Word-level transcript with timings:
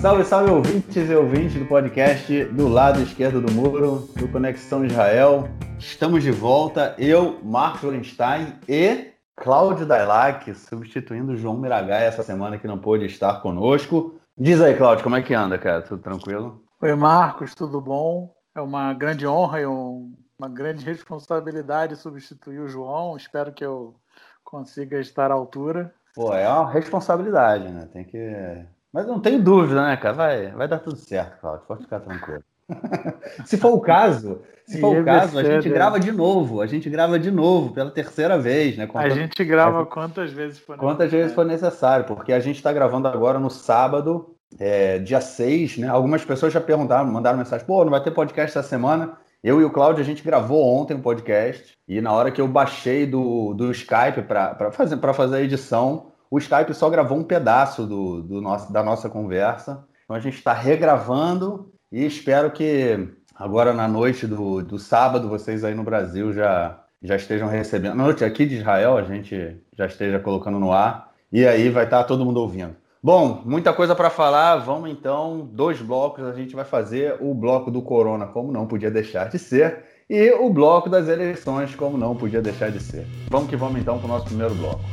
Salve, 0.00 0.24
salve 0.24 0.50
ouvintes 0.50 1.10
e 1.10 1.14
ouvintes 1.14 1.58
do 1.58 1.66
podcast 1.66 2.44
do 2.46 2.68
lado 2.68 3.02
esquerdo 3.02 3.38
do 3.38 3.52
muro, 3.52 4.08
do 4.16 4.26
Conexão 4.28 4.82
Israel. 4.82 5.46
Estamos 5.78 6.22
de 6.22 6.30
volta, 6.30 6.94
eu, 6.96 7.38
Marcos 7.44 7.84
Orenstein 7.84 8.58
e 8.66 9.12
Cláudio 9.36 9.84
Dailac, 9.84 10.54
substituindo 10.54 11.32
o 11.32 11.36
João 11.36 11.58
Miragai 11.58 12.06
essa 12.06 12.22
semana 12.22 12.56
que 12.56 12.66
não 12.66 12.78
pôde 12.78 13.04
estar 13.04 13.42
conosco. 13.42 14.18
Diz 14.38 14.62
aí, 14.62 14.74
Cláudio, 14.74 15.04
como 15.04 15.16
é 15.16 15.22
que 15.22 15.34
anda, 15.34 15.58
cara? 15.58 15.82
Tudo 15.82 16.02
tranquilo? 16.02 16.64
Oi, 16.80 16.94
Marcos, 16.94 17.54
tudo 17.54 17.78
bom? 17.78 18.34
É 18.54 18.60
uma 18.62 18.94
grande 18.94 19.26
honra 19.26 19.60
e 19.60 19.66
um, 19.66 20.14
uma 20.38 20.48
grande 20.48 20.82
responsabilidade 20.82 21.94
substituir 21.94 22.60
o 22.60 22.68
João. 22.68 23.18
Espero 23.18 23.52
que 23.52 23.66
eu 23.66 23.94
consiga 24.42 24.98
estar 24.98 25.30
à 25.30 25.34
altura. 25.34 25.92
Pô, 26.14 26.32
é 26.32 26.48
uma 26.48 26.70
responsabilidade, 26.70 27.68
né? 27.70 27.86
Tem 27.92 28.02
que 28.02 28.64
mas 28.92 29.06
não 29.06 29.20
tenho 29.20 29.42
dúvida, 29.42 29.86
né, 29.86 29.96
cara? 29.96 30.14
Vai, 30.14 30.50
vai 30.52 30.68
dar 30.68 30.78
tudo 30.78 30.96
certo, 30.96 31.40
Claudio. 31.40 31.66
Pode 31.66 31.82
ficar 31.82 32.00
tranquilo. 32.00 32.42
se 33.44 33.56
for 33.56 33.72
o 33.72 33.80
caso, 33.80 34.42
se 34.66 34.80
for 34.80 34.96
o 34.96 35.04
caso, 35.04 35.38
a 35.38 35.42
gente 35.42 35.68
grava 35.68 35.98
de 35.98 36.12
novo. 36.12 36.60
A 36.60 36.66
gente 36.66 36.88
grava 36.88 37.18
de 37.18 37.30
novo 37.30 37.72
pela 37.72 37.90
terceira 37.90 38.38
vez, 38.38 38.76
né? 38.76 38.88
A 38.94 39.08
gente 39.08 39.44
grava 39.44 39.84
quantas 39.84 40.32
vezes 40.32 40.58
for 40.58 40.76
necessário. 40.76 40.80
Quantas 40.80 41.10
vezes 41.10 41.34
for 41.34 41.44
necessário, 41.44 42.04
porque 42.06 42.32
a 42.32 42.40
gente 42.40 42.56
está 42.56 42.72
gravando 42.72 43.08
agora 43.08 43.38
no 43.38 43.50
sábado, 43.50 44.36
é, 44.58 44.98
dia 44.98 45.20
6, 45.20 45.78
né? 45.78 45.88
Algumas 45.88 46.24
pessoas 46.24 46.52
já 46.52 46.60
perguntaram, 46.60 47.10
mandaram 47.10 47.38
mensagem, 47.38 47.66
pô, 47.66 47.84
não 47.84 47.90
vai 47.90 48.02
ter 48.02 48.10
podcast 48.10 48.56
essa 48.56 48.68
semana. 48.68 49.16
Eu 49.42 49.60
e 49.60 49.64
o 49.64 49.70
Cláudio, 49.70 50.02
a 50.02 50.06
gente 50.06 50.22
gravou 50.22 50.62
ontem 50.62 50.94
um 50.94 51.00
podcast, 51.00 51.72
e 51.88 52.00
na 52.00 52.12
hora 52.12 52.30
que 52.30 52.40
eu 52.40 52.46
baixei 52.46 53.06
do, 53.06 53.54
do 53.54 53.70
Skype 53.70 54.22
para 54.28 54.70
fazer, 54.70 54.98
fazer 55.14 55.36
a 55.36 55.40
edição, 55.40 56.12
o 56.30 56.38
Skype 56.38 56.72
só 56.72 56.88
gravou 56.88 57.18
um 57.18 57.24
pedaço 57.24 57.84
do, 57.86 58.22
do 58.22 58.40
nosso, 58.40 58.72
da 58.72 58.82
nossa 58.82 59.08
conversa. 59.08 59.84
Então 60.04 60.16
a 60.16 60.20
gente 60.20 60.38
está 60.38 60.52
regravando 60.52 61.72
e 61.90 62.06
espero 62.06 62.50
que 62.52 63.08
agora 63.34 63.72
na 63.72 63.88
noite 63.88 64.26
do, 64.26 64.62
do 64.62 64.78
sábado 64.78 65.28
vocês 65.28 65.64
aí 65.64 65.74
no 65.74 65.82
Brasil 65.82 66.32
já, 66.32 66.78
já 67.02 67.16
estejam 67.16 67.48
recebendo. 67.48 67.96
Na 67.96 68.04
noite 68.04 68.24
aqui 68.24 68.46
de 68.46 68.56
Israel 68.56 68.96
a 68.96 69.02
gente 69.02 69.60
já 69.76 69.86
esteja 69.86 70.20
colocando 70.20 70.60
no 70.60 70.72
ar 70.72 71.10
e 71.32 71.44
aí 71.44 71.68
vai 71.68 71.84
estar 71.84 71.98
tá 71.98 72.04
todo 72.04 72.24
mundo 72.24 72.40
ouvindo. 72.40 72.76
Bom, 73.02 73.42
muita 73.46 73.72
coisa 73.72 73.96
para 73.96 74.10
falar. 74.10 74.58
Vamos 74.58 74.90
então, 74.90 75.48
dois 75.52 75.80
blocos. 75.80 76.24
A 76.24 76.34
gente 76.34 76.54
vai 76.54 76.66
fazer 76.66 77.16
o 77.18 77.32
bloco 77.34 77.70
do 77.70 77.80
Corona, 77.80 78.26
como 78.26 78.52
não 78.52 78.66
podia 78.66 78.90
deixar 78.90 79.30
de 79.30 79.38
ser, 79.38 79.84
e 80.08 80.30
o 80.32 80.50
bloco 80.50 80.90
das 80.90 81.08
eleições, 81.08 81.74
como 81.74 81.96
não 81.96 82.14
podia 82.14 82.42
deixar 82.42 82.70
de 82.70 82.78
ser. 82.78 83.06
Vamos 83.30 83.48
que 83.48 83.56
vamos 83.56 83.80
então 83.80 83.96
para 83.98 84.04
o 84.04 84.08
nosso 84.08 84.26
primeiro 84.26 84.54
bloco. 84.54 84.84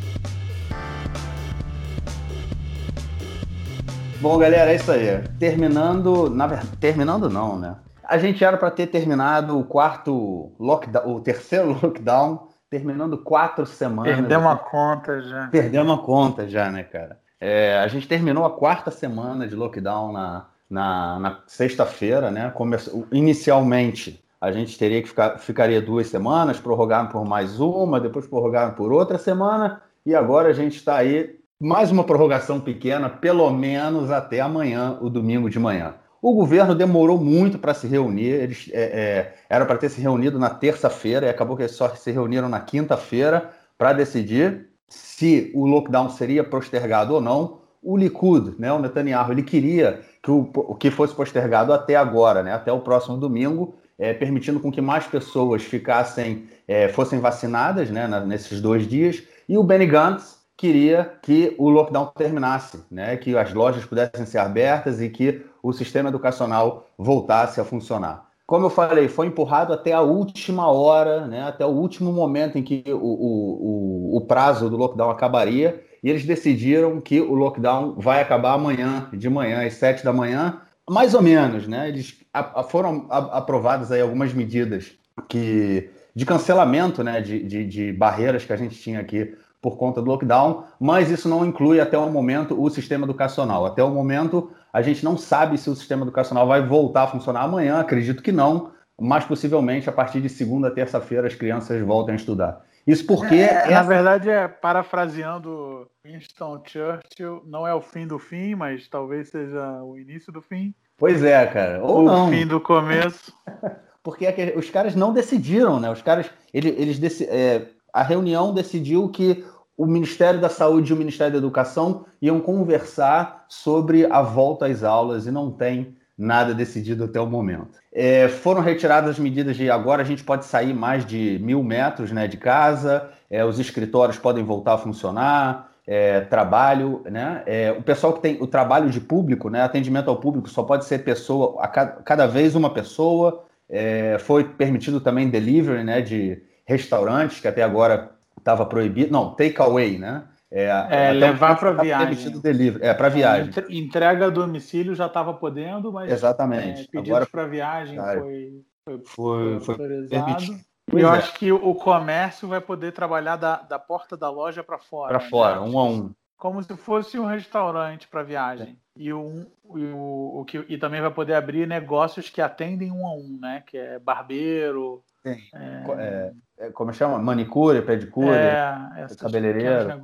Bom, 4.20 4.36
galera, 4.40 4.72
é 4.72 4.76
isso 4.76 4.92
aí. 4.92 5.22
Terminando, 5.40 6.28
na 6.30 6.48
verdade, 6.48 6.76
terminando 6.78 7.30
não, 7.30 7.58
né? 7.58 7.76
A 8.04 8.18
gente 8.18 8.44
era 8.44 8.58
para 8.58 8.72
ter 8.72 8.88
terminado 8.88 9.60
o 9.60 9.64
quarto 9.64 10.52
lockdown, 10.60 11.16
o 11.16 11.22
terceiro 11.22 11.78
lockdown, 11.82 12.48
terminando 12.68 13.20
quatro 13.20 13.66
semanas. 13.68 14.16
Perdemos 14.16 14.52
a 14.52 14.56
conta 14.56 15.22
já. 15.22 15.48
Perdemos 15.48 16.00
a 16.00 16.02
conta 16.02 16.50
já, 16.50 16.72
né, 16.72 16.84
cara? 16.84 17.20
É, 17.40 17.78
a 17.78 17.88
gente 17.88 18.08
terminou 18.08 18.44
a 18.44 18.50
quarta 18.50 18.90
semana 18.90 19.48
de 19.48 19.56
lockdown 19.56 20.12
na, 20.12 20.48
na, 20.68 21.20
na 21.20 21.40
sexta-feira, 21.46 22.32
né? 22.32 22.50
Começou, 22.50 23.06
inicialmente, 23.12 24.24
a 24.42 24.52
gente 24.52 24.80
teria 24.80 25.00
que 25.00 25.10
ficar, 25.10 25.38
ficaria 25.38 25.80
duas 25.80 26.08
semanas, 26.08 26.60
prorrogaram 26.60 27.08
por 27.08 27.24
mais 27.24 27.60
uma, 27.60 28.00
depois 28.00 28.26
prorrogaram 28.26 28.74
por 28.74 28.92
outra 28.92 29.20
semana, 29.20 29.80
e 30.04 30.16
agora 30.16 30.50
a 30.50 30.54
gente 30.54 30.78
está 30.78 30.96
aí 30.96 31.37
mais 31.60 31.92
uma 31.92 32.04
prorrogação 32.04 32.60
pequena, 32.60 33.10
pelo 33.10 33.50
menos 33.50 34.12
até 34.12 34.40
amanhã, 34.40 34.98
o 35.02 35.10
domingo 35.10 35.50
de 35.50 35.58
manhã. 35.58 35.96
O 36.22 36.34
governo 36.34 36.76
demorou 36.76 37.18
muito 37.18 37.58
para 37.58 37.74
se 37.74 37.88
reunir, 37.88 38.30
eles 38.30 38.70
é, 38.72 38.82
é, 38.82 39.36
era 39.50 39.66
para 39.66 39.78
ter 39.78 39.90
se 39.90 40.00
reunido 40.00 40.38
na 40.38 40.52
terça-feira 40.52 41.26
e 41.26 41.30
acabou 41.30 41.56
que 41.56 41.64
eles 41.64 41.76
só 41.76 41.90
se 41.90 42.12
reuniram 42.12 42.48
na 42.48 42.60
quinta-feira 42.60 43.50
para 43.78 43.94
decidir 43.94 44.68
se 44.88 45.52
o 45.56 45.66
lockdown 45.66 46.10
seria 46.10 46.44
postergado 46.44 47.16
ou 47.16 47.22
não. 47.22 47.60
O 47.82 47.98
Likud, 47.98 48.56
né, 48.60 48.72
o 48.72 48.80
Netanyahu, 48.80 49.32
ele 49.32 49.44
queria 49.44 50.02
que 50.22 50.30
o, 50.30 50.46
que 50.76 50.92
fosse 50.92 51.16
postergado 51.16 51.74
até 51.74 51.96
agora, 51.96 52.44
né, 52.44 52.54
até 52.54 52.72
o 52.72 52.82
próximo 52.82 53.18
domingo, 53.18 53.76
é, 53.98 54.14
permitindo 54.14 54.60
com 54.60 54.72
que 54.72 54.82
mais 54.82 55.08
pessoas 55.08 55.64
ficassem, 55.64 56.48
é, 56.68 56.88
fossem 56.90 57.20
vacinadas 57.20 57.90
né, 57.90 58.06
na, 58.08 58.20
nesses 58.20 58.62
dois 58.62 58.88
dias. 58.88 59.24
E 59.50 59.58
o 59.58 59.64
Benny 59.64 59.88
Gantz, 59.88 60.37
queria 60.58 61.14
que 61.22 61.56
o 61.58 61.70
lockdown 61.70 62.08
terminasse, 62.18 62.84
né? 62.90 63.16
que 63.16 63.38
as 63.38 63.54
lojas 63.54 63.86
pudessem 63.86 64.26
ser 64.26 64.40
abertas 64.40 65.00
e 65.00 65.08
que 65.08 65.46
o 65.62 65.72
sistema 65.72 66.10
educacional 66.10 66.88
voltasse 66.98 67.62
a 67.62 67.64
funcionar. 67.64 68.26
Como 68.48 68.66
eu 68.66 68.70
falei, 68.70 69.08
foi 69.08 69.28
empurrado 69.28 69.74
até 69.74 69.94
a 69.94 70.02
última 70.02 70.72
hora, 70.72 71.28
né? 71.28 71.44
até 71.44 71.66
o 71.66 71.70
último 71.70 72.12
momento 72.12 72.58
em 72.58 72.64
que 72.64 72.84
o, 72.88 72.98
o, 72.98 74.14
o, 74.14 74.18
o 74.18 74.22
prazo 74.22 74.70
do 74.70 74.78
lockdown 74.78 75.12
acabaria, 75.12 75.84
e 76.04 76.10
eles 76.10 76.26
decidiram 76.26 77.00
que 77.02 77.20
o 77.22 77.34
lockdown 77.34 77.96
vai 77.98 78.22
acabar 78.22 78.54
amanhã, 78.54 79.10
de 79.14 79.30
manhã, 79.30 79.66
às 79.66 79.74
sete 79.74 80.04
da 80.04 80.14
manhã, 80.14 80.62
mais 80.90 81.14
ou 81.14 81.22
menos, 81.22 81.68
né? 81.68 81.90
Eles 81.90 82.16
a, 82.34 82.62
a, 82.62 82.64
foram 82.64 83.08
a, 83.10 83.18
aprovadas 83.40 83.92
aí 83.92 84.00
algumas 84.00 84.34
medidas 84.34 84.94
que 85.28 85.90
de 86.16 86.26
cancelamento, 86.26 87.04
né? 87.04 87.20
De, 87.20 87.44
de, 87.44 87.66
de 87.66 87.92
barreiras 87.92 88.46
que 88.46 88.54
a 88.54 88.58
gente 88.58 88.76
tinha 88.80 89.00
aqui 89.00 89.36
por 89.70 89.78
conta 89.78 90.02
do 90.02 90.10
lockdown, 90.10 90.64
mas 90.80 91.12
isso 91.12 91.28
não 91.28 91.46
inclui 91.46 91.82
até 91.82 91.98
o 91.98 92.10
momento 92.10 92.58
o 92.58 92.70
sistema 92.70 93.04
educacional. 93.06 93.66
Até 93.66 93.84
o 93.84 93.90
momento, 93.90 94.50
a 94.72 94.82
gente 94.82 95.04
não 95.04 95.18
sabe 95.18 95.58
se 95.58 95.70
o 95.70 95.76
sistema 95.76 96.04
educacional 96.04 96.48
vai 96.48 96.66
voltar 96.66 97.04
a 97.04 97.08
funcionar 97.08 97.42
amanhã, 97.42 97.82
acredito 97.82 98.24
que 98.24 98.32
não, 98.32 98.72
mas 98.98 99.26
possivelmente 99.26 99.90
a 99.90 99.92
partir 99.92 100.22
de 100.22 100.30
segunda, 100.30 100.72
terça-feira 100.72 101.28
as 101.28 101.36
crianças 101.36 101.86
voltem 101.86 102.14
a 102.14 102.16
estudar. 102.16 102.62
Isso 102.88 103.06
porque. 103.06 103.36
É, 103.36 103.44
essa... 103.44 103.72
Na 103.72 103.84
verdade, 103.84 104.30
é 104.30 104.48
parafraseando 104.48 105.86
Winston 106.06 106.64
Churchill, 106.66 107.44
não 107.46 107.68
é 107.68 107.74
o 107.74 107.82
fim 107.82 108.08
do 108.08 108.18
fim, 108.18 108.56
mas 108.56 108.88
talvez 108.88 109.28
seja 109.28 109.84
o 109.84 109.98
início 109.98 110.32
do 110.32 110.42
fim. 110.42 110.74
Pois 110.98 111.22
é, 111.22 111.46
cara. 111.46 111.84
Ou, 111.84 111.98
Ou 111.98 112.04
não. 112.04 112.28
o 112.28 112.32
fim 112.32 112.48
do 112.48 112.62
começo. 112.62 113.34
porque 114.02 114.26
é 114.26 114.54
os 114.56 114.70
caras 114.70 114.96
não 114.96 115.12
decidiram, 115.12 115.78
né? 115.78 115.92
Os 115.92 116.02
caras. 116.02 116.32
Eles, 116.54 117.02
eles 117.02 117.22
é, 117.24 117.68
a 117.98 118.04
reunião 118.04 118.54
decidiu 118.54 119.10
que 119.10 119.44
o 119.78 119.86
Ministério 119.86 120.42
da 120.42 120.50
Saúde 120.50 120.92
e 120.92 120.96
o 120.96 120.98
Ministério 120.98 121.34
da 121.34 121.38
Educação 121.38 122.06
iam 122.20 122.40
conversar 122.40 123.46
sobre 123.48 124.06
a 124.12 124.22
volta 124.22 124.66
às 124.66 124.84
aulas 124.84 125.28
e 125.28 125.32
não 125.32 125.52
tem 125.52 125.96
nada 126.18 126.52
decidido 126.54 127.04
até 127.04 127.22
o 127.22 127.28
momento. 127.28 127.78
É, 127.94 128.28
foram 128.28 128.60
retiradas 128.62 129.12
as 129.12 129.20
medidas 129.20 129.56
de 129.56 129.70
agora 129.70 130.02
a 130.02 130.06
gente 130.06 130.24
pode 130.24 130.46
sair 130.46 130.74
mais 130.74 131.06
de 131.06 131.38
mil 131.44 131.62
metros 131.62 132.12
né, 132.12 132.28
de 132.28 132.38
casa, 132.38 133.10
é, 133.30 133.46
os 133.46 133.60
escritórios 133.60 134.18
podem 134.18 134.44
voltar 134.44 134.74
a 134.74 134.78
funcionar, 134.80 135.72
é, 135.86 136.22
trabalho, 136.22 137.02
né? 137.06 137.44
É, 137.46 137.72
o 137.72 137.82
pessoal 137.82 138.12
que 138.12 138.20
tem 138.20 138.38
o 138.42 138.48
trabalho 138.48 138.90
de 138.90 139.00
público, 139.00 139.50
né, 139.50 139.62
atendimento 139.62 140.10
ao 140.10 140.18
público, 140.18 140.50
só 140.50 140.62
pode 140.64 140.84
ser 140.84 141.00
pessoa, 141.00 141.64
a 141.64 141.68
cada, 141.68 141.92
cada 142.04 142.28
vez 142.28 142.56
uma 142.56 142.70
pessoa. 142.70 143.46
É, 143.70 144.18
foi 144.20 144.44
permitido 144.44 145.00
também 145.00 145.30
delivery 145.30 145.84
né, 145.84 146.02
de 146.02 146.42
restaurantes, 146.66 147.40
que 147.40 147.48
até 147.48 147.64
agora 147.64 148.17
estava 148.38 148.66
proibido. 148.66 149.12
Não, 149.12 149.34
takeaway, 149.34 149.98
né? 149.98 150.28
É, 150.50 151.10
é 151.10 151.12
levar 151.12 151.60
para 151.60 151.72
viagem. 151.74 152.40
Delivery. 152.40 152.86
É, 152.86 152.94
para 152.94 153.10
viagem. 153.10 153.52
Entrega 153.70 154.28
a 154.28 154.30
domicílio 154.30 154.96
já 154.96 155.08
estava 155.08 155.34
podendo, 155.34 155.92
mas 155.92 156.12
Exatamente. 156.12 156.84
É, 156.84 156.88
pedidos 156.88 157.28
para 157.28 157.48
viagem 157.48 157.98
cara, 157.98 158.22
foi, 158.22 158.64
foi, 158.86 159.00
foi, 159.06 159.60
foi 159.60 159.74
autorizado. 159.74 160.68
E 160.94 161.02
eu 161.02 161.14
é. 161.14 161.18
acho 161.18 161.34
que 161.34 161.52
o 161.52 161.76
comércio 161.76 162.48
vai 162.48 162.62
poder 162.62 162.94
trabalhar 162.94 163.36
da, 163.36 163.58
da 163.58 163.78
porta 163.78 164.16
da 164.16 164.30
loja 164.30 164.64
para 164.64 164.78
fora. 164.78 165.20
Para 165.20 165.30
fora, 165.30 165.60
né? 165.60 165.68
um 165.68 165.78
a 165.78 165.84
um. 165.84 166.14
Como 166.38 166.64
se 166.64 166.78
fosse 166.78 167.20
um 167.20 167.26
restaurante 167.26 168.08
para 168.08 168.24
viagem. 168.24 168.80
E, 168.96 169.12
um, 169.12 169.46
e, 169.76 169.86
o, 169.86 170.40
o 170.40 170.46
que, 170.46 170.64
e 170.70 170.78
também 170.78 171.02
vai 171.02 171.12
poder 171.12 171.34
abrir 171.34 171.68
negócios 171.68 172.30
que 172.30 172.42
atendem 172.42 172.92
um 172.92 173.06
a 173.06 173.14
um, 173.14 173.38
né? 173.42 173.64
Que 173.66 173.78
é 173.78 174.00
barbeiro, 174.00 175.04
Sim. 175.36 175.42
É... 175.54 176.32
É, 176.60 176.72
como 176.72 176.92
chama? 176.92 177.20
Manicure, 177.20 177.82
pedicure, 177.84 178.36
é, 178.36 179.08
cabeleireiro. 179.20 180.04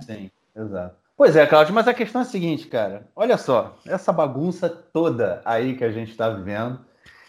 Sim, 0.00 0.30
exato. 0.56 0.94
Pois 1.16 1.36
é, 1.36 1.46
Cláudio, 1.46 1.74
mas 1.74 1.88
a 1.88 1.92
questão 1.92 2.20
é 2.20 2.24
a 2.24 2.26
seguinte, 2.26 2.68
cara. 2.68 3.08
Olha 3.14 3.36
só, 3.36 3.76
essa 3.84 4.12
bagunça 4.12 4.68
toda 4.68 5.42
aí 5.44 5.74
que 5.74 5.84
a 5.84 5.90
gente 5.90 6.12
está 6.12 6.30
vivendo, 6.30 6.80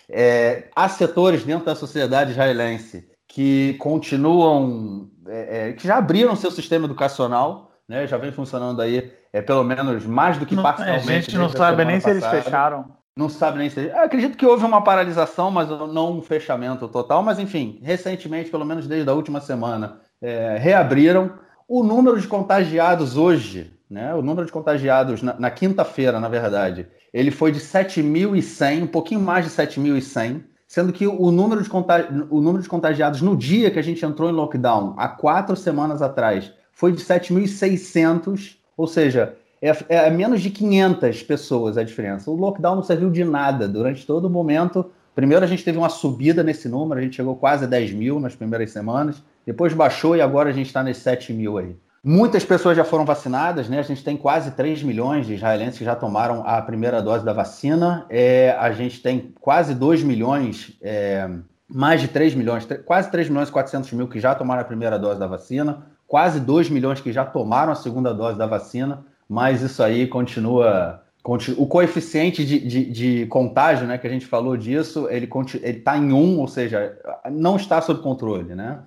é, 0.07 0.69
há 0.75 0.87
setores 0.87 1.43
dentro 1.43 1.65
da 1.65 1.75
sociedade 1.75 2.31
israelense 2.31 3.09
que 3.27 3.73
continuam, 3.79 5.09
é, 5.27 5.69
é, 5.69 5.73
que 5.73 5.87
já 5.87 5.97
abriram 5.97 6.35
seu 6.35 6.51
sistema 6.51 6.85
educacional, 6.85 7.71
né, 7.87 8.05
já 8.05 8.17
vem 8.17 8.31
funcionando 8.31 8.81
aí, 8.81 9.11
é, 9.33 9.41
pelo 9.41 9.63
menos 9.63 10.05
mais 10.05 10.37
do 10.37 10.45
que 10.45 10.55
não, 10.55 10.63
parcialmente. 10.63 11.09
A 11.09 11.13
gente 11.13 11.37
não 11.37 11.49
sabe 11.49 11.83
nem 11.83 11.99
se 11.99 12.09
eles 12.09 12.25
fecharam. 12.25 12.95
Não 13.15 13.29
sabe 13.29 13.57
nem 13.57 13.69
se. 13.69 13.91
Acredito 13.91 14.37
que 14.37 14.45
houve 14.45 14.65
uma 14.65 14.83
paralisação, 14.83 15.51
mas 15.51 15.69
não 15.69 16.17
um 16.17 16.21
fechamento 16.21 16.87
total. 16.87 17.21
Mas, 17.21 17.39
enfim, 17.39 17.79
recentemente, 17.83 18.49
pelo 18.49 18.65
menos 18.65 18.87
desde 18.87 19.09
a 19.09 19.13
última 19.13 19.41
semana, 19.41 19.99
é, 20.21 20.57
reabriram. 20.57 21.33
O 21.67 21.83
número 21.83 22.19
de 22.19 22.27
contagiados 22.27 23.15
hoje 23.15 23.71
né? 23.91 24.15
O 24.15 24.21
número 24.21 24.45
de 24.45 24.53
contagiados 24.53 25.21
na, 25.21 25.37
na 25.37 25.51
quinta-feira, 25.51 26.17
na 26.17 26.29
verdade, 26.29 26.87
ele 27.13 27.29
foi 27.29 27.51
de 27.51 27.59
7.100, 27.59 28.83
um 28.83 28.87
pouquinho 28.87 29.19
mais 29.19 29.43
de 29.43 29.51
7.100, 29.51 30.45
sendo 30.65 30.93
que 30.93 31.05
o 31.05 31.29
número, 31.29 31.61
de 31.61 31.69
o 32.29 32.39
número 32.39 32.63
de 32.63 32.69
contagiados 32.69 33.21
no 33.21 33.35
dia 33.35 33.69
que 33.69 33.77
a 33.77 33.81
gente 33.81 34.05
entrou 34.05 34.29
em 34.29 34.33
lockdown, 34.33 34.95
há 34.97 35.09
quatro 35.09 35.57
semanas 35.57 36.01
atrás, 36.01 36.53
foi 36.71 36.93
de 36.93 37.03
7.600, 37.03 38.55
ou 38.77 38.87
seja, 38.87 39.35
é, 39.61 39.77
é, 39.89 40.09
menos 40.09 40.41
de 40.41 40.49
500 40.49 41.21
pessoas 41.23 41.77
a 41.77 41.83
diferença. 41.83 42.31
O 42.31 42.35
lockdown 42.35 42.75
não 42.75 42.83
serviu 42.83 43.11
de 43.11 43.23
nada 43.23 43.67
durante 43.67 44.05
todo 44.05 44.25
o 44.25 44.29
momento. 44.29 44.89
Primeiro 45.13 45.45
a 45.45 45.47
gente 45.47 45.63
teve 45.63 45.77
uma 45.77 45.89
subida 45.89 46.41
nesse 46.41 46.67
número, 46.67 46.99
a 46.99 47.03
gente 47.03 47.15
chegou 47.15 47.35
quase 47.35 47.65
a 47.65 47.67
10 47.67 47.91
mil 47.91 48.19
nas 48.19 48.33
primeiras 48.33 48.71
semanas, 48.71 49.21
depois 49.45 49.73
baixou 49.73 50.15
e 50.15 50.21
agora 50.21 50.49
a 50.49 50.53
gente 50.53 50.67
está 50.67 50.81
nos 50.83 50.97
7 50.97 51.31
mil 51.33 51.57
aí. 51.57 51.75
Muitas 52.03 52.43
pessoas 52.43 52.75
já 52.75 52.83
foram 52.83 53.05
vacinadas, 53.05 53.69
né? 53.69 53.77
A 53.77 53.83
gente 53.83 54.03
tem 54.03 54.17
quase 54.17 54.49
3 54.51 54.81
milhões 54.81 55.27
de 55.27 55.35
israelenses 55.35 55.77
que 55.77 55.85
já 55.85 55.95
tomaram 55.95 56.41
a 56.47 56.59
primeira 56.59 56.99
dose 56.99 57.23
da 57.23 57.31
vacina. 57.31 58.07
É, 58.09 58.57
a 58.59 58.71
gente 58.71 59.03
tem 59.03 59.31
quase 59.39 59.75
2 59.75 60.01
milhões, 60.01 60.75
é, 60.81 61.29
mais 61.69 62.01
de 62.01 62.07
3 62.07 62.33
milhões, 62.33 62.67
quase 62.85 63.11
3 63.11 63.29
milhões 63.29 63.49
e 63.49 63.51
400 63.51 63.91
mil 63.93 64.07
que 64.07 64.19
já 64.19 64.33
tomaram 64.33 64.61
a 64.61 64.65
primeira 64.65 64.97
dose 64.97 65.19
da 65.19 65.27
vacina, 65.27 65.85
quase 66.07 66.39
2 66.39 66.71
milhões 66.71 66.99
que 66.99 67.13
já 67.13 67.23
tomaram 67.23 67.71
a 67.71 67.75
segunda 67.75 68.11
dose 68.11 68.35
da 68.35 68.47
vacina, 68.47 69.05
mas 69.31 69.61
isso 69.61 69.81
aí 69.81 70.07
continua. 70.07 71.01
continua 71.23 71.63
o 71.63 71.65
coeficiente 71.65 72.45
de, 72.45 72.59
de, 72.59 72.91
de, 72.91 73.25
contágio, 73.27 73.87
né, 73.87 73.97
que 73.97 74.05
a 74.05 74.09
gente 74.09 74.25
falou 74.25 74.57
disso, 74.57 75.07
ele 75.09 75.29
está 75.63 75.97
em 75.97 76.11
1, 76.11 76.37
ou 76.37 76.47
seja, 76.49 76.99
não 77.31 77.55
está 77.55 77.81
sob 77.81 78.01
controle, 78.01 78.53
né? 78.53 78.79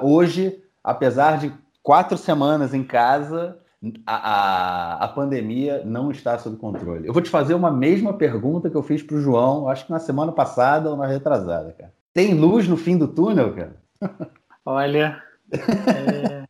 Hoje, 0.00 0.58
apesar 0.82 1.36
de 1.36 1.52
quatro 1.82 2.16
semanas 2.16 2.72
em 2.72 2.82
casa, 2.82 3.58
a, 4.06 4.14
a, 4.14 5.04
a, 5.04 5.08
pandemia 5.08 5.82
não 5.84 6.10
está 6.10 6.38
sob 6.38 6.56
controle. 6.56 7.06
Eu 7.06 7.12
vou 7.12 7.20
te 7.20 7.28
fazer 7.28 7.52
uma 7.52 7.70
mesma 7.70 8.14
pergunta 8.14 8.70
que 8.70 8.76
eu 8.76 8.82
fiz 8.82 9.02
para 9.02 9.16
o 9.16 9.20
João, 9.20 9.68
acho 9.68 9.84
que 9.84 9.92
na 9.92 9.98
semana 9.98 10.32
passada 10.32 10.88
ou 10.88 10.96
na 10.96 11.06
retrasada, 11.06 11.74
cara. 11.78 11.92
Tem 12.14 12.32
luz 12.32 12.66
no 12.66 12.78
fim 12.78 12.96
do 12.96 13.06
túnel, 13.06 13.54
cara? 13.54 13.76
Olha. 14.64 15.22
É... 15.52 16.44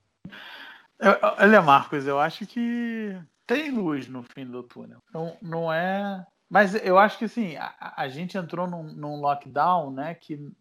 Olha, 1.36 1.60
Marcos, 1.62 2.06
eu 2.06 2.20
acho 2.20 2.46
que 2.46 3.16
tem 3.50 3.70
luz 3.72 4.06
no 4.06 4.22
fim 4.22 4.46
do 4.46 4.62
túnel. 4.62 5.02
Não, 5.12 5.36
não 5.42 5.72
é. 5.72 6.24
Mas 6.48 6.74
eu 6.74 6.96
acho 6.96 7.18
que 7.18 7.24
assim, 7.24 7.56
a, 7.56 7.94
a 7.96 8.08
gente 8.08 8.38
entrou 8.38 8.68
num, 8.68 8.84
num, 8.84 9.20
lockdown, 9.20 9.90
né? 9.90 10.14
Que 10.14 10.52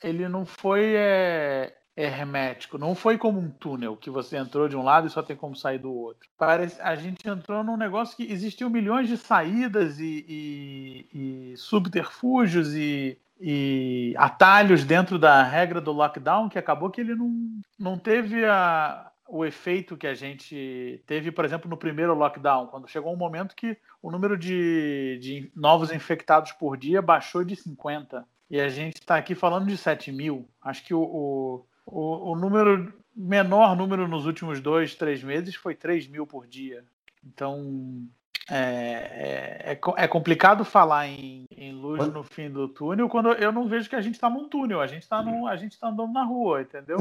ele 0.00 0.28
não 0.28 0.46
foi 0.46 0.94
é, 0.96 1.76
hermético. 1.96 2.78
Não 2.78 2.94
foi 2.94 3.18
como 3.18 3.40
um 3.40 3.50
túnel 3.50 3.96
que 3.96 4.10
você 4.10 4.36
entrou 4.36 4.68
de 4.68 4.76
um 4.76 4.82
lado 4.82 5.08
e 5.08 5.10
só 5.10 5.22
tem 5.22 5.34
como 5.34 5.56
sair 5.56 5.78
do 5.78 5.92
outro. 5.92 6.28
Parece, 6.38 6.80
a 6.80 6.94
gente 6.94 7.28
entrou 7.28 7.64
num 7.64 7.76
negócio 7.76 8.16
que 8.16 8.30
existiam 8.30 8.70
milhões 8.70 9.08
de 9.08 9.16
saídas 9.16 9.98
e, 9.98 10.24
e, 10.28 11.52
e 11.52 11.56
subterfúgios 11.56 12.74
e, 12.74 13.18
e, 13.40 14.14
atalhos 14.16 14.84
dentro 14.84 15.18
da 15.18 15.42
regra 15.42 15.80
do 15.80 15.90
lockdown 15.90 16.48
que 16.48 16.58
acabou 16.58 16.90
que 16.90 17.00
ele 17.00 17.16
não, 17.16 17.60
não 17.76 17.98
teve 17.98 18.44
a, 18.44 19.10
o 19.28 19.44
efeito 19.44 19.96
que 19.96 20.06
a 20.06 20.14
gente 20.14 21.02
teve, 21.06 21.30
por 21.30 21.44
exemplo, 21.44 21.68
no 21.68 21.76
primeiro 21.76 22.14
lockdown, 22.14 22.66
quando 22.68 22.88
chegou 22.88 23.12
um 23.12 23.16
momento 23.16 23.56
que 23.56 23.76
o 24.02 24.10
número 24.10 24.36
de, 24.36 25.18
de 25.20 25.50
novos 25.54 25.90
infectados 25.90 26.52
por 26.52 26.76
dia 26.76 27.02
baixou 27.02 27.44
de 27.44 27.56
50. 27.56 28.26
E 28.48 28.60
a 28.60 28.68
gente 28.68 28.96
está 28.96 29.16
aqui 29.16 29.34
falando 29.34 29.66
de 29.66 29.76
7 29.76 30.12
mil. 30.12 30.48
Acho 30.62 30.84
que 30.84 30.94
o, 30.94 31.00
o 31.02 31.66
o, 31.86 32.34
número 32.34 32.92
menor 33.14 33.76
número 33.76 34.08
nos 34.08 34.26
últimos 34.26 34.60
dois, 34.60 34.94
três 34.94 35.22
meses 35.22 35.54
foi 35.54 35.74
3 35.74 36.08
mil 36.08 36.26
por 36.26 36.46
dia. 36.46 36.84
Então 37.24 38.06
é, 38.50 38.56
é, 38.56 39.72
é, 39.72 40.04
é 40.04 40.08
complicado 40.08 40.64
falar 40.64 41.08
em, 41.08 41.44
em 41.50 41.72
luz 41.72 42.06
no 42.12 42.22
fim 42.22 42.48
do 42.48 42.68
túnel 42.68 43.08
quando 43.08 43.32
eu 43.32 43.50
não 43.50 43.66
vejo 43.66 43.90
que 43.90 43.96
a 43.96 44.00
gente 44.00 44.14
está 44.14 44.30
num 44.30 44.48
túnel, 44.48 44.80
a 44.80 44.86
gente 44.86 45.02
está 45.02 45.18
a 45.18 45.56
gente 45.56 45.78
tá 45.78 45.88
andando 45.88 46.12
na 46.12 46.22
rua, 46.22 46.62
entendeu? 46.62 46.98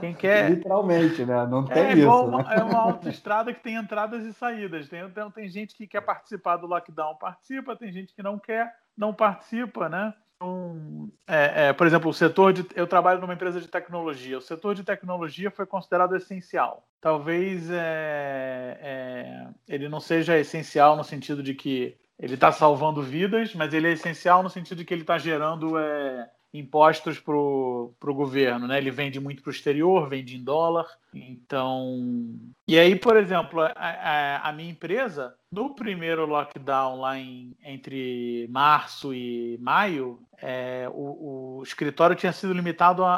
Quem 0.00 0.12
quer. 0.14 0.50
Literalmente, 0.50 1.24
né? 1.24 1.46
Não 1.46 1.64
tem 1.64 1.84
é, 1.84 1.92
isso. 1.94 2.08
Uma, 2.10 2.42
né? 2.42 2.56
É 2.56 2.62
uma 2.62 2.80
autoestrada 2.80 3.52
que 3.54 3.62
tem 3.62 3.76
entradas 3.76 4.24
e 4.24 4.32
saídas. 4.32 4.88
Tem, 4.88 5.04
então, 5.04 5.30
tem 5.30 5.48
gente 5.48 5.76
que 5.76 5.86
quer 5.86 6.00
participar 6.00 6.56
do 6.56 6.66
lockdown, 6.66 7.14
participa, 7.16 7.76
tem 7.76 7.92
gente 7.92 8.12
que 8.12 8.22
não 8.22 8.38
quer, 8.38 8.74
não 8.96 9.14
participa, 9.14 9.88
né? 9.88 10.12
Então, 10.40 11.10
é, 11.26 11.68
é, 11.68 11.72
por 11.72 11.86
exemplo, 11.86 12.08
o 12.08 12.14
setor 12.14 12.52
de. 12.52 12.64
Eu 12.76 12.86
trabalho 12.86 13.20
numa 13.20 13.34
empresa 13.34 13.60
de 13.60 13.66
tecnologia. 13.66 14.38
O 14.38 14.42
setor 14.42 14.74
de 14.74 14.84
tecnologia 14.84 15.50
foi 15.50 15.66
considerado 15.66 16.14
essencial. 16.14 16.86
Talvez 17.00 17.68
é, 17.70 18.78
é 18.80 19.48
ele 19.68 19.88
não 19.88 19.98
seja 19.98 20.38
essencial 20.38 20.96
no 20.96 21.02
sentido 21.02 21.42
de 21.42 21.54
que 21.54 21.96
ele 22.18 22.34
está 22.34 22.52
salvando 22.52 23.02
vidas, 23.02 23.54
mas 23.54 23.74
ele 23.74 23.88
é 23.88 23.92
essencial 23.92 24.42
no 24.42 24.50
sentido 24.50 24.78
de 24.78 24.84
que 24.84 24.94
ele 24.94 25.02
está 25.02 25.18
gerando 25.18 25.78
é, 25.78 26.30
impostos 26.52 27.20
para 27.20 27.34
o 27.36 27.94
governo, 28.00 28.66
né? 28.66 28.78
Ele 28.78 28.90
vende 28.90 29.20
muito 29.20 29.42
para 29.42 29.50
o 29.50 29.52
exterior, 29.52 30.08
vende 30.08 30.36
em 30.36 30.42
dólar. 30.42 30.86
Então, 31.12 32.38
e 32.66 32.78
aí, 32.78 32.96
por 32.96 33.16
exemplo, 33.16 33.60
a, 33.60 33.72
a, 33.74 34.48
a 34.48 34.52
minha 34.52 34.70
empresa 34.70 35.34
no 35.50 35.74
primeiro 35.74 36.26
lockdown 36.26 37.00
lá 37.00 37.18
em, 37.18 37.56
entre 37.62 38.48
março 38.50 39.12
e 39.12 39.58
maio, 39.60 40.20
é, 40.40 40.88
o, 40.92 41.58
o, 41.58 41.62
escritório 41.62 42.14
tinha 42.14 42.32
sido 42.32 42.52
limitado 42.52 43.04
a, 43.04 43.16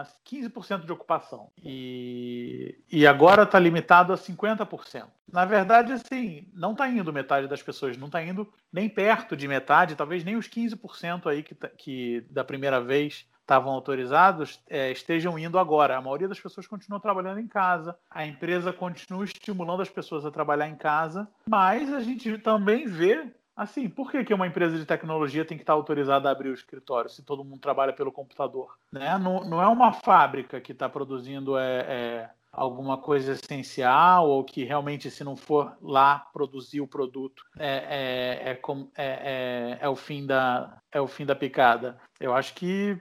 a 0.00 0.06
15% 0.28 0.84
de 0.84 0.92
ocupação 0.92 1.50
e, 1.62 2.78
e 2.90 3.06
agora 3.06 3.42
está 3.42 3.58
limitado 3.58 4.12
a 4.12 4.16
50%. 4.16 5.06
Na 5.32 5.44
verdade, 5.44 5.92
assim, 5.92 6.48
não 6.54 6.72
está 6.72 6.88
indo 6.88 7.12
metade 7.12 7.48
das 7.48 7.62
pessoas, 7.62 7.96
não 7.96 8.06
está 8.06 8.22
indo 8.22 8.52
nem 8.72 8.88
perto 8.88 9.36
de 9.36 9.48
metade, 9.48 9.96
talvez 9.96 10.24
nem 10.24 10.36
os 10.36 10.48
15% 10.48 11.26
aí 11.26 11.42
que, 11.42 11.54
tá, 11.54 11.68
que 11.68 12.24
da 12.30 12.44
primeira 12.44 12.80
vez 12.80 13.26
estavam 13.40 13.72
autorizados 13.72 14.60
é, 14.68 14.92
estejam 14.92 15.36
indo 15.36 15.58
agora. 15.58 15.96
A 15.96 16.00
maioria 16.00 16.28
das 16.28 16.38
pessoas 16.38 16.68
continua 16.68 17.00
trabalhando 17.00 17.40
em 17.40 17.48
casa, 17.48 17.96
a 18.08 18.24
empresa 18.24 18.72
continua 18.72 19.24
estimulando 19.24 19.82
as 19.82 19.90
pessoas 19.90 20.24
a 20.24 20.30
trabalhar 20.30 20.68
em 20.68 20.76
casa, 20.76 21.28
mas 21.48 21.92
a 21.92 22.00
gente 22.00 22.38
também 22.38 22.86
vê 22.86 23.28
Assim, 23.60 23.90
por 23.90 24.10
que, 24.10 24.24
que 24.24 24.32
uma 24.32 24.46
empresa 24.46 24.78
de 24.78 24.86
tecnologia 24.86 25.44
tem 25.44 25.58
que 25.58 25.62
estar 25.62 25.74
autorizada 25.74 26.30
a 26.30 26.32
abrir 26.32 26.48
o 26.48 26.54
escritório 26.54 27.10
se 27.10 27.22
todo 27.22 27.44
mundo 27.44 27.60
trabalha 27.60 27.92
pelo 27.92 28.10
computador? 28.10 28.74
Né? 28.90 29.18
Não, 29.18 29.44
não 29.44 29.60
é 29.60 29.68
uma 29.68 29.92
fábrica 29.92 30.58
que 30.62 30.72
está 30.72 30.88
produzindo 30.88 31.58
é, 31.58 31.80
é, 31.80 32.30
alguma 32.50 32.96
coisa 32.96 33.32
essencial 33.32 34.30
ou 34.30 34.42
que 34.44 34.64
realmente, 34.64 35.10
se 35.10 35.22
não 35.22 35.36
for 35.36 35.76
lá 35.82 36.26
produzir 36.32 36.80
o 36.80 36.88
produto, 36.88 37.44
é, 37.58 38.48
é, 38.48 38.50
é, 38.50 38.58
é, 38.96 39.78
é 39.78 39.88
o, 39.90 39.94
fim 39.94 40.24
da, 40.24 40.80
é 40.90 40.98
o 40.98 41.06
fim 41.06 41.26
da 41.26 41.36
picada. 41.36 42.00
Eu 42.18 42.32
acho 42.32 42.54
que 42.54 42.98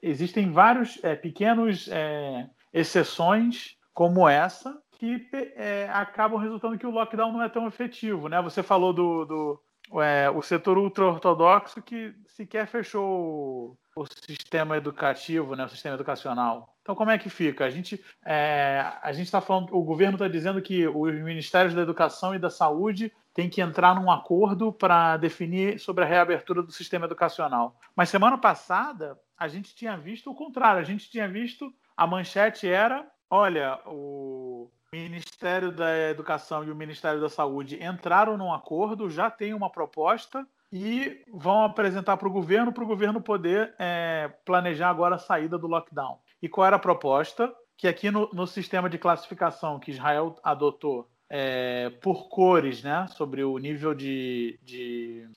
existem 0.00 0.50
vários 0.50 0.98
é, 1.04 1.14
pequenos 1.14 1.90
é, 1.92 2.48
exceções 2.72 3.76
como 3.92 4.26
essa 4.26 4.80
que 4.92 5.28
é, 5.32 5.90
acabam 5.92 6.40
resultando 6.40 6.78
que 6.78 6.86
o 6.86 6.90
lockdown 6.90 7.32
não 7.32 7.42
é 7.42 7.50
tão 7.50 7.66
efetivo, 7.66 8.28
né? 8.28 8.40
Você 8.40 8.62
falou 8.62 8.94
do, 8.94 9.24
do 9.26 9.62
é, 9.94 10.30
o 10.30 10.42
setor 10.42 10.78
ultra-ortodoxo 10.78 11.82
que 11.82 12.14
sequer 12.26 12.66
fechou 12.66 13.76
o, 13.96 14.06
sistema 14.24 14.76
educativo, 14.76 15.56
né? 15.56 15.64
O 15.64 15.68
sistema 15.68 15.94
educacional. 15.94 16.76
Então, 16.82 16.94
como 16.94 17.10
é 17.10 17.18
que 17.18 17.28
fica? 17.28 17.64
A 17.64 17.70
gente 17.70 18.02
é, 18.24 18.84
a 19.02 19.12
gente 19.12 19.26
está 19.26 19.40
falando, 19.40 19.74
o 19.74 19.82
governo 19.82 20.14
está 20.14 20.28
dizendo 20.28 20.62
que 20.62 20.86
os 20.86 21.14
ministérios 21.14 21.74
da 21.74 21.82
Educação 21.82 22.34
e 22.34 22.38
da 22.38 22.50
Saúde 22.50 23.12
têm 23.34 23.48
que 23.48 23.60
entrar 23.60 23.94
num 23.94 24.10
acordo 24.10 24.72
para 24.72 25.16
definir 25.16 25.78
sobre 25.78 26.04
a 26.04 26.06
reabertura 26.06 26.62
do 26.62 26.72
sistema 26.72 27.06
educacional. 27.06 27.78
Mas 27.96 28.08
semana 28.08 28.38
passada 28.38 29.18
a 29.36 29.48
gente 29.48 29.74
tinha 29.74 29.96
visto 29.96 30.30
o 30.30 30.34
contrário. 30.34 30.80
A 30.80 30.84
gente 30.84 31.10
tinha 31.10 31.28
visto 31.28 31.72
a 31.96 32.06
manchete 32.06 32.68
era, 32.68 33.06
olha, 33.28 33.80
o 33.86 34.70
Ministério 34.92 35.70
da 35.70 36.10
Educação 36.10 36.64
e 36.64 36.70
o 36.70 36.74
Ministério 36.74 37.20
da 37.20 37.28
Saúde 37.28 37.78
entraram 37.80 38.36
num 38.36 38.52
acordo, 38.52 39.08
já 39.08 39.30
tem 39.30 39.54
uma 39.54 39.70
proposta 39.70 40.44
e 40.72 41.22
vão 41.32 41.62
apresentar 41.62 42.16
para 42.16 42.26
o 42.26 42.32
governo, 42.32 42.72
para 42.72 42.82
o 42.82 42.86
governo 42.88 43.20
poder 43.20 43.72
é, 43.78 44.32
planejar 44.44 44.90
agora 44.90 45.14
a 45.14 45.18
saída 45.18 45.56
do 45.56 45.68
lockdown. 45.68 46.18
E 46.42 46.48
qual 46.48 46.66
era 46.66 46.74
a 46.74 46.80
proposta? 46.80 47.54
Que 47.76 47.86
aqui 47.86 48.10
no, 48.10 48.28
no 48.32 48.48
sistema 48.48 48.90
de 48.90 48.98
classificação 48.98 49.78
que 49.78 49.92
Israel 49.92 50.34
adotou 50.42 51.08
é, 51.28 51.90
por 52.02 52.28
cores, 52.28 52.82
né, 52.82 53.06
sobre 53.10 53.44
o 53.44 53.56
nível 53.58 53.94
de, 53.94 54.58
de, 54.60 55.28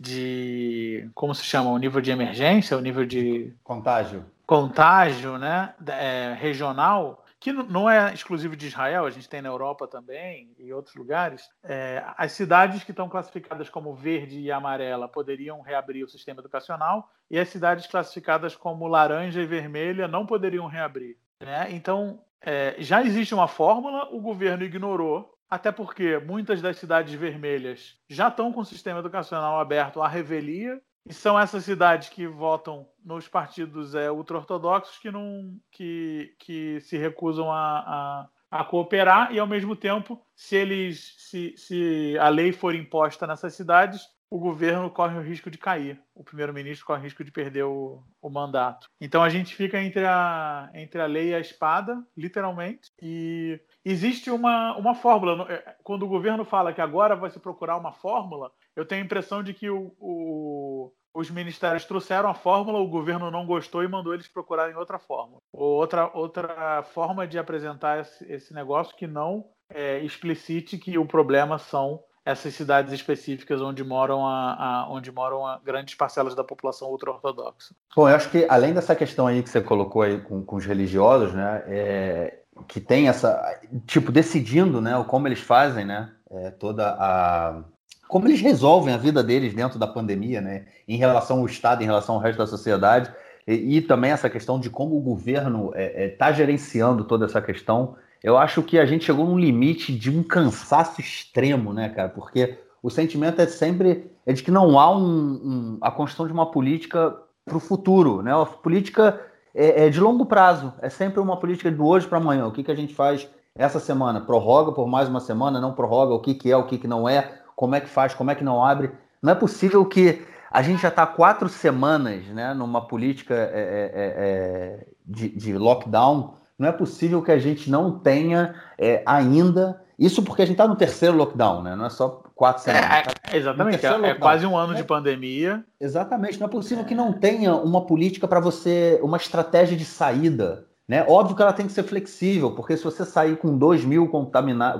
de, 0.00 1.10
como 1.14 1.34
se 1.34 1.44
chama, 1.44 1.68
o 1.70 1.76
nível 1.76 2.00
de 2.00 2.10
emergência, 2.10 2.78
o 2.78 2.80
nível 2.80 3.04
de 3.04 3.52
contágio, 3.62 4.24
contágio, 4.46 5.36
né, 5.36 5.74
é, 5.86 6.34
regional, 6.40 7.21
que 7.42 7.52
não 7.52 7.90
é 7.90 8.14
exclusivo 8.14 8.54
de 8.54 8.68
Israel, 8.68 9.04
a 9.04 9.10
gente 9.10 9.28
tem 9.28 9.42
na 9.42 9.48
Europa 9.48 9.88
também 9.88 10.54
e 10.56 10.72
outros 10.72 10.94
lugares. 10.94 11.50
É, 11.64 12.04
as 12.16 12.30
cidades 12.30 12.84
que 12.84 12.92
estão 12.92 13.08
classificadas 13.08 13.68
como 13.68 13.92
verde 13.96 14.38
e 14.38 14.52
amarela 14.52 15.08
poderiam 15.08 15.60
reabrir 15.60 16.04
o 16.04 16.08
sistema 16.08 16.40
educacional 16.40 17.10
e 17.28 17.40
as 17.40 17.48
cidades 17.48 17.88
classificadas 17.88 18.54
como 18.54 18.86
laranja 18.86 19.42
e 19.42 19.46
vermelha 19.46 20.06
não 20.06 20.24
poderiam 20.24 20.68
reabrir. 20.68 21.16
Né? 21.40 21.66
Então, 21.70 22.22
é, 22.40 22.76
já 22.78 23.02
existe 23.02 23.34
uma 23.34 23.48
fórmula, 23.48 24.08
o 24.12 24.20
governo 24.20 24.62
ignorou 24.62 25.36
até 25.50 25.72
porque 25.72 26.18
muitas 26.18 26.62
das 26.62 26.78
cidades 26.78 27.12
vermelhas 27.12 27.98
já 28.08 28.28
estão 28.28 28.52
com 28.52 28.60
o 28.60 28.64
sistema 28.64 29.00
educacional 29.00 29.58
aberto 29.58 30.00
à 30.00 30.06
revelia, 30.06 30.80
e 31.04 31.12
são 31.12 31.38
essas 31.38 31.64
cidades 31.64 32.08
que 32.08 32.26
votam 32.26 32.88
nos 33.04 33.26
partidos 33.26 33.94
é, 33.94 34.10
ultra-ortodoxos 34.10 34.98
que, 34.98 35.10
não, 35.10 35.58
que, 35.70 36.34
que 36.38 36.80
se 36.80 36.96
recusam 36.96 37.50
a, 37.50 38.28
a, 38.50 38.60
a, 38.60 38.64
cooperar, 38.64 39.32
e 39.32 39.38
ao 39.38 39.46
mesmo 39.46 39.74
tempo, 39.74 40.24
se 40.34 40.56
eles 40.56 41.14
se, 41.18 41.54
se 41.56 42.16
a 42.18 42.28
lei 42.28 42.52
for 42.52 42.74
imposta 42.74 43.26
nessas 43.26 43.54
cidades, 43.54 44.02
o 44.32 44.38
governo 44.38 44.90
corre 44.90 45.18
o 45.18 45.20
risco 45.20 45.50
de 45.50 45.58
cair, 45.58 46.00
o 46.14 46.24
primeiro-ministro 46.24 46.86
corre 46.86 47.00
o 47.00 47.02
risco 47.02 47.22
de 47.22 47.30
perder 47.30 47.64
o, 47.64 48.02
o, 48.22 48.30
mandato. 48.30 48.88
Então 48.98 49.22
a 49.22 49.28
gente 49.28 49.54
fica 49.54 49.78
entre 49.78 50.06
a, 50.06 50.70
entre 50.72 51.02
a 51.02 51.06
lei 51.06 51.28
e 51.28 51.34
a 51.34 51.38
espada, 51.38 52.02
literalmente, 52.16 52.90
e 53.02 53.60
existe 53.84 54.30
uma, 54.30 54.74
uma 54.78 54.94
fórmula. 54.94 55.52
É, 55.52 55.76
quando 55.84 56.04
o 56.04 56.08
governo 56.08 56.46
fala 56.46 56.72
que 56.72 56.80
agora 56.80 57.14
vai 57.14 57.28
se 57.28 57.38
procurar 57.38 57.76
uma 57.76 57.92
fórmula, 57.92 58.50
eu 58.74 58.86
tenho 58.86 59.02
a 59.02 59.04
impressão 59.04 59.42
de 59.42 59.52
que 59.52 59.68
o, 59.68 59.94
o, 60.00 60.90
os 61.12 61.30
ministérios 61.30 61.84
trouxeram 61.84 62.30
a 62.30 62.34
fórmula, 62.34 62.78
o 62.78 62.88
governo 62.88 63.30
não 63.30 63.44
gostou 63.44 63.84
e 63.84 63.88
mandou 63.88 64.14
eles 64.14 64.28
procurarem 64.28 64.74
outra 64.74 64.98
fórmula. 64.98 65.42
Ou 65.52 65.72
outra, 65.72 66.10
outra 66.16 66.82
forma 66.84 67.26
de 67.26 67.38
apresentar 67.38 68.00
esse, 68.00 68.32
esse 68.32 68.54
negócio 68.54 68.96
que 68.96 69.06
não 69.06 69.44
é, 69.68 69.98
explicite 69.98 70.78
que 70.78 70.96
o 70.96 71.04
problema 71.04 71.58
são 71.58 72.00
essas 72.24 72.54
cidades 72.54 72.92
específicas 72.92 73.60
onde 73.60 73.82
moram 73.82 74.26
a, 74.26 74.54
a 74.54 74.88
onde 74.90 75.10
moram 75.10 75.46
a 75.46 75.60
grandes 75.64 75.94
parcelas 75.94 76.34
da 76.34 76.44
população 76.44 76.88
ultra-ortodoxa. 76.88 77.74
Bom, 77.94 78.08
eu 78.08 78.14
acho 78.14 78.30
que 78.30 78.46
além 78.48 78.72
dessa 78.72 78.94
questão 78.94 79.26
aí 79.26 79.42
que 79.42 79.50
você 79.50 79.60
colocou 79.60 80.02
aí 80.02 80.20
com, 80.20 80.44
com 80.44 80.56
os 80.56 80.64
religiosos, 80.64 81.34
né, 81.34 81.62
é, 81.66 82.38
que 82.68 82.80
tem 82.80 83.08
essa 83.08 83.60
tipo 83.86 84.12
decidindo, 84.12 84.80
né, 84.80 85.04
como 85.08 85.26
eles 85.26 85.40
fazem, 85.40 85.84
né, 85.84 86.12
é, 86.30 86.50
toda 86.50 86.88
a 86.90 87.64
como 88.06 88.28
eles 88.28 88.42
resolvem 88.42 88.92
a 88.92 88.98
vida 88.98 89.24
deles 89.24 89.54
dentro 89.54 89.78
da 89.78 89.86
pandemia, 89.86 90.40
né, 90.40 90.66
em 90.86 90.98
relação 90.98 91.38
ao 91.38 91.46
Estado, 91.46 91.82
em 91.82 91.86
relação 91.86 92.16
ao 92.16 92.20
resto 92.20 92.38
da 92.38 92.46
sociedade, 92.46 93.10
e, 93.46 93.78
e 93.78 93.80
também 93.80 94.10
essa 94.10 94.28
questão 94.28 94.60
de 94.60 94.68
como 94.68 94.96
o 94.96 95.00
governo 95.00 95.68
está 95.68 95.80
é, 95.80 96.04
é, 96.04 96.08
tá 96.10 96.30
gerenciando 96.30 97.04
toda 97.04 97.24
essa 97.24 97.40
questão 97.40 97.96
eu 98.22 98.38
acho 98.38 98.62
que 98.62 98.78
a 98.78 98.86
gente 98.86 99.04
chegou 99.04 99.26
num 99.26 99.38
limite 99.38 99.92
de 99.92 100.10
um 100.10 100.22
cansaço 100.22 101.00
extremo, 101.00 101.72
né, 101.72 101.88
cara? 101.88 102.08
Porque 102.08 102.58
o 102.82 102.90
sentimento 102.90 103.40
é 103.40 103.46
sempre 103.46 104.10
é 104.24 104.32
de 104.32 104.42
que 104.42 104.50
não 104.50 104.78
há 104.78 104.96
um, 104.96 105.02
um, 105.02 105.78
a 105.80 105.90
construção 105.90 106.26
de 106.26 106.32
uma 106.32 106.50
política 106.50 107.16
para 107.44 107.56
o 107.56 107.60
futuro, 107.60 108.22
né? 108.22 108.32
A 108.32 108.46
política 108.46 109.20
é, 109.54 109.86
é, 109.86 109.90
de 109.90 110.00
longo 110.00 110.24
prazo, 110.26 110.72
é 110.80 110.88
sempre 110.88 111.20
uma 111.20 111.36
política 111.36 111.70
do 111.70 111.84
hoje 111.84 112.06
para 112.06 112.18
amanhã. 112.18 112.46
O 112.46 112.52
que, 112.52 112.62
que 112.62 112.70
a 112.70 112.76
gente 112.76 112.94
faz 112.94 113.28
essa 113.54 113.80
semana? 113.80 114.20
Prorroga 114.20 114.72
por 114.72 114.86
mais 114.86 115.08
uma 115.08 115.20
semana? 115.20 115.60
Não 115.60 115.72
prorroga? 115.72 116.14
O 116.14 116.20
que, 116.20 116.34
que 116.34 116.50
é, 116.50 116.56
o 116.56 116.64
que, 116.64 116.78
que 116.78 116.86
não 116.86 117.08
é? 117.08 117.40
Como 117.56 117.74
é 117.74 117.80
que 117.80 117.88
faz? 117.88 118.14
Como 118.14 118.30
é 118.30 118.34
que 118.34 118.44
não 118.44 118.64
abre? 118.64 118.90
Não 119.20 119.32
é 119.32 119.34
possível 119.34 119.84
que 119.84 120.24
a 120.50 120.62
gente 120.62 120.82
já 120.82 120.88
está 120.88 121.06
quatro 121.06 121.48
semanas 121.48 122.24
né, 122.26 122.54
numa 122.54 122.86
política 122.86 123.34
é, 123.34 123.38
é, 123.38 123.90
é, 123.94 124.14
é 124.14 124.86
de, 125.04 125.28
de 125.30 125.56
lockdown 125.56 126.34
não 126.62 126.68
é 126.68 126.72
possível 126.72 127.20
que 127.20 127.32
a 127.32 127.38
gente 127.38 127.68
não 127.68 127.98
tenha 127.98 128.54
é, 128.78 129.02
ainda. 129.04 129.82
Isso 129.98 130.22
porque 130.22 130.42
a 130.42 130.44
gente 130.44 130.54
está 130.54 130.68
no 130.68 130.76
terceiro 130.76 131.16
lockdown, 131.16 131.60
né? 131.60 131.74
Não 131.74 131.84
é 131.84 131.90
só 131.90 132.22
quatro 132.36 132.62
é, 132.70 132.72
semanas. 132.72 133.14
É, 133.32 133.36
exatamente, 133.36 133.84
é, 133.84 134.10
é, 134.10 134.14
quase 134.14 134.46
um 134.46 134.56
ano 134.56 134.72
de 134.72 134.84
pandemia. 134.84 135.64
Exatamente, 135.80 136.38
não 136.38 136.46
é 136.46 136.50
possível 136.50 136.84
que 136.84 136.94
não 136.94 137.12
tenha 137.12 137.52
uma 137.56 137.84
política 137.84 138.28
para 138.28 138.38
você, 138.38 139.00
uma 139.02 139.16
estratégia 139.16 139.76
de 139.76 139.84
saída. 139.84 140.64
Né? 140.86 141.04
Óbvio 141.08 141.34
que 141.34 141.42
ela 141.42 141.52
tem 141.52 141.66
que 141.66 141.72
ser 141.72 141.82
flexível, 141.82 142.52
porque 142.52 142.76
se 142.76 142.84
você 142.84 143.04
sair 143.04 143.36
com 143.38 143.58
2 143.58 143.84
mil 143.84 144.08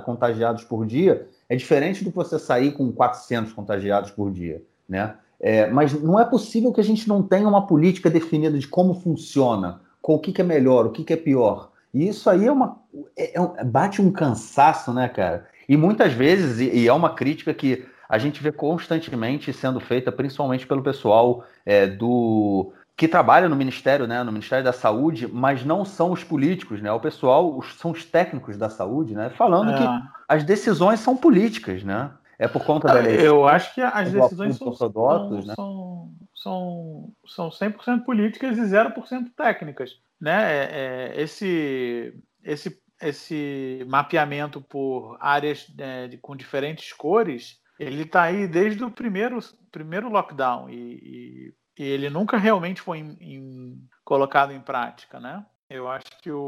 contagiados 0.05 0.63
por 0.63 0.85
dia, 0.85 1.27
é 1.49 1.55
diferente 1.57 2.01
do 2.01 2.11
que 2.11 2.15
você 2.15 2.39
sair 2.39 2.71
com 2.71 2.93
400 2.93 3.51
contagiados 3.51 4.09
por 4.11 4.31
dia. 4.31 4.61
Né? 4.87 5.15
É, 5.37 5.67
mas 5.67 5.91
não 6.01 6.17
é 6.17 6.23
possível 6.23 6.71
que 6.71 6.79
a 6.79 6.83
gente 6.83 7.09
não 7.09 7.21
tenha 7.21 7.47
uma 7.47 7.67
política 7.67 8.09
definida 8.09 8.57
de 8.57 8.67
como 8.67 8.93
funciona, 8.93 9.81
com 10.03 10.15
o 10.15 10.19
que, 10.19 10.33
que 10.33 10.41
é 10.41 10.43
melhor, 10.43 10.85
o 10.85 10.91
que, 10.91 11.03
que 11.03 11.13
é 11.13 11.17
pior. 11.17 11.72
E 11.93 12.07
isso 12.07 12.29
aí 12.29 12.47
é 12.47 12.51
uma. 12.51 12.81
É, 13.17 13.39
é, 13.39 13.63
bate 13.63 14.01
um 14.01 14.11
cansaço, 14.11 14.91
né, 14.91 15.07
cara? 15.07 15.47
E 15.69 15.77
muitas 15.77 16.11
vezes, 16.13 16.59
e, 16.59 16.79
e, 16.79 16.87
é 16.87 16.93
uma 16.93 17.13
crítica 17.13 17.53
que 17.53 17.85
a 18.09 18.17
gente 18.17 18.41
vê 18.41 18.51
constantemente 18.51 19.53
sendo 19.53 19.79
feita, 19.79 20.11
principalmente 20.11 20.67
pelo 20.67 20.81
pessoal 20.81 21.45
é, 21.65 21.87
do 21.87 22.73
que 22.95 23.07
trabalha 23.07 23.49
no 23.49 23.55
Ministério, 23.55 24.05
né, 24.05 24.21
no 24.21 24.31
Ministério 24.31 24.63
da 24.63 24.71
Saúde, 24.71 25.27
mas 25.27 25.65
não 25.65 25.83
são 25.83 26.11
os 26.11 26.23
políticos, 26.23 26.81
né? 26.81 26.91
O 26.91 26.99
pessoal 26.99 27.57
os, 27.57 27.73
são 27.75 27.91
os 27.91 28.05
técnicos 28.05 28.57
da 28.57 28.69
saúde, 28.69 29.15
né? 29.15 29.29
Falando 29.31 29.71
é. 29.71 29.77
que 29.77 29.83
as 30.27 30.43
decisões 30.43 30.99
são 30.99 31.15
políticas, 31.15 31.83
né? 31.83 32.11
É 32.37 32.47
por 32.47 32.63
conta 32.63 32.87
da 32.87 32.99
eleição. 32.99 33.25
Eu 33.25 33.47
acho 33.47 33.73
que 33.73 33.81
as 33.81 34.11
decisões 34.11 34.57
são, 34.57 34.73
são, 34.73 35.29
né? 35.29 35.53
são, 35.55 36.09
são, 36.35 37.09
são 37.25 37.49
100% 37.49 38.03
políticas 38.03 38.57
e 38.57 38.61
0% 38.61 38.93
técnicas 39.35 39.91
né, 40.23 40.53
é, 40.53 40.69
é, 40.71 41.21
esse, 41.21 42.13
esse, 42.41 42.81
esse 43.01 43.85
mapeamento 43.89 44.61
por 44.61 45.17
áreas 45.19 45.67
né, 45.75 46.07
de, 46.07 46.17
com 46.17 46.33
diferentes 46.33 46.93
cores, 46.93 47.59
ele 47.77 48.03
está 48.03 48.23
aí 48.23 48.47
desde 48.47 48.85
o 48.85 48.89
primeiro, 48.89 49.37
primeiro 49.69 50.07
lockdown 50.07 50.69
e, 50.69 50.75
e, 50.77 51.53
e 51.77 51.83
ele 51.83 52.09
nunca 52.09 52.37
realmente 52.37 52.79
foi 52.79 52.99
em, 52.99 53.17
em, 53.19 53.87
colocado 54.05 54.53
em 54.53 54.61
prática, 54.61 55.19
né? 55.19 55.45
Eu 55.69 55.89
acho 55.89 56.05
que 56.21 56.31
o, 56.31 56.39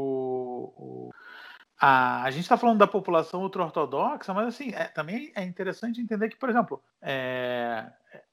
o 0.74 1.10
a, 1.78 2.22
a 2.22 2.30
gente 2.30 2.42
está 2.42 2.56
falando 2.56 2.78
da 2.78 2.86
população 2.86 3.42
ultra-ortodoxa, 3.42 4.32
mas 4.32 4.48
assim, 4.48 4.70
é, 4.70 4.84
também 4.84 5.30
é 5.34 5.44
interessante 5.44 6.00
entender 6.00 6.28
que, 6.30 6.36
por 6.36 6.48
exemplo, 6.48 6.82
é, 7.02 7.86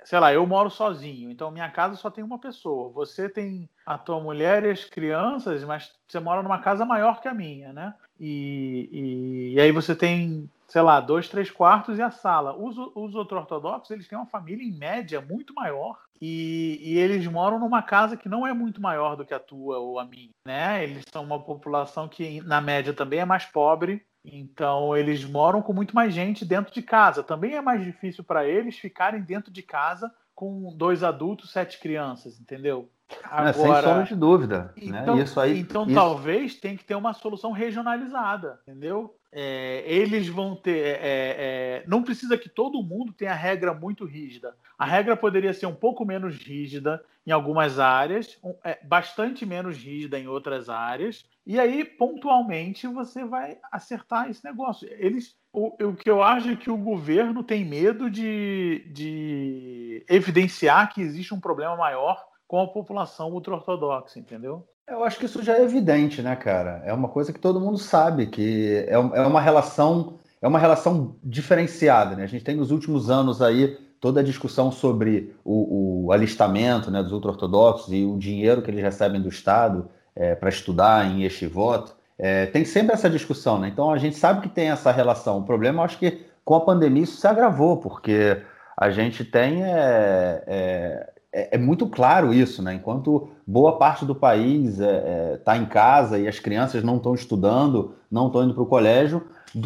sei 0.04 0.20
lá, 0.20 0.34
eu 0.34 0.46
moro 0.48 0.70
sozinho, 0.70 1.30
então 1.30 1.52
minha 1.52 1.70
casa 1.70 1.96
só 1.96 2.10
tem 2.10 2.24
uma 2.24 2.40
pessoa. 2.40 2.90
Você 2.94 3.28
tem 3.28 3.70
a 3.86 3.98
tua 3.98 4.20
mulher 4.20 4.64
e 4.64 4.72
as 4.72 4.86
crianças, 4.86 5.64
mas 5.64 5.92
você 6.08 6.20
mora 6.20 6.42
numa 6.42 6.60
casa 6.60 6.86
maior 6.86 7.20
que 7.22 7.28
a 7.28 7.34
minha, 7.34 7.74
né? 7.74 7.94
E, 8.20 8.90
e, 8.92 9.54
e 9.56 9.60
aí 9.60 9.72
você 9.72 9.94
tem, 9.94 10.50
sei 10.68 10.82
lá, 10.82 11.02
dois, 11.02 11.28
três 11.28 11.52
quartos 11.52 11.98
e 11.98 12.02
a 12.02 12.12
sala. 12.12 12.56
Os, 12.56 12.78
os 12.96 13.14
ortodoxos, 13.16 13.92
eles 13.92 14.08
têm 14.08 14.18
uma 14.18 14.28
família, 14.28 14.64
em 14.66 14.72
média, 14.72 15.20
muito 15.20 15.54
maior. 15.54 15.98
E, 16.26 16.80
e, 16.82 16.98
eles 16.98 17.28
moram 17.28 17.60
numa 17.60 17.82
casa 17.82 18.16
que 18.16 18.30
não 18.30 18.48
é 18.48 18.54
muito 18.54 18.82
maior 18.82 19.18
do 19.18 19.26
que 19.26 19.34
a 19.34 19.40
tua 19.40 19.80
ou 19.80 20.00
a 20.00 20.06
minha, 20.06 20.30
né? 20.48 20.82
Eles 20.82 21.04
são 21.12 21.22
uma 21.22 21.38
população 21.38 22.08
que, 22.08 22.40
na 22.44 22.62
média, 22.62 22.94
também 22.94 23.20
é 23.20 23.26
mais 23.26 23.44
pobre. 23.44 24.02
Então, 24.24 24.96
eles 24.96 25.26
moram 25.26 25.62
com 25.62 25.74
muito 25.74 25.94
mais 25.94 26.14
gente 26.14 26.46
dentro 26.46 26.74
de 26.74 26.82
casa. 26.82 27.24
Também 27.24 27.56
é 27.56 27.62
mais 27.62 27.84
difícil 27.84 28.24
para 28.24 28.48
eles 28.48 28.78
ficarem 28.78 29.22
dentro 29.22 29.52
de 29.52 29.62
casa 29.62 30.10
com 30.34 30.74
dois 30.74 31.04
adultos, 31.04 31.52
sete 31.52 31.78
crianças, 31.78 32.40
entendeu? 32.40 32.90
Agora, 33.26 33.50
é, 33.50 33.54
sem 33.54 33.82
sombra 33.82 34.04
de 34.04 34.16
dúvida. 34.16 34.74
Né? 34.78 35.02
Então, 35.02 35.18
né? 35.18 35.24
isso 35.24 35.40
aí, 35.42 35.60
então 35.60 35.84
isso... 35.84 35.94
talvez 35.94 36.56
tenha 36.56 36.78
que 36.78 36.86
ter 36.86 36.96
uma 36.96 37.12
solução 37.12 37.52
regionalizada, 37.52 38.62
entendeu? 38.66 39.14
É, 39.36 39.84
eles 39.86 40.28
vão 40.28 40.56
ter. 40.56 40.78
É, 40.78 40.90
é, 40.90 41.00
é, 41.02 41.84
não 41.88 42.04
precisa 42.04 42.38
que 42.38 42.48
todo 42.48 42.84
mundo 42.84 43.12
tenha 43.12 43.34
regra 43.34 43.74
muito 43.74 44.06
rígida. 44.06 44.56
A 44.78 44.86
regra 44.86 45.18
poderia 45.18 45.54
ser 45.54 45.66
um 45.66 45.74
pouco 45.76 46.06
menos 46.06 46.38
rígida 46.38 47.04
em 47.26 47.32
algumas 47.32 47.80
áreas, 47.80 48.40
é, 48.64 48.78
bastante 48.84 49.46
menos 49.46 49.78
rígida 49.78 50.20
em 50.20 50.28
outras 50.28 50.70
áreas, 50.70 51.26
e 51.46 51.60
aí, 51.60 51.84
pontualmente, 51.84 52.88
você 52.88 53.26
vai 53.26 53.58
acertar 53.72 54.30
esse 54.30 54.44
negócio. 54.46 54.88
Eles, 54.92 55.36
o, 55.52 55.68
o 55.84 55.96
que 55.96 56.10
eu 56.10 56.22
acho 56.24 56.50
é 56.50 56.56
que 56.56 56.70
o 56.70 56.78
governo 56.78 57.44
tem 57.44 57.66
medo 57.66 58.10
de, 58.10 58.86
de 58.94 60.06
evidenciar 60.10 60.94
que 60.94 61.02
existe 61.02 61.34
um 61.34 61.40
problema 61.40 61.76
maior 61.76 62.24
com 62.48 62.62
a 62.62 62.68
população 62.68 63.32
ultra-ortodoxa, 63.32 64.20
entendeu? 64.20 64.68
Eu 64.88 65.04
acho 65.04 65.18
que 65.18 65.26
isso 65.26 65.42
já 65.42 65.58
é 65.58 65.64
evidente, 65.64 66.22
né, 66.22 66.36
cara? 66.36 66.82
É 66.86 66.94
uma 66.94 67.08
coisa 67.08 67.32
que 67.32 67.40
todo 67.40 67.60
mundo 67.60 67.78
sabe, 67.78 68.28
que 68.28 68.86
é, 68.88 68.94
é 68.94 69.28
uma 69.28 69.42
relação 69.42 70.20
é 70.42 70.48
uma 70.48 70.60
relação 70.60 71.16
diferenciada, 71.24 72.18
né? 72.18 72.24
A 72.24 72.28
gente 72.28 72.44
tem 72.44 72.58
nos 72.58 72.70
últimos 72.70 73.10
anos 73.10 73.42
aí 73.42 73.78
toda 74.02 74.20
a 74.20 74.24
discussão 74.24 74.70
sobre 74.74 75.34
o, 75.46 76.08
o 76.08 76.12
alistamento 76.12 76.92
né, 76.92 77.02
dos 77.02 77.14
ultra-ortodoxos 77.14 77.94
e 77.94 78.04
o 78.04 78.18
dinheiro 78.18 78.62
que 78.62 78.70
eles 78.70 78.84
recebem 78.84 79.22
do 79.22 79.30
Estado 79.30 79.90
é, 80.14 80.36
para 80.36 80.50
estudar 80.50 81.06
em 81.06 81.24
Yeshivot. 81.24 81.94
É, 82.20 82.48
tem 82.48 82.66
sempre 82.66 82.94
essa 82.94 83.10
discussão, 83.10 83.58
né? 83.58 83.70
Então 83.70 83.90
a 83.90 83.98
gente 83.98 84.18
sabe 84.18 84.42
que 84.42 84.50
tem 84.50 84.70
essa 84.70 84.92
relação. 84.92 85.40
O 85.40 85.44
problema, 85.44 85.80
eu 85.80 85.86
acho 85.86 85.98
que 85.98 86.26
com 86.44 86.56
a 86.56 86.60
pandemia 86.60 87.04
isso 87.04 87.16
se 87.16 87.26
agravou, 87.26 87.78
porque 87.78 88.42
a 88.76 88.90
gente 88.90 89.24
tem. 89.24 89.64
É, 89.64 91.13
é, 91.34 91.56
é, 91.56 91.58
muito 91.58 91.88
claro 91.88 92.32
isso, 92.32 92.62
né? 92.62 92.76
Enquanto 92.76 93.30
boa 93.46 93.78
parte 93.80 94.06
do 94.06 94.14
país 94.14 94.80
está 94.80 95.56
é, 95.56 95.58
é, 95.58 95.62
em 95.62 95.66
casa 95.66 96.20
e 96.20 96.28
as 96.28 96.40
crianças 96.40 96.84
não 96.84 96.98
estão 96.98 97.16
estudando, 97.16 97.96
não 98.10 98.28
estão 98.28 98.44
indo 98.44 98.54
para 98.54 98.62
o 98.62 98.68
colégio, 98.68 99.24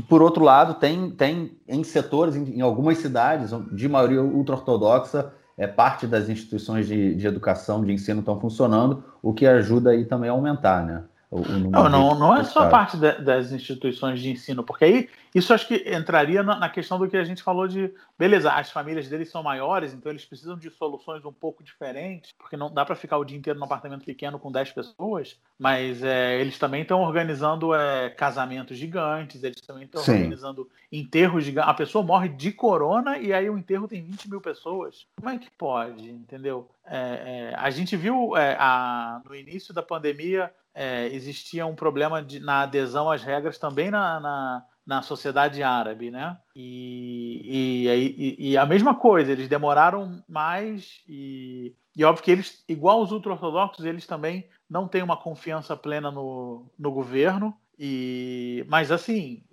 por 0.07 0.21
outro 0.21 0.43
lado, 0.43 0.75
tem, 0.75 1.11
tem 1.11 1.57
em 1.67 1.83
setores, 1.83 2.35
em, 2.35 2.57
em 2.57 2.61
algumas 2.61 2.97
cidades, 2.99 3.51
de 3.73 3.89
maioria 3.89 4.21
ultra-ortodoxa, 4.21 5.33
é, 5.57 5.67
parte 5.67 6.07
das 6.07 6.29
instituições 6.29 6.87
de, 6.87 7.15
de 7.15 7.27
educação, 7.27 7.83
de 7.83 7.91
ensino 7.91 8.21
estão 8.21 8.39
funcionando, 8.39 9.03
o 9.21 9.33
que 9.33 9.45
ajuda 9.45 9.89
aí 9.89 10.05
também 10.05 10.29
a 10.29 10.33
aumentar, 10.33 10.85
né? 10.85 11.03
O, 11.29 11.41
não, 11.41 11.89
não, 11.89 12.15
não 12.17 12.35
é 12.37 12.43
só 12.45 12.69
parte 12.69 12.95
das 12.95 13.51
instituições 13.51 14.21
de 14.21 14.31
ensino, 14.31 14.63
porque 14.63 14.85
aí 14.85 15.09
isso 15.35 15.53
acho 15.53 15.67
que 15.67 15.83
entraria 15.93 16.41
na, 16.41 16.57
na, 16.57 16.69
questão 16.69 16.97
do 16.97 17.07
que 17.07 17.17
a 17.17 17.23
gente 17.23 17.43
falou 17.43 17.67
de, 17.67 17.93
beleza, 18.17 18.49
as 18.51 18.71
famílias 18.71 19.09
deles 19.09 19.29
são 19.29 19.43
maiores, 19.43 19.93
então 19.93 20.09
eles 20.09 20.23
precisam 20.23 20.57
de 20.57 20.69
soluções 20.69 21.25
um 21.25 21.33
pouco 21.33 21.61
diferentes, 21.61 22.31
porque 22.37 22.55
não 22.55 22.73
dá 22.73 22.85
para 22.85 22.95
ficar 22.95 23.17
o 23.17 23.25
dia 23.25 23.37
inteiro 23.37 23.59
num 23.59 23.65
apartamento 23.65 24.05
pequeno 24.05 24.39
com 24.39 24.49
10 24.49 24.71
pessoas, 24.71 25.37
mas 25.59 26.01
é, 26.01 26.39
eles 26.39 26.57
também 26.57 26.83
estão 26.83 27.01
organizando 27.01 27.75
é, 27.75 28.09
casamentos 28.09 28.77
gigantes, 28.77 29.43
eles 29.43 29.59
também 29.59 29.83
estão 29.83 30.01
organizando 30.01 30.69
enterros 30.89 31.43
gigantes. 31.43 31.69
A 31.69 31.73
pessoa 31.73 32.05
morre 32.05 32.29
de 32.29 32.53
corona 32.53 33.17
e 33.17 33.33
aí 33.33 33.49
o 33.49 33.57
enterro 33.57 33.87
tem 33.87 34.01
20 34.01 34.29
mil 34.29 34.39
pessoas. 34.39 35.05
Como 35.17 35.29
é 35.29 35.37
que 35.37 35.51
pode, 35.51 36.09
entendeu? 36.09 36.69
É, 36.85 37.51
é 37.51 37.55
a 37.57 37.69
gente 37.69 37.97
viu 37.97 38.37
é, 38.37 38.55
a, 38.57 39.21
no 39.25 39.35
início 39.35 39.73
da 39.73 39.83
pandemia 39.83 40.49
é, 40.79 41.07
existia 41.07 41.65
um 41.65 41.73
problema 41.73 42.21
de, 42.21 42.39
na 42.39 42.61
adesão 42.61 43.09
às 43.09 43.23
regras 43.23 43.57
também 43.57 43.89
na, 43.89 44.19
na, 44.19 44.65
na 44.85 45.01
sociedade 45.01 45.63
árabe, 45.63 46.11
né? 46.11 46.37
E, 46.55 47.41
e, 47.43 47.87
e, 47.87 48.51
e, 48.51 48.57
a 48.57 48.63
mesma 48.63 48.93
coisa, 48.93 49.31
eles 49.31 49.47
demoraram 49.47 50.23
mais 50.29 51.01
e, 51.09 51.75
e 51.95 52.03
óbvio 52.03 52.23
que 52.23 52.29
eles, 52.29 52.63
igual 52.69 53.01
os 53.01 53.11
ultra-ortodoxos, 53.11 53.85
eles 53.85 54.05
também 54.05 54.47
não 54.69 54.87
têm 54.87 55.01
uma 55.01 55.17
confiança 55.17 55.75
plena 55.75 56.11
no, 56.11 56.71
no 56.77 56.91
governo, 56.91 57.57
e, 57.79 58.63
mas 58.69 58.91
assim, 58.91 59.43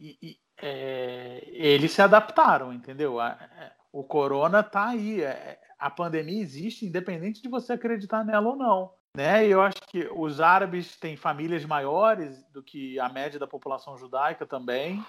é, 0.60 1.42
eles 1.46 1.92
se 1.92 2.02
adaptaram, 2.02 2.70
entendeu? 2.70 3.18
É, 3.18 3.72
o 3.90 4.04
corona 4.04 4.60
está 4.60 4.88
aí, 4.90 5.22
é, 5.22 5.58
a 5.78 5.88
pandemia 5.88 6.42
existe 6.42 6.84
independente 6.84 7.40
de 7.40 7.48
você 7.48 7.72
acreditar 7.72 8.22
nela 8.24 8.50
ou 8.50 8.56
não. 8.56 8.92
Né? 9.16 9.46
E 9.46 9.50
eu 9.52 9.62
acho 9.62 9.76
que 9.86 10.08
os 10.12 10.40
árabes 10.40 10.96
têm 10.96 11.16
famílias 11.16 11.64
maiores 11.64 12.44
do 12.52 12.62
que 12.62 12.98
a 12.98 13.08
média 13.08 13.38
da 13.38 13.46
população 13.46 13.96
judaica 13.96 14.44
também, 14.44 15.04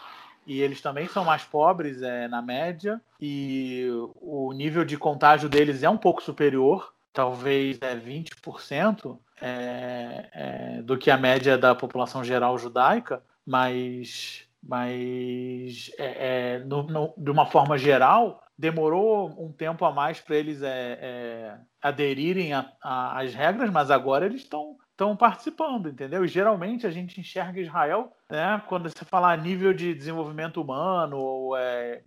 e 0.45 0.61
eles 0.61 0.79
também 0.79 1.07
são 1.07 1.25
mais 1.25 1.43
pobres 1.43 2.03
é, 2.03 2.27
na 2.27 2.39
média, 2.39 3.01
e 3.19 3.87
o 4.21 4.53
nível 4.53 4.85
de 4.85 4.95
contágio 4.95 5.49
deles 5.49 5.81
é 5.81 5.89
um 5.89 5.97
pouco 5.97 6.21
superior, 6.21 6.93
talvez 7.11 7.79
é 7.81 7.95
20% 7.95 9.17
é, 9.41 10.29
é, 10.33 10.81
do 10.83 10.97
que 10.97 11.09
a 11.09 11.17
média 11.17 11.57
da 11.57 11.73
população 11.73 12.23
geral 12.23 12.59
judaica, 12.59 13.23
mas, 13.43 14.43
mas 14.61 15.91
é, 15.97 16.57
é 16.57 16.59
no, 16.59 16.83
no, 16.83 17.13
de 17.17 17.31
uma 17.31 17.47
forma 17.47 17.75
geral, 17.75 18.44
demorou 18.57 19.29
um 19.37 19.51
tempo 19.51 19.83
a 19.85 19.91
mais 19.91 20.19
para 20.19 20.35
eles 20.35 20.61
é, 20.61 20.99
é, 21.01 21.57
aderirem 21.81 22.51
às 22.81 23.33
regras, 23.33 23.69
mas 23.69 23.91
agora 23.91 24.25
eles 24.25 24.41
estão 24.41 24.77
estão 24.95 25.13
participando, 25.13 25.89
entendeu? 25.89 26.23
E 26.23 26.27
geralmente 26.27 26.87
a 26.87 26.89
gente 26.89 27.19
enxerga 27.19 27.59
Israel, 27.59 28.13
né, 28.29 28.61
quando 28.69 28.89
você 28.89 29.03
fala 29.03 29.35
nível 29.35 29.73
de 29.73 29.93
desenvolvimento 29.93 30.61
humano 30.61 31.17
ou 31.17 31.57
é, 31.57 32.01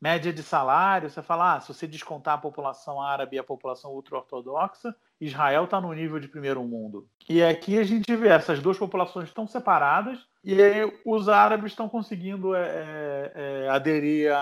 média 0.00 0.32
de 0.32 0.42
salário, 0.42 1.10
você 1.10 1.22
fala, 1.22 1.56
ah, 1.56 1.60
se 1.60 1.72
você 1.72 1.86
descontar 1.86 2.34
a 2.34 2.38
população 2.38 3.00
árabe 3.00 3.36
e 3.36 3.38
a 3.38 3.44
população 3.44 3.92
ultra-ortodoxa, 3.92 4.94
Israel 5.20 5.64
está 5.64 5.80
no 5.80 5.92
nível 5.92 6.18
de 6.18 6.28
primeiro 6.28 6.62
mundo. 6.64 7.06
E 7.28 7.42
aqui 7.42 7.78
a 7.78 7.84
gente 7.84 8.14
vê 8.16 8.28
essas 8.28 8.60
duas 8.60 8.78
populações 8.78 9.28
estão 9.28 9.46
separadas 9.46 10.26
e 10.42 10.56
os 11.04 11.28
árabes 11.28 11.72
estão 11.72 11.88
conseguindo 11.88 12.54
é, 12.54 12.62
é, 12.62 13.32
é 13.34 13.68
aderir 13.68 14.32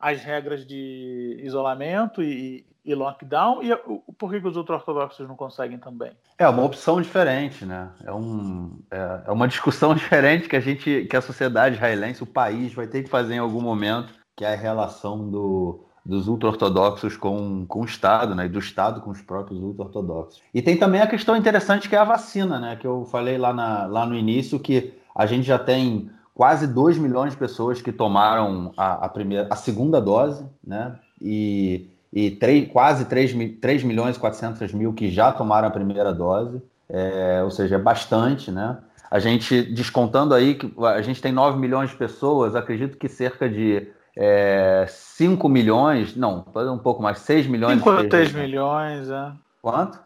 as 0.00 0.22
regras 0.22 0.66
de 0.66 1.40
isolamento 1.42 2.22
e, 2.22 2.66
e 2.86 2.94
lockdown, 2.94 3.62
e 3.62 3.74
por 4.16 4.30
que, 4.30 4.40
que 4.40 4.46
os 4.46 4.56
ultra-ortodoxos 4.56 5.26
não 5.26 5.34
conseguem 5.34 5.76
também? 5.76 6.12
É 6.38 6.48
uma 6.48 6.64
opção 6.64 7.02
diferente, 7.02 7.66
né? 7.66 7.90
É, 8.04 8.12
um, 8.12 8.78
é, 8.90 9.22
é, 9.26 9.32
uma 9.32 9.48
discussão 9.48 9.92
diferente 9.96 10.48
que 10.48 10.56
a 10.56 10.60
gente, 10.60 11.04
que 11.04 11.16
a 11.16 11.20
sociedade 11.20 11.74
israelense, 11.74 12.22
o 12.22 12.26
país, 12.26 12.72
vai 12.72 12.86
ter 12.86 13.02
que 13.02 13.10
fazer 13.10 13.34
em 13.34 13.38
algum 13.38 13.60
momento, 13.60 14.14
que 14.36 14.44
é 14.44 14.52
a 14.52 14.56
relação 14.56 15.28
do, 15.30 15.80
dos 16.04 16.28
ultra-ortodoxos 16.28 17.16
com, 17.16 17.64
com 17.66 17.80
o 17.80 17.84
Estado, 17.84 18.34
né? 18.34 18.46
E 18.46 18.48
do 18.48 18.58
Estado 18.58 19.00
com 19.00 19.10
os 19.10 19.22
próprios 19.22 19.60
ultra-ortodoxos. 19.60 20.42
E 20.54 20.60
tem 20.60 20.76
também 20.76 21.00
a 21.00 21.06
questão 21.06 21.34
interessante 21.34 21.88
que 21.88 21.96
é 21.96 21.98
a 21.98 22.04
vacina, 22.04 22.60
né? 22.60 22.76
Que 22.76 22.86
eu 22.86 23.06
falei 23.06 23.38
lá, 23.38 23.52
na, 23.52 23.86
lá 23.86 24.04
no 24.06 24.14
início, 24.14 24.60
que 24.60 24.94
a 25.14 25.24
gente 25.24 25.44
já 25.44 25.58
tem 25.58 26.10
quase 26.34 26.66
2 26.66 26.98
milhões 26.98 27.32
de 27.32 27.38
pessoas 27.38 27.80
que 27.80 27.90
tomaram 27.90 28.72
a, 28.76 29.06
a, 29.06 29.08
primeira, 29.08 29.48
a 29.50 29.56
segunda 29.56 30.00
dose, 30.00 30.44
né? 30.62 30.94
E, 31.20 31.88
e 32.12 32.30
3, 32.32 32.70
quase 32.70 33.06
3, 33.06 33.58
3 33.58 33.82
milhões 33.82 34.16
e 34.16 34.20
400 34.20 34.70
mil 34.74 34.92
que 34.92 35.10
já 35.10 35.32
tomaram 35.32 35.66
a 35.66 35.70
primeira 35.70 36.12
dose, 36.12 36.62
é, 36.90 37.40
ou 37.42 37.50
seja, 37.50 37.76
é 37.76 37.78
bastante, 37.78 38.50
né? 38.50 38.76
A 39.10 39.18
gente, 39.18 39.62
descontando 39.62 40.34
aí, 40.34 40.56
que 40.56 40.70
a 40.78 41.00
gente 41.00 41.22
tem 41.22 41.32
9 41.32 41.58
milhões 41.58 41.90
de 41.90 41.96
pessoas, 41.96 42.54
acredito 42.54 42.98
que 42.98 43.08
cerca 43.08 43.48
de 43.48 43.88
é, 44.16 44.86
5 44.88 45.48
milhões, 45.48 46.16
não, 46.16 46.44
um 46.54 46.78
pouco 46.78 47.02
mais, 47.02 47.18
6 47.18 47.46
milhões. 47.46 47.78
5 47.78 47.90
ou 47.90 48.08
3 48.08 48.32
milhões, 48.32 49.10
é. 49.10 49.32
Quanto? 49.60 49.98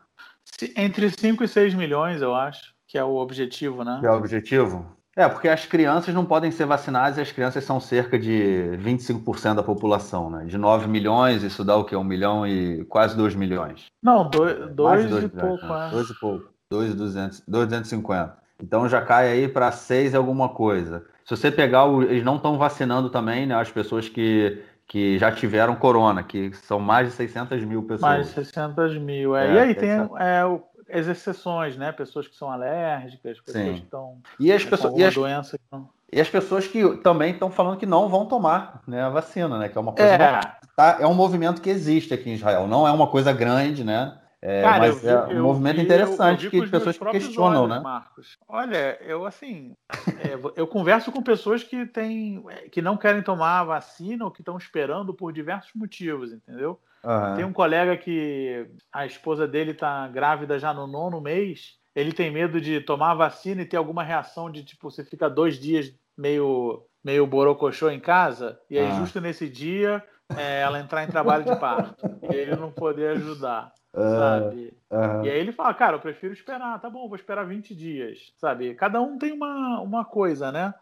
Entre 0.76 1.08
5 1.10 1.44
e 1.44 1.48
6 1.48 1.74
milhões, 1.74 2.20
eu 2.20 2.34
acho, 2.34 2.74
que 2.86 2.98
é 2.98 3.04
o 3.04 3.16
objetivo, 3.16 3.84
né? 3.84 3.98
Que 4.00 4.06
é 4.06 4.10
o 4.10 4.16
objetivo? 4.16 4.84
É, 5.16 5.28
porque 5.28 5.48
as 5.48 5.66
crianças 5.66 6.14
não 6.14 6.24
podem 6.24 6.50
ser 6.50 6.66
vacinadas 6.66 7.18
e 7.18 7.20
as 7.20 7.32
crianças 7.32 7.64
são 7.64 7.80
cerca 7.80 8.18
de 8.18 8.78
25% 8.78 9.54
da 9.54 9.62
população, 9.62 10.30
né? 10.30 10.44
De 10.44 10.56
9 10.56 10.88
milhões, 10.88 11.42
isso 11.42 11.64
dá 11.64 11.76
o 11.76 11.84
quê? 11.84 11.96
1 11.96 12.04
milhão 12.04 12.46
e 12.46 12.84
quase 12.84 13.16
2 13.16 13.34
milhões. 13.34 13.86
Não, 14.02 14.28
2 14.28 14.74
dois, 14.74 15.24
e 15.24 15.28
pouco, 15.28 15.66
né? 15.66 15.88
é. 15.88 15.90
2 15.90 16.10
e 16.10 16.14
pouco. 16.20 16.50
2,250. 16.70 18.38
Então 18.62 18.88
já 18.88 19.02
cai 19.02 19.28
aí 19.28 19.48
para 19.48 19.72
6 19.72 20.14
alguma 20.14 20.50
coisa. 20.50 21.04
Se 21.30 21.36
você 21.36 21.50
pegar, 21.52 21.84
o, 21.84 22.02
eles 22.02 22.24
não 22.24 22.34
estão 22.34 22.58
vacinando 22.58 23.08
também, 23.08 23.46
né? 23.46 23.54
As 23.54 23.70
pessoas 23.70 24.08
que, 24.08 24.60
que 24.84 25.16
já 25.16 25.30
tiveram 25.30 25.76
corona, 25.76 26.24
que 26.24 26.52
são 26.54 26.80
mais 26.80 27.08
de 27.08 27.14
600 27.14 27.62
mil 27.62 27.84
pessoas. 27.84 28.00
Mais 28.00 28.26
de 28.26 28.32
600 28.32 28.98
mil, 28.98 29.36
é. 29.36 29.46
é 29.46 29.54
e 29.54 29.58
aí 29.60 29.74
tem 29.76 29.90
é, 29.90 30.44
o 30.44 30.60
as 30.92 31.06
exceções, 31.06 31.76
né? 31.76 31.92
Pessoas 31.92 32.26
que 32.26 32.34
são 32.34 32.50
alérgicas, 32.50 33.40
pessoas 33.40 33.64
Sim. 33.64 33.74
que 33.74 33.84
estão 33.84 34.18
e 34.40 34.52
as 34.52 34.64
pessoas, 34.64 34.98
e 34.98 35.04
as, 35.04 35.14
doença 35.14 35.56
não... 35.70 35.88
E 36.12 36.20
as 36.20 36.28
pessoas 36.28 36.66
que 36.66 36.96
também 36.96 37.30
estão 37.30 37.48
falando 37.48 37.78
que 37.78 37.86
não 37.86 38.08
vão 38.08 38.26
tomar 38.26 38.82
né, 38.84 39.00
a 39.00 39.08
vacina, 39.08 39.56
né? 39.56 39.68
Que 39.68 39.78
é 39.78 39.80
uma 39.80 39.92
coisa. 39.92 40.12
É. 40.12 40.40
Tá, 40.74 40.98
é 40.98 41.06
um 41.06 41.14
movimento 41.14 41.62
que 41.62 41.70
existe 41.70 42.12
aqui 42.12 42.28
em 42.28 42.34
Israel. 42.34 42.66
Não 42.66 42.88
é 42.88 42.90
uma 42.90 43.06
coisa 43.06 43.32
grande, 43.32 43.84
né? 43.84 44.18
É, 44.42 44.62
Cara, 44.62 44.78
mas 44.78 45.02
vi, 45.02 45.08
é 45.08 45.38
um 45.38 45.42
movimento 45.42 45.76
vi, 45.76 45.82
interessante 45.82 46.46
eu, 46.46 46.52
eu 46.52 46.64
que 46.64 46.70
pessoas 46.70 46.96
que 46.96 47.10
questionam, 47.10 47.64
olhos, 47.64 47.76
né? 47.76 47.80
Marcos. 47.80 48.38
Olha, 48.48 48.98
eu 49.02 49.26
assim, 49.26 49.76
é, 50.18 50.38
eu 50.56 50.66
converso 50.66 51.12
com 51.12 51.22
pessoas 51.22 51.62
que 51.62 51.84
têm, 51.84 52.42
que 52.72 52.80
não 52.80 52.96
querem 52.96 53.22
tomar 53.22 53.60
a 53.60 53.64
vacina 53.64 54.24
ou 54.24 54.30
que 54.30 54.40
estão 54.40 54.56
esperando 54.56 55.12
por 55.12 55.30
diversos 55.30 55.72
motivos, 55.74 56.32
entendeu? 56.32 56.80
Uhum. 57.04 57.36
Tem 57.36 57.44
um 57.44 57.52
colega 57.52 57.96
que 57.96 58.66
a 58.92 59.04
esposa 59.04 59.46
dele 59.46 59.72
está 59.72 60.08
grávida 60.08 60.58
já 60.58 60.72
no 60.72 60.86
nono 60.86 61.20
mês. 61.20 61.78
Ele 61.94 62.12
tem 62.12 62.30
medo 62.30 62.60
de 62.60 62.80
tomar 62.80 63.10
a 63.10 63.14
vacina 63.14 63.62
e 63.62 63.66
ter 63.66 63.76
alguma 63.76 64.02
reação 64.02 64.50
de 64.50 64.64
tipo, 64.64 64.90
você 64.90 65.04
fica 65.04 65.28
dois 65.28 65.58
dias 65.58 65.92
meio, 66.16 66.84
meio 67.04 67.26
borocochô 67.26 67.90
em 67.90 68.00
casa, 68.00 68.58
e 68.70 68.78
aí, 68.78 68.90
uhum. 68.90 69.00
justo 69.00 69.20
nesse 69.20 69.48
dia, 69.48 70.02
é, 70.36 70.60
ela 70.60 70.78
entrar 70.78 71.04
em 71.04 71.08
trabalho 71.08 71.44
de 71.44 71.56
parto. 71.56 72.06
e 72.30 72.34
ele 72.34 72.56
não 72.56 72.70
poder 72.70 73.16
ajudar. 73.16 73.72
Sabe? 73.94 74.72
Uhum. 74.90 75.24
E 75.24 75.30
aí 75.30 75.38
ele 75.38 75.52
fala, 75.52 75.74
cara, 75.74 75.96
eu 75.96 76.00
prefiro 76.00 76.32
esperar, 76.32 76.80
tá 76.80 76.88
bom, 76.88 77.08
vou 77.08 77.16
esperar 77.16 77.44
20 77.44 77.74
dias, 77.74 78.32
sabe? 78.36 78.74
Cada 78.74 79.00
um 79.00 79.18
tem 79.18 79.32
uma, 79.32 79.80
uma 79.80 80.04
coisa, 80.04 80.52
né? 80.52 80.74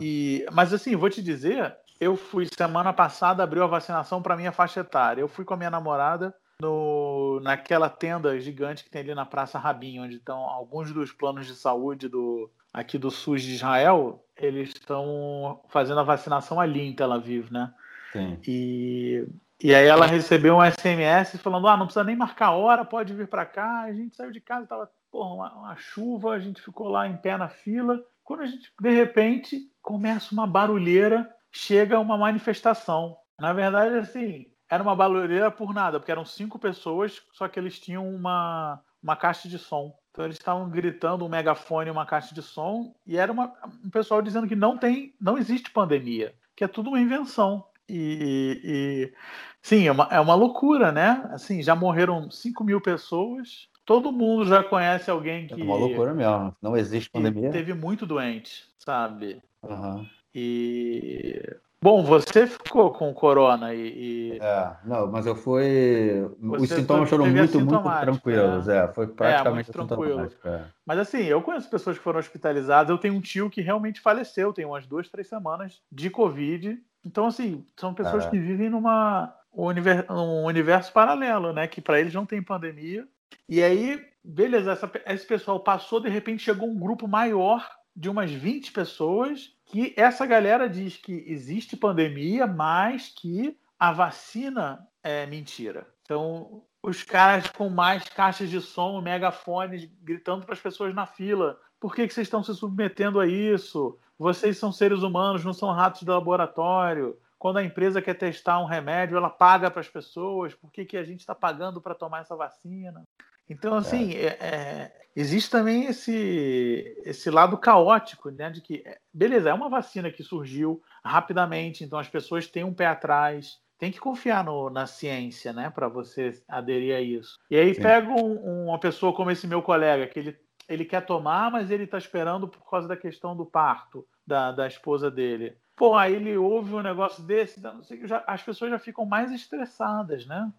E, 0.00 0.46
mas 0.52 0.72
assim, 0.72 0.96
vou 0.96 1.10
te 1.10 1.22
dizer, 1.22 1.76
eu 2.00 2.16
fui 2.16 2.46
semana 2.56 2.92
passada, 2.92 3.42
abriu 3.42 3.62
a 3.62 3.68
vacinação 3.68 4.22
para 4.22 4.36
minha 4.36 4.52
faixa 4.52 4.80
etária. 4.80 5.20
Eu 5.20 5.28
fui 5.28 5.44
com 5.44 5.54
a 5.54 5.56
minha 5.56 5.70
namorada 5.70 6.34
no, 6.60 7.40
naquela 7.42 7.88
tenda 7.88 8.38
gigante 8.40 8.84
que 8.84 8.90
tem 8.90 9.02
ali 9.02 9.14
na 9.14 9.26
Praça 9.26 9.58
Rabin, 9.58 10.00
onde 10.00 10.16
estão 10.16 10.38
alguns 10.38 10.92
dos 10.92 11.12
planos 11.12 11.46
de 11.46 11.54
saúde 11.54 12.08
do 12.08 12.50
aqui 12.72 12.96
do 12.96 13.10
SUS 13.10 13.42
de 13.42 13.54
Israel, 13.54 14.24
eles 14.36 14.70
estão 14.70 15.60
fazendo 15.68 16.00
a 16.00 16.04
vacinação 16.04 16.60
ali 16.60 16.80
em 16.80 16.94
Tel 16.94 17.12
Aviv, 17.12 17.50
né? 17.50 17.72
Sim. 18.12 18.38
E, 18.46 19.26
e 19.62 19.74
aí 19.74 19.86
ela 19.86 20.06
recebeu 20.06 20.56
um 20.56 20.64
SMS 20.64 21.38
falando: 21.40 21.68
ah, 21.68 21.76
não 21.76 21.86
precisa 21.86 22.04
nem 22.04 22.16
marcar 22.16 22.50
hora, 22.52 22.84
pode 22.84 23.14
vir 23.14 23.28
para 23.28 23.46
cá. 23.46 23.82
A 23.82 23.92
gente 23.92 24.16
saiu 24.16 24.30
de 24.30 24.40
casa, 24.40 24.66
tava 24.66 24.90
porra, 25.10 25.34
uma, 25.34 25.54
uma 25.54 25.76
chuva, 25.76 26.32
a 26.32 26.38
gente 26.38 26.62
ficou 26.62 26.88
lá 26.88 27.06
em 27.06 27.16
pé 27.16 27.36
na 27.36 27.48
fila. 27.48 28.00
Quando 28.24 28.42
a 28.42 28.46
gente, 28.46 28.72
de 28.80 28.90
repente, 28.90 29.60
começa 29.82 30.32
uma 30.32 30.46
barulheira 30.46 31.28
chega 31.50 31.98
uma 31.98 32.16
manifestação. 32.16 33.16
Na 33.38 33.52
verdade, 33.52 33.96
assim, 33.96 34.46
era 34.68 34.82
uma 34.82 34.94
barulheira 34.94 35.50
por 35.50 35.74
nada, 35.74 35.98
porque 35.98 36.12
eram 36.12 36.24
cinco 36.24 36.58
pessoas, 36.58 37.20
só 37.32 37.48
que 37.48 37.58
eles 37.58 37.78
tinham 37.78 38.08
uma, 38.08 38.80
uma 39.02 39.16
caixa 39.16 39.48
de 39.48 39.58
som. 39.58 39.94
Então 40.10 40.24
eles 40.24 40.36
estavam 40.36 40.68
gritando 40.68 41.24
um 41.24 41.28
megafone, 41.28 41.90
uma 41.90 42.06
caixa 42.06 42.34
de 42.34 42.42
som, 42.42 42.94
e 43.06 43.16
era 43.16 43.30
uma, 43.30 43.52
um 43.84 43.90
pessoal 43.90 44.20
dizendo 44.20 44.46
que 44.46 44.56
não 44.56 44.76
tem, 44.76 45.14
não 45.20 45.38
existe 45.38 45.70
pandemia, 45.70 46.34
que 46.56 46.64
é 46.64 46.68
tudo 46.68 46.90
uma 46.90 47.00
invenção. 47.00 47.64
E, 47.92 48.60
e 48.64 49.12
sim, 49.60 49.86
é 49.88 49.92
uma, 49.92 50.08
é 50.10 50.20
uma 50.20 50.34
loucura, 50.34 50.92
né? 50.92 51.28
Assim, 51.32 51.62
já 51.62 51.74
morreram 51.74 52.30
5 52.30 52.62
mil 52.62 52.80
pessoas, 52.80 53.68
todo 53.84 54.12
mundo 54.12 54.46
já 54.46 54.62
conhece 54.62 55.10
alguém 55.10 55.48
que. 55.48 55.60
É 55.60 55.64
uma 55.64 55.74
loucura 55.74 56.14
mesmo. 56.14 56.54
Não 56.62 56.76
existe 56.76 57.10
pandemia. 57.10 57.50
Teve 57.50 57.74
muito 57.74 58.06
doente, 58.06 58.64
sabe? 58.78 59.42
Uhum. 59.62 60.06
E. 60.32 61.42
Bom, 61.82 62.04
você 62.04 62.46
ficou 62.46 62.92
com 62.92 63.12
corona 63.14 63.74
e. 63.74 64.34
e... 64.34 64.38
É, 64.38 64.76
não, 64.84 65.10
mas 65.10 65.26
eu 65.26 65.34
fui. 65.34 66.30
Você 66.38 66.62
Os 66.64 66.68
sintomas 66.68 67.08
foram 67.08 67.26
muito, 67.26 67.58
muito 67.58 67.82
tranquilos. 68.00 68.66
Né? 68.66 68.84
É, 68.84 68.88
foi 68.88 69.06
praticamente 69.06 69.70
é, 69.70 69.72
tranquilo. 69.72 70.28
É. 70.44 70.60
Mas 70.86 70.98
assim, 70.98 71.22
eu 71.22 71.40
conheço 71.40 71.70
pessoas 71.70 71.96
que 71.96 72.04
foram 72.04 72.20
hospitalizadas. 72.20 72.90
Eu 72.90 72.98
tenho 72.98 73.14
um 73.14 73.20
tio 73.20 73.48
que 73.48 73.62
realmente 73.62 74.00
faleceu, 74.00 74.52
tem 74.52 74.66
umas 74.66 74.86
duas, 74.86 75.08
três 75.08 75.26
semanas 75.26 75.80
de 75.90 76.10
Covid. 76.10 76.78
Então, 77.04 77.26
assim, 77.26 77.64
são 77.76 77.94
pessoas 77.94 78.26
é. 78.26 78.30
que 78.30 78.38
vivem 78.38 78.70
numa 78.70 79.34
um 79.52 79.64
universo, 79.64 80.12
um 80.12 80.44
universo 80.44 80.92
paralelo, 80.92 81.52
né? 81.52 81.66
Que 81.66 81.80
para 81.80 82.00
eles 82.00 82.14
não 82.14 82.26
tem 82.26 82.42
pandemia. 82.42 83.06
E 83.48 83.62
aí, 83.62 84.04
beleza, 84.22 84.72
essa, 84.72 84.90
esse 85.06 85.26
pessoal 85.26 85.60
passou, 85.60 86.00
de 86.00 86.08
repente 86.08 86.42
chegou 86.42 86.68
um 86.68 86.78
grupo 86.78 87.08
maior 87.08 87.68
de 87.94 88.08
umas 88.08 88.30
20 88.30 88.72
pessoas 88.72 89.52
que 89.66 89.92
essa 89.96 90.24
galera 90.24 90.68
diz 90.68 90.96
que 90.96 91.24
existe 91.26 91.76
pandemia, 91.76 92.46
mas 92.46 93.08
que 93.08 93.56
a 93.78 93.92
vacina 93.92 94.86
é 95.02 95.26
mentira. 95.26 95.86
Então, 96.02 96.62
os 96.82 97.02
caras 97.02 97.48
com 97.48 97.68
mais 97.68 98.04
caixas 98.04 98.50
de 98.50 98.60
som, 98.60 99.00
megafones, 99.00 99.88
gritando 100.02 100.44
para 100.44 100.54
as 100.54 100.60
pessoas 100.60 100.94
na 100.94 101.06
fila: 101.06 101.58
por 101.80 101.94
que, 101.94 102.06
que 102.06 102.14
vocês 102.14 102.26
estão 102.26 102.44
se 102.44 102.54
submetendo 102.54 103.18
a 103.18 103.26
isso? 103.26 103.98
Vocês 104.18 104.58
são 104.58 104.70
seres 104.70 105.02
humanos, 105.02 105.44
não 105.44 105.54
são 105.54 105.72
ratos 105.72 106.02
de 106.02 106.10
laboratório 106.10 107.16
quando 107.40 107.56
a 107.56 107.64
empresa 107.64 108.02
quer 108.02 108.12
testar 108.12 108.60
um 108.60 108.66
remédio, 108.66 109.16
ela 109.16 109.30
paga 109.30 109.70
para 109.70 109.80
as 109.80 109.88
pessoas, 109.88 110.54
por 110.54 110.70
que, 110.70 110.84
que 110.84 110.98
a 110.98 111.02
gente 111.02 111.20
está 111.20 111.34
pagando 111.34 111.80
para 111.80 111.94
tomar 111.94 112.20
essa 112.20 112.36
vacina? 112.36 113.02
Então, 113.48 113.74
assim, 113.74 114.12
é. 114.12 114.26
É, 114.26 114.26
é, 114.42 114.92
existe 115.16 115.48
também 115.48 115.86
esse, 115.86 116.94
esse 117.02 117.30
lado 117.30 117.56
caótico, 117.56 118.30
né? 118.30 118.50
De 118.50 118.60
que, 118.60 118.82
é, 118.84 118.98
beleza, 119.10 119.48
é 119.48 119.54
uma 119.54 119.70
vacina 119.70 120.10
que 120.10 120.22
surgiu 120.22 120.82
rapidamente, 121.02 121.82
então 121.82 121.98
as 121.98 122.10
pessoas 122.10 122.46
têm 122.46 122.62
um 122.62 122.74
pé 122.74 122.88
atrás, 122.88 123.58
tem 123.78 123.90
que 123.90 123.98
confiar 123.98 124.44
no, 124.44 124.68
na 124.68 124.86
ciência, 124.86 125.50
né? 125.50 125.70
Para 125.70 125.88
você 125.88 126.42
aderir 126.46 126.94
a 126.94 127.00
isso. 127.00 127.38
E 127.50 127.56
aí 127.56 127.74
Sim. 127.74 127.80
pega 127.80 128.06
um, 128.10 128.66
uma 128.66 128.78
pessoa 128.78 129.14
como 129.14 129.30
esse 129.30 129.46
meu 129.46 129.62
colega, 129.62 130.06
que 130.06 130.18
ele, 130.18 130.36
ele 130.70 130.84
quer 130.84 131.04
tomar, 131.04 131.50
mas 131.50 131.70
ele 131.70 131.84
está 131.84 131.98
esperando 131.98 132.46
por 132.46 132.70
causa 132.70 132.86
da 132.86 132.96
questão 132.96 133.36
do 133.36 133.44
parto 133.44 134.06
da, 134.24 134.52
da 134.52 134.68
esposa 134.68 135.10
dele. 135.10 135.56
Pô, 135.74 135.96
aí 135.96 136.14
ele 136.14 136.36
ouve 136.36 136.74
um 136.74 136.82
negócio 136.82 137.22
desse, 137.24 137.60
já, 138.04 138.22
as 138.26 138.42
pessoas 138.42 138.70
já 138.70 138.78
ficam 138.78 139.04
mais 139.04 139.32
estressadas, 139.32 140.26
né? 140.26 140.52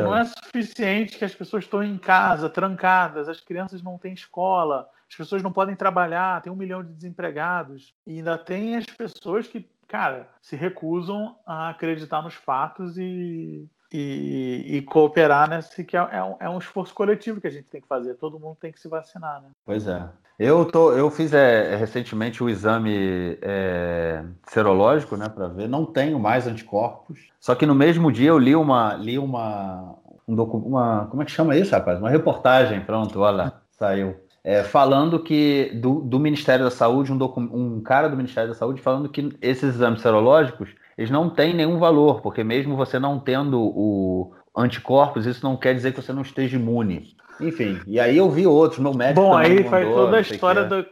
não 0.00 0.16
é 0.16 0.24
suficiente 0.24 1.18
que 1.18 1.24
as 1.24 1.34
pessoas 1.34 1.64
estão 1.64 1.84
em 1.84 1.98
casa, 1.98 2.48
trancadas, 2.48 3.28
as 3.28 3.40
crianças 3.40 3.82
não 3.82 3.98
têm 3.98 4.14
escola, 4.14 4.88
as 5.08 5.14
pessoas 5.14 5.42
não 5.42 5.52
podem 5.52 5.76
trabalhar, 5.76 6.40
tem 6.40 6.52
um 6.52 6.56
milhão 6.56 6.82
de 6.82 6.92
desempregados. 6.92 7.94
E 8.06 8.16
ainda 8.16 8.38
tem 8.38 8.76
as 8.76 8.86
pessoas 8.86 9.46
que, 9.46 9.68
cara, 9.86 10.28
se 10.40 10.56
recusam 10.56 11.36
a 11.46 11.68
acreditar 11.68 12.22
nos 12.22 12.34
fatos 12.34 12.96
e, 12.96 13.68
e, 13.92 14.76
e 14.76 14.82
cooperar 14.82 15.48
nesse 15.48 15.84
que 15.84 15.96
é, 15.96 16.08
é, 16.12 16.22
um, 16.22 16.36
é 16.40 16.48
um 16.48 16.58
esforço 16.58 16.94
coletivo 16.94 17.40
que 17.40 17.46
a 17.46 17.50
gente 17.50 17.64
tem 17.64 17.80
que 17.80 17.86
fazer. 17.86 18.14
Todo 18.14 18.38
mundo 18.38 18.56
tem 18.60 18.72
que 18.72 18.80
se 18.80 18.88
vacinar, 18.88 19.42
né? 19.42 19.48
Pois 19.64 19.86
é. 19.86 20.08
Eu, 20.38 20.64
tô, 20.64 20.92
eu 20.92 21.10
fiz 21.10 21.32
é, 21.32 21.76
recentemente 21.76 22.42
o 22.42 22.48
exame 22.48 23.38
é, 23.42 24.24
serológico, 24.48 25.16
né, 25.16 25.28
para 25.28 25.46
ver. 25.48 25.68
Não 25.68 25.84
tenho 25.84 26.18
mais 26.18 26.46
anticorpos. 26.46 27.28
Só 27.38 27.54
que 27.54 27.66
no 27.66 27.74
mesmo 27.74 28.10
dia 28.10 28.30
eu 28.30 28.38
li 28.38 28.56
uma, 28.56 28.94
li 28.94 29.18
uma, 29.18 29.94
um 30.26 30.34
docu, 30.34 30.56
uma, 30.56 31.06
como 31.06 31.22
é 31.22 31.24
que 31.24 31.30
chama 31.30 31.56
isso, 31.56 31.72
rapaz? 31.72 31.98
Uma 31.98 32.10
reportagem, 32.10 32.80
pronto, 32.80 33.20
olha, 33.20 33.52
saiu. 33.72 34.16
É, 34.42 34.64
falando 34.64 35.20
que 35.20 35.70
do, 35.74 36.00
do, 36.00 36.18
Ministério 36.18 36.64
da 36.64 36.70
Saúde, 36.70 37.12
um, 37.12 37.18
um 37.52 37.80
cara 37.80 38.08
do 38.08 38.16
Ministério 38.16 38.48
da 38.48 38.56
Saúde 38.56 38.80
falando 38.80 39.08
que 39.08 39.32
esses 39.40 39.76
exames 39.76 40.00
serológicos 40.00 40.70
eles 41.02 41.10
não 41.10 41.28
têm 41.28 41.52
nenhum 41.52 41.78
valor, 41.78 42.20
porque 42.20 42.44
mesmo 42.44 42.76
você 42.76 42.96
não 42.96 43.18
tendo 43.18 43.60
o 43.60 44.32
anticorpos, 44.56 45.26
isso 45.26 45.44
não 45.44 45.56
quer 45.56 45.74
dizer 45.74 45.92
que 45.92 46.00
você 46.00 46.12
não 46.12 46.22
esteja 46.22 46.56
imune. 46.56 47.16
Enfim, 47.40 47.80
e 47.88 47.98
aí 47.98 48.16
eu 48.16 48.30
vi 48.30 48.46
outros, 48.46 48.78
meu 48.78 48.94
médico. 48.94 49.20
Bom, 49.20 49.36
aí 49.36 49.64
faz 49.64 49.88
toda 49.88 50.16
a 50.16 50.20
história 50.20 50.64
que, 50.64 50.74
é. 50.74 50.76
do, 50.76 50.86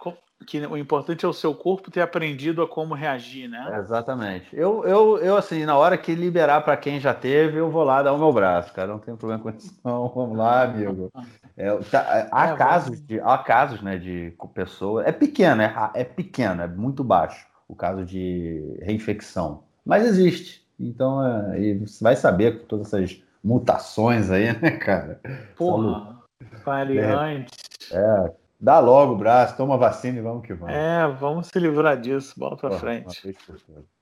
que 0.44 0.66
o 0.66 0.76
importante 0.76 1.24
é 1.24 1.28
o 1.28 1.32
seu 1.32 1.54
corpo 1.54 1.92
ter 1.92 2.00
aprendido 2.00 2.60
a 2.60 2.66
como 2.66 2.92
reagir, 2.92 3.48
né? 3.48 3.78
Exatamente. 3.78 4.48
Eu, 4.52 4.84
eu, 4.84 5.18
eu 5.18 5.36
assim, 5.36 5.64
na 5.64 5.78
hora 5.78 5.96
que 5.96 6.12
liberar 6.12 6.62
para 6.62 6.76
quem 6.76 6.98
já 6.98 7.14
teve, 7.14 7.58
eu 7.58 7.70
vou 7.70 7.84
lá 7.84 8.02
dar 8.02 8.12
o 8.12 8.18
meu 8.18 8.32
braço, 8.32 8.72
cara. 8.72 8.88
Não 8.88 8.98
tem 8.98 9.14
problema 9.14 9.40
com 9.40 9.50
isso, 9.50 9.78
não. 9.84 10.08
Vamos 10.12 10.36
lá, 10.36 10.64
amigo. 10.64 11.08
É, 11.56 11.72
tá, 11.88 12.28
há 12.32 12.48
é, 12.48 12.56
casos, 12.56 13.00
de, 13.00 13.20
há 13.20 13.38
casos, 13.38 13.80
né, 13.80 13.96
de 13.96 14.34
pessoa. 14.52 15.04
É 15.06 15.12
pequeno, 15.12 15.62
é, 15.62 15.90
é 15.94 16.02
pequeno, 16.02 16.62
é 16.62 16.66
muito 16.66 17.04
baixo 17.04 17.46
o 17.68 17.76
caso 17.76 18.04
de 18.04 18.76
reinfecção. 18.82 19.62
Mas 19.84 20.04
existe. 20.04 20.64
Então, 20.78 21.24
é, 21.24 21.74
você 21.74 22.02
vai 22.02 22.16
saber 22.16 22.60
com 22.60 22.66
todas 22.66 22.86
essas 22.92 23.22
mutações 23.42 24.30
aí, 24.30 24.52
né, 24.60 24.72
cara? 24.72 25.20
Porra. 25.56 26.18
Variantes. 26.64 27.52
É, 27.92 28.32
dá 28.58 28.78
logo 28.78 29.14
o 29.14 29.16
braço, 29.16 29.56
toma 29.56 29.76
vacina 29.76 30.18
e 30.18 30.22
vamos 30.22 30.46
que 30.46 30.54
vamos. 30.54 30.74
É, 30.74 31.06
vamos 31.18 31.48
se 31.48 31.58
livrar 31.58 32.00
disso, 32.00 32.34
bola 32.38 32.56
pra 32.56 32.70
frente. 32.72 33.36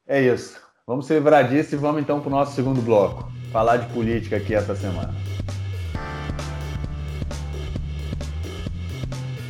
É 0.06 0.22
isso. 0.22 0.60
Vamos 0.86 1.06
se 1.06 1.14
livrar 1.14 1.48
disso 1.48 1.74
e 1.74 1.78
vamos 1.78 2.00
então 2.00 2.20
para 2.20 2.28
o 2.28 2.30
nosso 2.32 2.54
segundo 2.54 2.80
bloco. 2.80 3.30
Falar 3.52 3.76
de 3.78 3.92
política 3.92 4.36
aqui 4.36 4.54
essa 4.54 4.74
semana. 4.74 5.14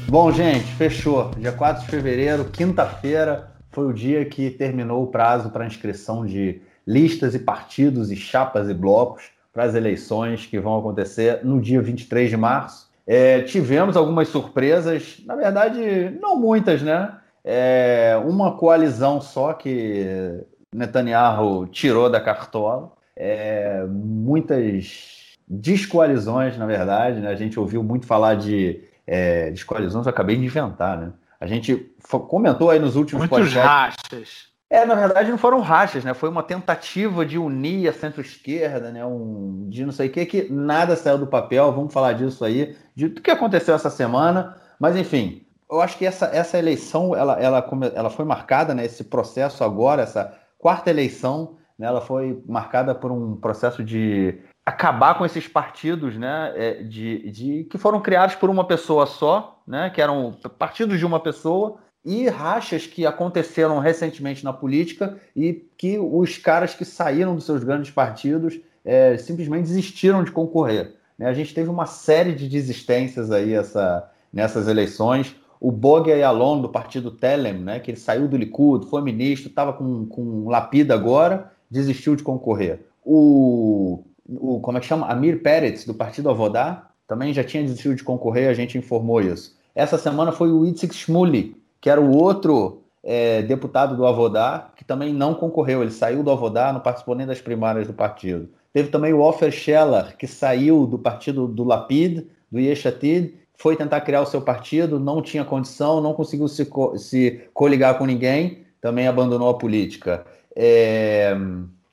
Bom, 0.08 0.32
gente, 0.32 0.64
fechou. 0.74 1.30
Dia 1.36 1.52
4 1.52 1.84
de 1.84 1.90
fevereiro, 1.90 2.46
quinta-feira, 2.46 3.52
foi 3.78 3.86
o 3.86 3.92
dia 3.92 4.24
que 4.24 4.50
terminou 4.50 5.04
o 5.04 5.06
prazo 5.06 5.50
para 5.50 5.64
inscrição 5.64 6.26
de 6.26 6.60
listas 6.84 7.32
e 7.36 7.38
partidos 7.38 8.10
e 8.10 8.16
chapas 8.16 8.68
e 8.68 8.74
blocos 8.74 9.30
para 9.52 9.62
as 9.62 9.76
eleições 9.76 10.44
que 10.46 10.58
vão 10.58 10.80
acontecer 10.80 11.44
no 11.44 11.60
dia 11.60 11.80
23 11.80 12.28
de 12.28 12.36
março. 12.36 12.90
É, 13.06 13.40
tivemos 13.42 13.96
algumas 13.96 14.26
surpresas, 14.26 15.22
na 15.24 15.36
verdade, 15.36 16.10
não 16.20 16.34
muitas, 16.34 16.82
né? 16.82 17.18
É, 17.44 18.20
uma 18.26 18.56
coalizão 18.56 19.20
só 19.20 19.52
que 19.52 20.04
Netanyahu 20.74 21.68
tirou 21.68 22.10
da 22.10 22.20
cartola. 22.20 22.90
É, 23.14 23.84
muitas 23.86 25.36
descoalizões, 25.46 26.58
na 26.58 26.66
verdade. 26.66 27.20
Né? 27.20 27.28
A 27.28 27.36
gente 27.36 27.60
ouviu 27.60 27.84
muito 27.84 28.06
falar 28.06 28.34
de 28.34 28.82
é, 29.06 29.52
descoalizões, 29.52 30.04
eu 30.04 30.10
acabei 30.10 30.36
de 30.36 30.44
inventar, 30.44 30.98
né? 30.98 31.12
A 31.40 31.46
gente 31.46 31.92
comentou 32.28 32.70
aí 32.70 32.78
nos 32.78 32.96
últimos 32.96 33.28
Muitos 33.28 33.52
podcasts. 33.52 34.02
rachas. 34.10 34.48
É, 34.70 34.84
na 34.84 34.94
verdade 34.94 35.30
não 35.30 35.38
foram 35.38 35.60
rachas, 35.60 36.04
né? 36.04 36.12
Foi 36.12 36.28
uma 36.28 36.42
tentativa 36.42 37.24
de 37.24 37.38
unir 37.38 37.88
a 37.88 37.92
centro-esquerda, 37.92 38.90
né? 38.90 39.04
Um, 39.04 39.66
de 39.68 39.84
não 39.84 39.92
sei 39.92 40.08
o 40.08 40.12
que, 40.12 40.26
que 40.26 40.52
nada 40.52 40.94
saiu 40.94 41.16
do 41.16 41.26
papel. 41.26 41.72
Vamos 41.72 41.92
falar 41.92 42.12
disso 42.12 42.44
aí, 42.44 42.76
de 42.94 43.08
do 43.08 43.22
que 43.22 43.30
aconteceu 43.30 43.74
essa 43.74 43.88
semana. 43.88 44.56
Mas 44.78 44.94
enfim, 44.94 45.46
eu 45.70 45.80
acho 45.80 45.96
que 45.96 46.04
essa, 46.04 46.26
essa 46.26 46.58
eleição 46.58 47.14
ela, 47.14 47.40
ela, 47.40 47.66
ela 47.94 48.10
foi 48.10 48.26
marcada, 48.26 48.74
né? 48.74 48.84
Esse 48.84 49.04
processo 49.04 49.64
agora, 49.64 50.02
essa 50.02 50.34
quarta 50.58 50.90
eleição, 50.90 51.56
né? 51.78 51.86
ela 51.86 52.02
foi 52.02 52.42
marcada 52.46 52.94
por 52.94 53.10
um 53.10 53.36
processo 53.36 53.82
de 53.82 54.38
acabar 54.68 55.16
com 55.16 55.24
esses 55.24 55.48
partidos, 55.48 56.16
né? 56.16 56.52
É, 56.54 56.82
de, 56.82 57.30
de 57.30 57.64
que 57.64 57.78
foram 57.78 58.00
criados 58.00 58.34
por 58.34 58.50
uma 58.50 58.64
pessoa 58.66 59.06
só, 59.06 59.62
né? 59.66 59.90
Que 59.90 60.02
eram 60.02 60.36
partidos 60.58 60.98
de 60.98 61.06
uma 61.06 61.18
pessoa 61.18 61.78
e 62.04 62.28
rachas 62.28 62.86
que 62.86 63.04
aconteceram 63.06 63.78
recentemente 63.78 64.44
na 64.44 64.52
política 64.52 65.18
e 65.34 65.66
que 65.76 65.98
os 65.98 66.38
caras 66.38 66.74
que 66.74 66.84
saíram 66.84 67.34
dos 67.34 67.44
seus 67.44 67.64
grandes 67.64 67.90
partidos 67.90 68.58
é, 68.84 69.16
simplesmente 69.16 69.66
desistiram 69.66 70.22
de 70.22 70.30
concorrer. 70.30 70.94
Né? 71.18 71.26
A 71.26 71.34
gente 71.34 71.54
teve 71.54 71.68
uma 71.68 71.86
série 71.86 72.34
de 72.34 72.48
desistências 72.48 73.30
aí 73.30 73.52
essa, 73.52 74.08
nessas 74.32 74.68
eleições. 74.68 75.34
O 75.60 75.72
Boga 75.72 76.14
Yalon, 76.14 76.60
do 76.60 76.68
partido 76.68 77.10
Telem, 77.10 77.54
né, 77.54 77.80
que 77.80 77.90
ele 77.90 77.98
saiu 77.98 78.28
do 78.28 78.36
Likud, 78.36 78.88
foi 78.88 79.02
ministro, 79.02 79.48
estava 79.48 79.72
com, 79.72 80.06
com 80.06 80.48
Lapida 80.48 80.94
agora, 80.94 81.50
desistiu 81.68 82.14
de 82.14 82.22
concorrer. 82.22 82.86
O, 83.04 84.04
o, 84.28 84.60
como 84.60 84.78
é 84.78 84.80
que 84.80 84.86
chama? 84.86 85.06
Amir 85.06 85.42
Peretz, 85.42 85.84
do 85.84 85.94
partido 85.94 86.28
Avodá, 86.28 86.90
também 87.06 87.32
já 87.32 87.42
tinha 87.42 87.62
desistido 87.62 87.94
de 87.94 88.04
concorrer, 88.04 88.48
a 88.48 88.54
gente 88.54 88.76
informou 88.76 89.20
isso. 89.20 89.56
Essa 89.74 89.96
semana 89.96 90.32
foi 90.32 90.50
o 90.50 90.66
Itzik 90.66 90.94
Shmuli, 90.94 91.56
que 91.80 91.88
era 91.88 92.00
o 92.00 92.14
outro 92.16 92.82
é, 93.02 93.42
deputado 93.42 93.96
do 93.96 94.06
Avodá, 94.06 94.70
que 94.76 94.84
também 94.84 95.12
não 95.14 95.34
concorreu. 95.34 95.82
Ele 95.82 95.90
saiu 95.90 96.22
do 96.22 96.30
Avodá, 96.30 96.72
não 96.72 96.80
participou 96.80 97.14
nem 97.14 97.26
das 97.26 97.40
primárias 97.40 97.86
do 97.86 97.92
partido. 97.92 98.48
Teve 98.72 98.90
também 98.90 99.12
o 99.12 99.20
Ofer 99.20 99.50
Scheller, 99.50 100.16
que 100.16 100.26
saiu 100.26 100.86
do 100.86 100.98
partido 100.98 101.46
do 101.46 101.64
Lapid, 101.64 102.26
do 102.50 102.60
Yeshatid, 102.60 103.34
foi 103.54 103.74
tentar 103.76 104.00
criar 104.02 104.20
o 104.20 104.26
seu 104.26 104.40
partido, 104.40 105.00
não 105.00 105.20
tinha 105.20 105.44
condição, 105.44 106.00
não 106.00 106.14
conseguiu 106.14 106.46
se, 106.46 106.64
co 106.64 106.96
se 106.96 107.42
coligar 107.52 107.98
com 107.98 108.06
ninguém, 108.06 108.64
também 108.80 109.08
abandonou 109.08 109.48
a 109.48 109.58
política. 109.58 110.24
É... 110.54 111.36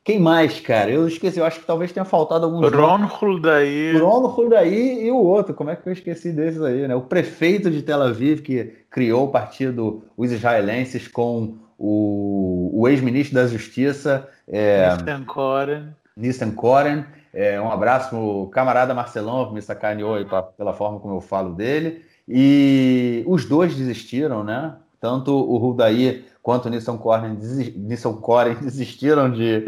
Quem 0.06 0.20
mais, 0.20 0.60
cara? 0.60 0.92
Eu 0.92 1.08
esqueci, 1.08 1.40
eu 1.40 1.46
acho 1.46 1.60
que 1.60 1.66
talvez 1.66 1.92
tenha 1.92 2.06
faltado 2.06 2.46
algum. 2.46 2.60
Ron 2.70 3.08
Huldaí. 3.08 3.98
Ron 3.98 4.28
Huldaí 4.28 5.04
e 5.08 5.10
o 5.10 5.18
outro, 5.18 5.56
como 5.56 5.72
é 5.72 5.76
que 5.76 5.90
eu 5.90 5.94
esqueci 5.94 6.32
desses 6.32 6.62
aí, 6.62 6.88
né? 6.88 6.96
O 6.96 7.02
prefeito 7.02 7.72
de 7.72 7.82
Tel 7.82 8.04
Aviv, 8.04 8.44
que 8.44 8.72
criou 8.92 9.26
o 9.26 9.32
partido 9.32 10.04
Os 10.16 10.32
Israelenses 10.32 11.08
com 11.08 11.56
o, 11.76 12.70
o 12.72 12.88
ex-ministro 12.88 13.34
da 13.34 13.48
Justiça. 13.48 14.30
É, 14.48 14.96
Nissan 14.96 15.24
Koren. 15.24 15.88
Nissan 16.16 16.52
Koren. 16.52 17.04
É, 17.34 17.60
um 17.60 17.72
abraço 17.72 18.12
pro 18.12 18.48
camarada 18.54 18.94
Marcelão, 18.94 19.48
que 19.48 19.56
me 19.56 19.62
sacaneou 19.62 20.14
aí 20.14 20.26
pra, 20.26 20.44
pela 20.44 20.74
forma 20.74 21.00
como 21.00 21.16
eu 21.16 21.22
falo 21.22 21.56
dele. 21.56 22.04
E 22.30 23.24
os 23.26 23.46
dois 23.46 23.76
desistiram, 23.76 24.44
né? 24.44 24.76
Tanto 25.02 25.32
o 25.36 25.58
Huldaí 25.58 26.26
quanto 26.44 26.68
o 26.68 26.70
Nissan 26.70 26.96
Koren, 26.98 27.36
Nissan 27.76 28.14
Koren 28.14 28.54
desistiram 28.62 29.32
de, 29.32 29.66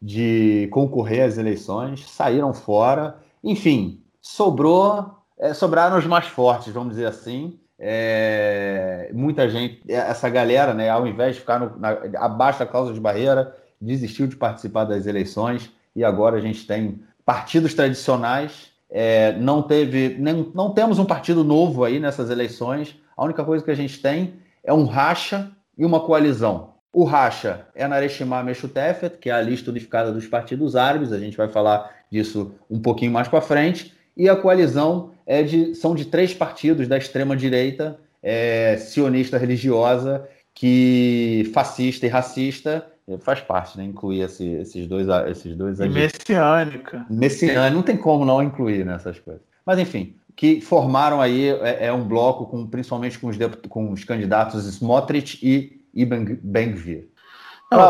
de 0.00 0.68
concorrer 0.70 1.24
às 1.24 1.38
eleições, 1.38 2.08
saíram 2.08 2.52
fora. 2.52 3.18
Enfim, 3.42 4.02
sobrou, 4.20 5.16
é, 5.38 5.54
sobraram 5.54 5.98
os 5.98 6.06
mais 6.06 6.26
fortes, 6.26 6.72
vamos 6.72 6.90
dizer 6.90 7.06
assim. 7.06 7.58
É, 7.78 9.10
muita 9.12 9.48
gente, 9.48 9.82
essa 9.88 10.28
galera, 10.30 10.72
né, 10.72 10.88
ao 10.88 11.06
invés 11.06 11.34
de 11.34 11.40
ficar 11.40 11.58
no, 11.58 11.78
na, 11.78 11.90
abaixo 12.16 12.58
da 12.58 12.66
causa 12.66 12.92
de 12.92 13.00
barreira, 13.00 13.54
desistiu 13.80 14.26
de 14.26 14.36
participar 14.36 14.84
das 14.84 15.06
eleições 15.06 15.70
e 15.94 16.02
agora 16.04 16.36
a 16.36 16.40
gente 16.40 16.66
tem 16.66 17.00
partidos 17.24 17.74
tradicionais. 17.74 18.70
É, 18.88 19.32
não 19.32 19.62
teve, 19.62 20.16
nem, 20.18 20.50
não 20.54 20.72
temos 20.72 20.98
um 20.98 21.04
partido 21.04 21.42
novo 21.42 21.84
aí 21.84 21.98
nessas 21.98 22.30
eleições. 22.30 22.96
A 23.16 23.24
única 23.24 23.44
coisa 23.44 23.64
que 23.64 23.70
a 23.70 23.74
gente 23.74 24.00
tem 24.00 24.34
é 24.62 24.72
um 24.72 24.84
racha 24.84 25.50
e 25.76 25.84
uma 25.84 26.00
coalizão. 26.00 26.75
O 26.92 27.04
racha 27.04 27.66
é 27.74 27.86
na 27.86 27.96
Areshimá 27.96 28.42
Meshutefet, 28.42 29.18
que 29.18 29.28
é 29.28 29.32
a 29.32 29.40
lista 29.40 29.70
unificada 29.70 30.10
dos 30.12 30.26
partidos 30.26 30.76
árabes, 30.76 31.12
a 31.12 31.18
gente 31.18 31.36
vai 31.36 31.48
falar 31.48 31.94
disso 32.10 32.54
um 32.70 32.80
pouquinho 32.80 33.12
mais 33.12 33.28
para 33.28 33.40
frente, 33.40 33.92
e 34.16 34.28
a 34.28 34.36
coalizão 34.36 35.10
é 35.26 35.42
de, 35.42 35.74
são 35.74 35.94
de 35.94 36.06
três 36.06 36.32
partidos 36.32 36.88
da 36.88 36.96
extrema-direita, 36.96 37.98
é, 38.22 38.76
sionista 38.78 39.36
religiosa, 39.36 40.26
que 40.54 41.50
fascista 41.52 42.06
e 42.06 42.08
racista, 42.08 42.86
faz 43.20 43.40
parte, 43.40 43.76
né? 43.76 43.84
Incluir 43.84 44.22
esse, 44.22 44.44
esses 44.44 44.86
dois. 44.86 45.06
Esses 45.28 45.54
dois 45.54 45.78
e 45.78 45.88
messiânica. 45.88 47.06
Messiânica, 47.08 47.70
não 47.70 47.82
tem 47.82 47.96
como 47.96 48.24
não 48.24 48.42
incluir 48.42 48.84
nessas 48.84 49.20
coisas. 49.20 49.42
Mas 49.64 49.78
enfim, 49.78 50.14
que 50.34 50.60
formaram 50.60 51.20
aí 51.20 51.48
é, 51.48 51.86
é 51.86 51.92
um 51.92 52.04
bloco 52.04 52.46
com 52.46 52.66
principalmente 52.66 53.18
com 53.18 53.28
os, 53.28 53.36
com 53.68 53.92
os 53.92 54.04
candidatos 54.04 54.64
Smotrich 54.66 55.38
e 55.42 55.75
Ibn 55.96 56.38
Ben-Gvir. 56.42 57.08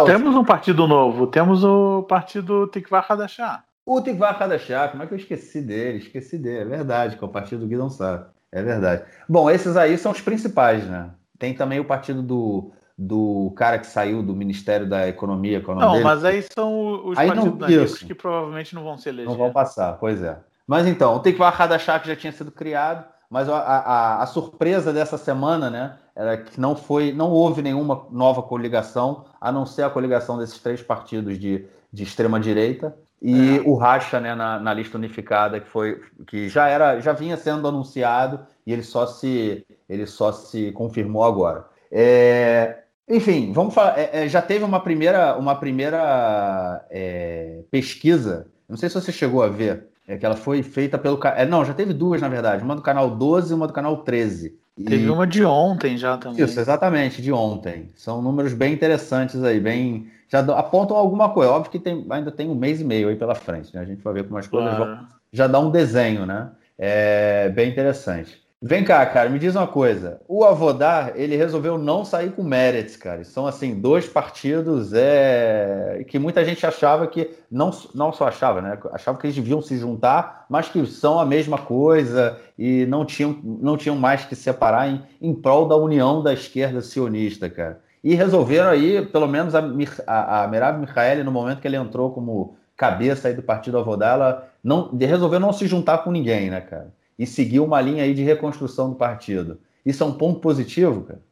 temos 0.06 0.34
um 0.34 0.44
partido 0.44 0.86
novo, 0.86 1.26
temos 1.26 1.64
o 1.64 2.04
partido 2.04 2.68
Tikva 2.68 3.04
Hadashah. 3.06 3.64
O 3.84 4.00
Tikva 4.00 4.30
Hadashah, 4.30 4.88
como 4.88 5.02
é 5.02 5.06
que 5.06 5.14
eu 5.14 5.18
esqueci 5.18 5.60
dele? 5.60 5.98
Esqueci 5.98 6.38
dele, 6.38 6.60
é 6.60 6.76
verdade, 6.76 7.16
que 7.16 7.24
é 7.24 7.26
o 7.26 7.30
partido 7.30 7.60
do 7.60 7.66
Guidon 7.66 7.90
Sá. 7.90 8.28
É 8.52 8.62
verdade. 8.62 9.04
Bom, 9.28 9.50
esses 9.50 9.76
aí 9.76 9.98
são 9.98 10.12
os 10.12 10.20
principais, 10.20 10.86
né? 10.86 11.10
Tem 11.38 11.52
também 11.52 11.78
o 11.78 11.84
partido 11.84 12.22
do, 12.22 12.72
do 12.96 13.52
cara 13.56 13.78
que 13.78 13.86
saiu 13.86 14.22
do 14.22 14.34
Ministério 14.34 14.88
da 14.88 15.08
Economia. 15.08 15.58
É 15.58 15.74
não, 15.74 15.92
dele. 15.92 16.04
mas 16.04 16.24
aí 16.24 16.42
são 16.42 17.06
os 17.06 17.18
aí 17.18 17.28
partidos 17.28 18.00
não, 18.00 18.08
que 18.08 18.14
provavelmente 18.14 18.74
não 18.74 18.82
vão 18.82 18.96
ser 18.96 19.10
eleger. 19.10 19.28
Não 19.28 19.36
vão 19.36 19.52
passar, 19.52 19.94
pois 19.94 20.22
é. 20.22 20.38
Mas 20.66 20.86
então, 20.86 21.14
o 21.16 21.20
Tikva 21.20 21.48
Hadashah 21.48 22.00
que 22.00 22.08
já 22.08 22.16
tinha 22.16 22.32
sido 22.32 22.50
criado, 22.50 23.04
mas 23.30 23.48
a, 23.48 23.58
a, 23.58 24.22
a, 24.22 24.26
surpresa 24.26 24.92
dessa 24.92 25.18
semana, 25.18 25.68
né, 25.70 25.96
era 26.14 26.36
que 26.36 26.60
não 26.60 26.76
foi, 26.76 27.12
não 27.12 27.30
houve 27.30 27.62
nenhuma 27.62 28.06
nova 28.10 28.42
coligação, 28.42 29.24
a 29.40 29.50
não 29.50 29.66
ser 29.66 29.82
a 29.82 29.90
coligação 29.90 30.38
desses 30.38 30.58
três 30.58 30.82
partidos 30.82 31.38
de, 31.38 31.66
de 31.92 32.02
extrema 32.02 32.38
direita 32.38 32.96
e 33.20 33.56
é. 33.56 33.60
o 33.64 33.74
racha, 33.74 34.20
né, 34.20 34.34
na, 34.34 34.60
na, 34.60 34.74
lista 34.74 34.98
unificada 34.98 35.60
que 35.60 35.68
foi, 35.68 36.00
que 36.26 36.48
já 36.48 36.68
era, 36.68 37.00
já 37.00 37.12
vinha 37.12 37.36
sendo 37.36 37.66
anunciado 37.66 38.46
e 38.66 38.72
ele 38.72 38.82
só 38.82 39.06
se, 39.06 39.66
ele 39.88 40.06
só 40.06 40.32
se 40.32 40.70
confirmou 40.72 41.24
agora. 41.24 41.66
É, 41.90 42.82
enfim, 43.08 43.52
vamos 43.52 43.74
falar. 43.74 43.98
É, 43.98 44.24
é 44.24 44.28
já 44.28 44.42
teve 44.42 44.64
uma 44.64 44.80
primeira, 44.80 45.36
uma 45.36 45.54
primeira 45.54 46.84
é, 46.90 47.62
pesquisa. 47.70 48.46
Não 48.68 48.76
sei 48.76 48.88
se 48.88 49.00
você 49.00 49.12
chegou 49.12 49.42
a 49.42 49.48
ver 49.48 49.88
é 50.06 50.16
que 50.16 50.24
ela 50.24 50.36
foi 50.36 50.62
feita 50.62 50.96
pelo. 50.96 51.18
É, 51.24 51.44
não, 51.44 51.64
já 51.64 51.74
teve 51.74 51.92
duas, 51.92 52.20
na 52.20 52.28
verdade. 52.28 52.62
Uma 52.62 52.76
do 52.76 52.82
canal 52.82 53.10
12 53.10 53.52
e 53.52 53.54
uma 53.54 53.66
do 53.66 53.72
canal 53.72 53.98
13. 53.98 54.56
E... 54.78 54.84
Teve 54.84 55.10
uma 55.10 55.26
de 55.26 55.44
ontem 55.44 55.96
já 55.96 56.16
também. 56.16 56.44
Isso, 56.44 56.60
exatamente, 56.60 57.20
de 57.20 57.32
ontem. 57.32 57.90
São 57.96 58.22
números 58.22 58.52
bem 58.52 58.72
interessantes 58.72 59.42
aí, 59.42 59.58
bem. 59.58 60.08
Já 60.28 60.40
apontam 60.40 60.96
alguma 60.96 61.30
coisa. 61.30 61.50
Óbvio 61.50 61.72
que 61.72 61.78
tem, 61.78 62.06
ainda 62.10 62.30
tem 62.30 62.48
um 62.48 62.54
mês 62.54 62.80
e 62.80 62.84
meio 62.84 63.08
aí 63.08 63.16
pela 63.16 63.34
frente, 63.34 63.74
né? 63.74 63.80
A 63.80 63.84
gente 63.84 64.02
vai 64.02 64.14
ver 64.14 64.24
como 64.24 64.38
as 64.38 64.46
coisas 64.46 64.76
claro. 64.76 64.96
vão. 64.96 65.06
Já 65.32 65.46
dá 65.46 65.58
um 65.58 65.70
desenho, 65.70 66.24
né? 66.24 66.50
É 66.78 67.48
bem 67.48 67.70
interessante. 67.70 68.45
Vem 68.62 68.82
cá, 68.82 69.04
cara, 69.04 69.28
me 69.28 69.38
diz 69.38 69.54
uma 69.54 69.66
coisa. 69.66 70.18
O 70.26 70.42
Avodar, 70.42 71.12
ele 71.14 71.36
resolveu 71.36 71.76
não 71.76 72.06
sair 72.06 72.32
com 72.32 72.42
Meretz, 72.42 72.96
cara. 72.96 73.22
São, 73.22 73.46
assim, 73.46 73.78
dois 73.78 74.08
partidos 74.08 74.94
é... 74.94 76.02
que 76.08 76.18
muita 76.18 76.42
gente 76.42 76.66
achava 76.66 77.06
que... 77.06 77.30
Não, 77.50 77.70
não 77.94 78.10
só 78.14 78.26
achava, 78.26 78.62
né? 78.62 78.78
Achava 78.92 79.18
que 79.18 79.26
eles 79.26 79.36
deviam 79.36 79.60
se 79.60 79.76
juntar, 79.76 80.46
mas 80.48 80.70
que 80.70 80.86
são 80.86 81.20
a 81.20 81.26
mesma 81.26 81.58
coisa 81.58 82.40
e 82.58 82.86
não 82.86 83.04
tinham, 83.04 83.38
não 83.44 83.76
tinham 83.76 83.94
mais 83.94 84.24
que 84.24 84.34
separar 84.34 84.88
em, 84.88 85.02
em 85.20 85.34
prol 85.34 85.68
da 85.68 85.76
união 85.76 86.22
da 86.22 86.32
esquerda 86.32 86.80
sionista, 86.80 87.50
cara. 87.50 87.80
E 88.02 88.14
resolveram 88.14 88.70
aí, 88.70 89.04
pelo 89.04 89.28
menos 89.28 89.54
a, 89.54 89.62
a, 90.06 90.44
a 90.44 90.48
Merav 90.48 90.78
Michaeli, 90.78 91.22
no 91.22 91.30
momento 91.30 91.60
que 91.60 91.68
ele 91.68 91.76
entrou 91.76 92.10
como 92.10 92.56
cabeça 92.74 93.28
aí 93.28 93.34
do 93.34 93.42
partido 93.42 93.78
Avodar, 93.78 94.14
ela 94.14 94.48
não, 94.64 94.96
resolveu 94.96 95.38
não 95.38 95.52
se 95.52 95.66
juntar 95.66 95.98
com 95.98 96.10
ninguém, 96.10 96.48
né, 96.48 96.60
cara? 96.62 96.95
E 97.18 97.26
seguir 97.26 97.60
uma 97.60 97.80
linha 97.80 98.04
aí 98.04 98.14
de 98.14 98.22
reconstrução 98.22 98.90
do 98.90 98.96
partido. 98.96 99.60
Isso 99.84 100.02
é 100.02 100.06
um 100.06 100.14
ponto 100.14 100.40
positivo, 100.40 101.04
cara? 101.04 101.22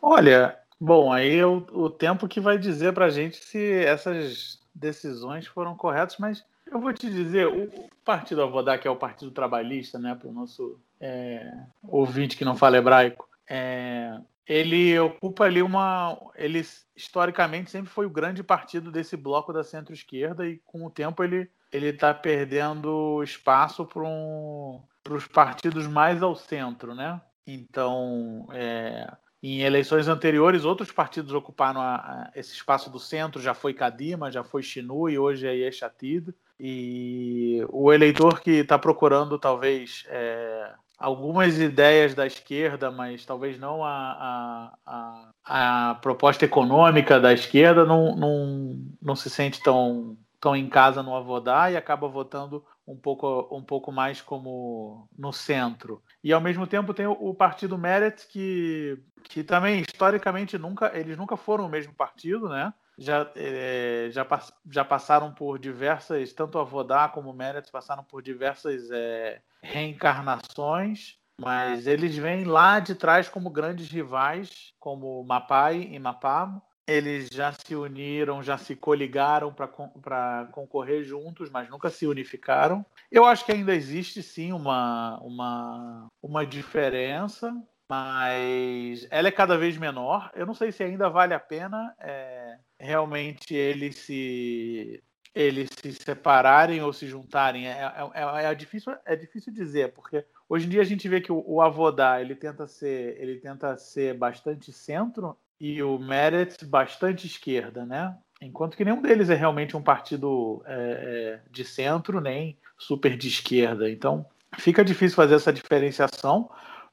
Olha, 0.00 0.58
bom, 0.80 1.12
aí 1.12 1.36
é 1.36 1.46
o, 1.46 1.64
o 1.72 1.88
tempo 1.88 2.26
que 2.26 2.40
vai 2.40 2.58
dizer 2.58 2.92
para 2.92 3.06
a 3.06 3.10
gente 3.10 3.36
se 3.36 3.84
essas 3.84 4.58
decisões 4.74 5.46
foram 5.46 5.76
corretas, 5.76 6.16
mas 6.18 6.44
eu 6.66 6.80
vou 6.80 6.92
te 6.92 7.08
dizer, 7.08 7.46
o 7.46 7.88
partido 8.04 8.42
Avodá, 8.42 8.78
que 8.78 8.88
é 8.88 8.90
o 8.90 8.96
partido 8.96 9.30
trabalhista, 9.30 9.98
né, 9.98 10.14
para 10.14 10.28
o 10.28 10.32
nosso 10.32 10.78
é, 11.00 11.52
ouvinte 11.82 12.36
que 12.36 12.44
não 12.44 12.56
fala 12.56 12.78
hebraico, 12.78 13.28
é, 13.48 14.18
ele 14.46 14.98
ocupa 14.98 15.44
ali 15.44 15.62
uma. 15.62 16.18
Ele 16.34 16.64
historicamente 16.96 17.70
sempre 17.70 17.90
foi 17.90 18.06
o 18.06 18.10
grande 18.10 18.42
partido 18.42 18.90
desse 18.90 19.16
bloco 19.16 19.52
da 19.52 19.62
centro-esquerda 19.62 20.46
e 20.46 20.58
com 20.64 20.84
o 20.84 20.90
tempo 20.90 21.22
ele 21.22 21.48
ele 21.72 21.88
está 21.88 22.12
perdendo 22.12 23.22
espaço 23.22 23.84
para 23.86 24.02
um, 24.02 24.80
os 25.10 25.26
partidos 25.26 25.86
mais 25.86 26.22
ao 26.22 26.36
centro, 26.36 26.94
né? 26.94 27.20
Então, 27.46 28.46
é, 28.52 29.10
em 29.42 29.62
eleições 29.62 30.06
anteriores, 30.06 30.64
outros 30.64 30.92
partidos 30.92 31.32
ocuparam 31.32 31.80
a, 31.80 31.96
a, 31.96 32.30
esse 32.36 32.52
espaço 32.52 32.90
do 32.90 33.00
centro, 33.00 33.40
já 33.40 33.54
foi 33.54 33.74
Kadima, 33.74 34.30
já 34.30 34.44
foi 34.44 34.62
Chinu 34.62 35.08
e 35.08 35.18
hoje 35.18 35.46
é 35.46 35.54
Yeshatid. 35.54 36.32
E 36.60 37.66
o 37.70 37.92
eleitor 37.92 38.40
que 38.40 38.50
está 38.50 38.78
procurando, 38.78 39.36
talvez, 39.38 40.04
é, 40.08 40.72
algumas 40.96 41.58
ideias 41.58 42.14
da 42.14 42.24
esquerda, 42.24 42.90
mas 42.92 43.24
talvez 43.24 43.58
não 43.58 43.82
a, 43.82 44.72
a, 44.86 45.32
a, 45.44 45.90
a 45.90 45.94
proposta 45.96 46.44
econômica 46.44 47.18
da 47.18 47.32
esquerda, 47.32 47.84
não, 47.84 48.14
não, 48.14 48.78
não 49.02 49.16
se 49.16 49.28
sente 49.28 49.60
tão 49.60 50.16
estão 50.42 50.56
em 50.56 50.68
casa 50.68 51.04
no 51.04 51.14
Avodá 51.14 51.70
e 51.70 51.76
acaba 51.76 52.08
votando 52.08 52.64
um 52.84 52.96
pouco, 52.96 53.48
um 53.52 53.62
pouco 53.62 53.92
mais 53.92 54.20
como 54.20 55.08
no 55.16 55.32
centro. 55.32 56.02
E 56.22 56.32
ao 56.32 56.40
mesmo 56.40 56.66
tempo 56.66 56.92
tem 56.92 57.06
o, 57.06 57.12
o 57.12 57.32
partido 57.32 57.78
Meretz, 57.78 58.24
que, 58.24 58.98
que 59.22 59.44
também 59.44 59.80
historicamente 59.80 60.58
nunca 60.58 60.90
eles 60.98 61.16
nunca 61.16 61.36
foram 61.36 61.66
o 61.66 61.68
mesmo 61.68 61.94
partido, 61.94 62.48
né? 62.48 62.74
Já, 62.98 63.30
é, 63.36 64.08
já, 64.10 64.26
já 64.68 64.84
passaram 64.84 65.32
por 65.32 65.60
diversas, 65.60 66.32
tanto 66.32 66.58
Avodá 66.58 67.08
como 67.08 67.30
o 67.30 67.34
Meretz 67.34 67.70
passaram 67.70 68.02
por 68.02 68.20
diversas 68.20 68.90
é, 68.90 69.40
reencarnações, 69.62 71.18
mas 71.40 71.86
eles 71.86 72.16
vêm 72.16 72.44
lá 72.44 72.80
de 72.80 72.96
trás 72.96 73.28
como 73.28 73.48
grandes 73.48 73.88
rivais, 73.88 74.74
como 74.80 75.24
Mapai 75.24 75.82
e 75.82 75.98
Mapam, 76.00 76.60
eles 76.86 77.28
já 77.32 77.52
se 77.52 77.74
uniram, 77.74 78.42
já 78.42 78.58
se 78.58 78.74
coligaram 78.74 79.52
para 79.52 80.48
concorrer 80.50 81.04
juntos, 81.04 81.48
mas 81.50 81.68
nunca 81.68 81.90
se 81.90 82.06
unificaram. 82.06 82.84
Eu 83.10 83.24
acho 83.24 83.44
que 83.44 83.52
ainda 83.52 83.74
existe 83.74 84.22
sim 84.22 84.52
uma, 84.52 85.18
uma, 85.20 86.06
uma 86.22 86.46
diferença, 86.46 87.54
mas 87.88 89.06
ela 89.10 89.28
é 89.28 89.32
cada 89.32 89.56
vez 89.56 89.76
menor. 89.76 90.30
Eu 90.34 90.46
não 90.46 90.54
sei 90.54 90.72
se 90.72 90.82
ainda 90.82 91.08
vale 91.08 91.34
a 91.34 91.40
pena 91.40 91.94
é, 92.00 92.58
realmente 92.78 93.54
eles 93.54 93.96
se 93.96 95.02
eles 95.34 95.70
se 95.70 95.92
separarem 95.92 96.82
ou 96.82 96.92
se 96.92 97.06
juntarem. 97.06 97.66
É, 97.66 97.72
é, 97.72 98.44
é, 98.44 98.44
é, 98.50 98.54
difícil, 98.54 98.94
é 99.04 99.16
difícil 99.16 99.52
dizer, 99.52 99.92
porque 99.92 100.24
hoje 100.48 100.66
em 100.66 100.68
dia 100.68 100.82
a 100.82 100.84
gente 100.84 101.08
vê 101.08 101.20
que 101.20 101.32
o, 101.32 101.42
o 101.46 101.62
Avodá 101.62 102.20
ele 102.20 102.34
tenta 102.34 102.66
ser 102.66 103.16
ele 103.20 103.38
tenta 103.38 103.76
ser 103.76 104.14
bastante 104.14 104.72
centro 104.72 105.36
e 105.62 105.82
o 105.82 105.98
Meretz 105.98 106.62
bastante 106.64 107.26
esquerda, 107.26 107.86
né? 107.86 108.14
enquanto 108.42 108.76
que 108.76 108.84
nenhum 108.84 109.00
deles 109.00 109.30
é 109.30 109.34
realmente 109.34 109.76
um 109.76 109.82
partido 109.82 110.62
é, 110.66 110.74
é, 110.74 111.40
de 111.50 111.64
centro 111.64 112.20
nem 112.20 112.58
super 112.76 113.16
de 113.16 113.28
esquerda. 113.28 113.88
Então 113.88 114.26
fica 114.58 114.84
difícil 114.84 115.16
fazer 115.16 115.36
essa 115.36 115.52
diferenciação. 115.52 116.50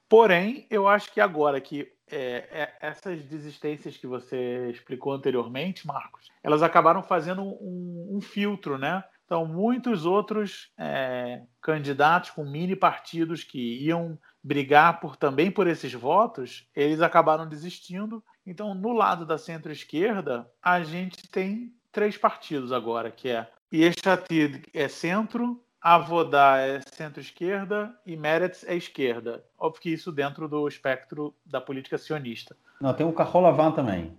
Porém, 0.07 0.65
eu 0.69 0.87
acho 0.87 1.11
que 1.11 1.19
agora 1.19 1.59
que 1.59 1.91
é, 2.11 2.47
é, 2.51 2.73
essas 2.79 3.21
desistências 3.23 3.97
que 3.97 4.07
você 4.07 4.69
explicou 4.69 5.13
anteriormente, 5.13 5.85
Marcos, 5.85 6.31
elas 6.43 6.63
acabaram 6.63 7.03
fazendo 7.03 7.43
um, 7.43 8.17
um 8.17 8.21
filtro, 8.21 8.77
né? 8.77 9.03
Então, 9.25 9.45
muitos 9.45 10.07
outros 10.07 10.71
é, 10.75 11.43
candidatos 11.61 12.31
com 12.31 12.43
mini 12.43 12.75
partidos 12.75 13.43
que 13.43 13.85
iam 13.85 14.17
brigar 14.43 14.99
por 14.99 15.15
também 15.15 15.51
por 15.51 15.67
esses 15.67 15.93
votos, 15.93 16.67
eles 16.75 16.99
acabaram 16.99 17.47
desistindo. 17.47 18.23
Então, 18.49 18.73
no 18.73 18.93
lado 18.93 19.27
da 19.27 19.37
centro-esquerda, 19.37 20.49
a 20.59 20.81
gente 20.81 21.29
tem 21.29 21.71
três 21.91 22.17
partidos 22.17 22.71
agora, 22.71 23.11
que 23.11 23.29
é 23.29 23.47
Yeshatid 23.71 24.63
é 24.73 24.87
centro, 24.87 25.61
Avodá 25.79 26.57
é 26.57 26.81
centro-esquerda 26.91 27.93
e 28.03 28.17
Meretz 28.17 28.65
é 28.67 28.75
esquerda. 28.75 29.43
Óbvio 29.55 29.81
que 29.83 29.93
isso 29.93 30.11
dentro 30.11 30.47
do 30.49 30.67
espectro 30.67 31.31
da 31.45 31.61
política 31.61 31.95
sionista. 31.99 32.57
Não, 32.81 32.91
tem 32.91 33.05
o 33.05 33.13
Carrolavan 33.13 33.71
também. 33.71 34.17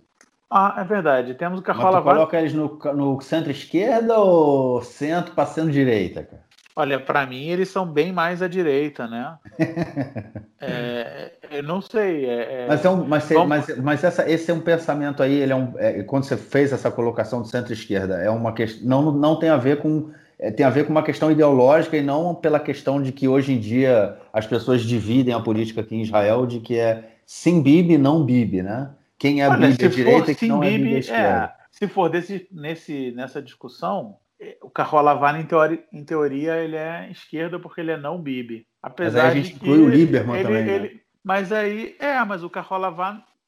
Ah, 0.49 0.75
é 0.77 0.83
verdade. 0.85 1.33
Temos 1.33 1.59
o 1.59 1.61
Carrolavan. 1.61 1.97
Mas 1.97 2.03
tu 2.03 2.15
coloca 2.15 2.39
eles 2.39 2.53
no, 2.53 2.79
no 2.95 3.19
centro-esquerda 3.19 4.17
ou 4.17 4.81
centro 4.81 5.35
passando 5.35 5.73
direita, 5.73 6.23
cara? 6.23 6.50
Olha, 6.81 6.99
para 6.99 7.27
mim 7.27 7.45
eles 7.45 7.69
são 7.69 7.85
bem 7.85 8.11
mais 8.11 8.41
à 8.41 8.47
direita, 8.47 9.07
né? 9.07 9.37
é, 10.59 11.31
eu 11.51 11.61
não 11.61 11.79
sei. 11.79 12.25
É, 12.25 12.63
é 12.63 12.65
mas, 12.67 12.83
é 12.83 12.89
um, 12.89 13.05
mas, 13.05 13.29
vamos... 13.29 13.47
mas, 13.47 13.77
mas 13.77 14.03
essa, 14.03 14.27
esse 14.27 14.49
é 14.49 14.53
um 14.53 14.59
pensamento 14.59 15.21
aí, 15.21 15.35
ele 15.35 15.53
é 15.53 15.55
um, 15.55 15.73
é, 15.77 16.01
quando 16.01 16.23
você 16.23 16.35
fez 16.35 16.73
essa 16.73 16.89
colocação 16.89 17.39
do 17.39 17.47
centro-esquerda, 17.47 18.15
é 18.15 18.31
uma 18.31 18.51
questão. 18.51 18.83
Não, 18.87 19.11
não 19.11 19.35
tem 19.35 19.49
a 19.49 19.57
ver 19.57 19.77
com 19.77 20.09
é, 20.39 20.49
tem 20.49 20.65
a 20.65 20.71
ver 20.71 20.85
com 20.85 20.91
uma 20.91 21.03
questão 21.03 21.31
ideológica 21.31 21.95
e 21.95 22.01
não 22.01 22.33
pela 22.33 22.59
questão 22.59 22.99
de 22.99 23.11
que 23.11 23.27
hoje 23.27 23.53
em 23.53 23.59
dia 23.59 24.17
as 24.33 24.47
pessoas 24.47 24.81
dividem 24.81 25.35
a 25.35 25.39
política 25.39 25.81
aqui 25.81 25.95
em 25.95 26.01
Israel 26.01 26.47
de 26.47 26.61
que 26.61 26.79
é 26.79 27.11
sim 27.27 27.61
Bibi, 27.61 27.99
não 27.99 28.25
Bibi, 28.25 28.63
né? 28.63 28.89
Quem 29.19 29.43
é 29.43 29.47
Olha, 29.47 29.67
Bibi 29.67 29.87
direita 29.87 30.31
e 30.31 30.35
quem 30.35 30.49
não 30.49 30.63
é 30.63 30.71
Bibi 30.71 30.95
à 30.95 30.97
esquerda. 30.97 31.43
É, 31.43 31.51
se 31.69 31.87
for 31.87 32.09
desse, 32.09 32.47
nesse, 32.51 33.11
nessa 33.11 33.39
discussão, 33.39 34.17
é, 34.41 34.57
o 34.61 34.69
Carrola 34.69 35.39
em 35.39 35.45
teoria, 35.45 35.83
em 35.93 36.03
teoria, 36.03 36.57
ele 36.57 36.75
é 36.75 37.09
esquerda 37.11 37.59
porque 37.59 37.79
ele 37.79 37.91
é 37.91 37.97
não 37.97 38.19
Bibi. 38.19 38.65
Apesar 38.81 39.25
mas 39.25 39.33
aí 39.35 39.39
a 39.39 39.43
gente 39.43 39.55
inclui 39.55 39.77
o 39.77 39.87
Lieberman 39.87 40.35
ele, 40.35 40.43
também, 40.43 40.67
ele, 40.67 40.95
né? 40.95 40.99
Mas 41.23 41.51
aí, 41.51 41.95
é, 41.99 42.25
mas 42.25 42.43
o 42.43 42.49
Carrola 42.49 42.89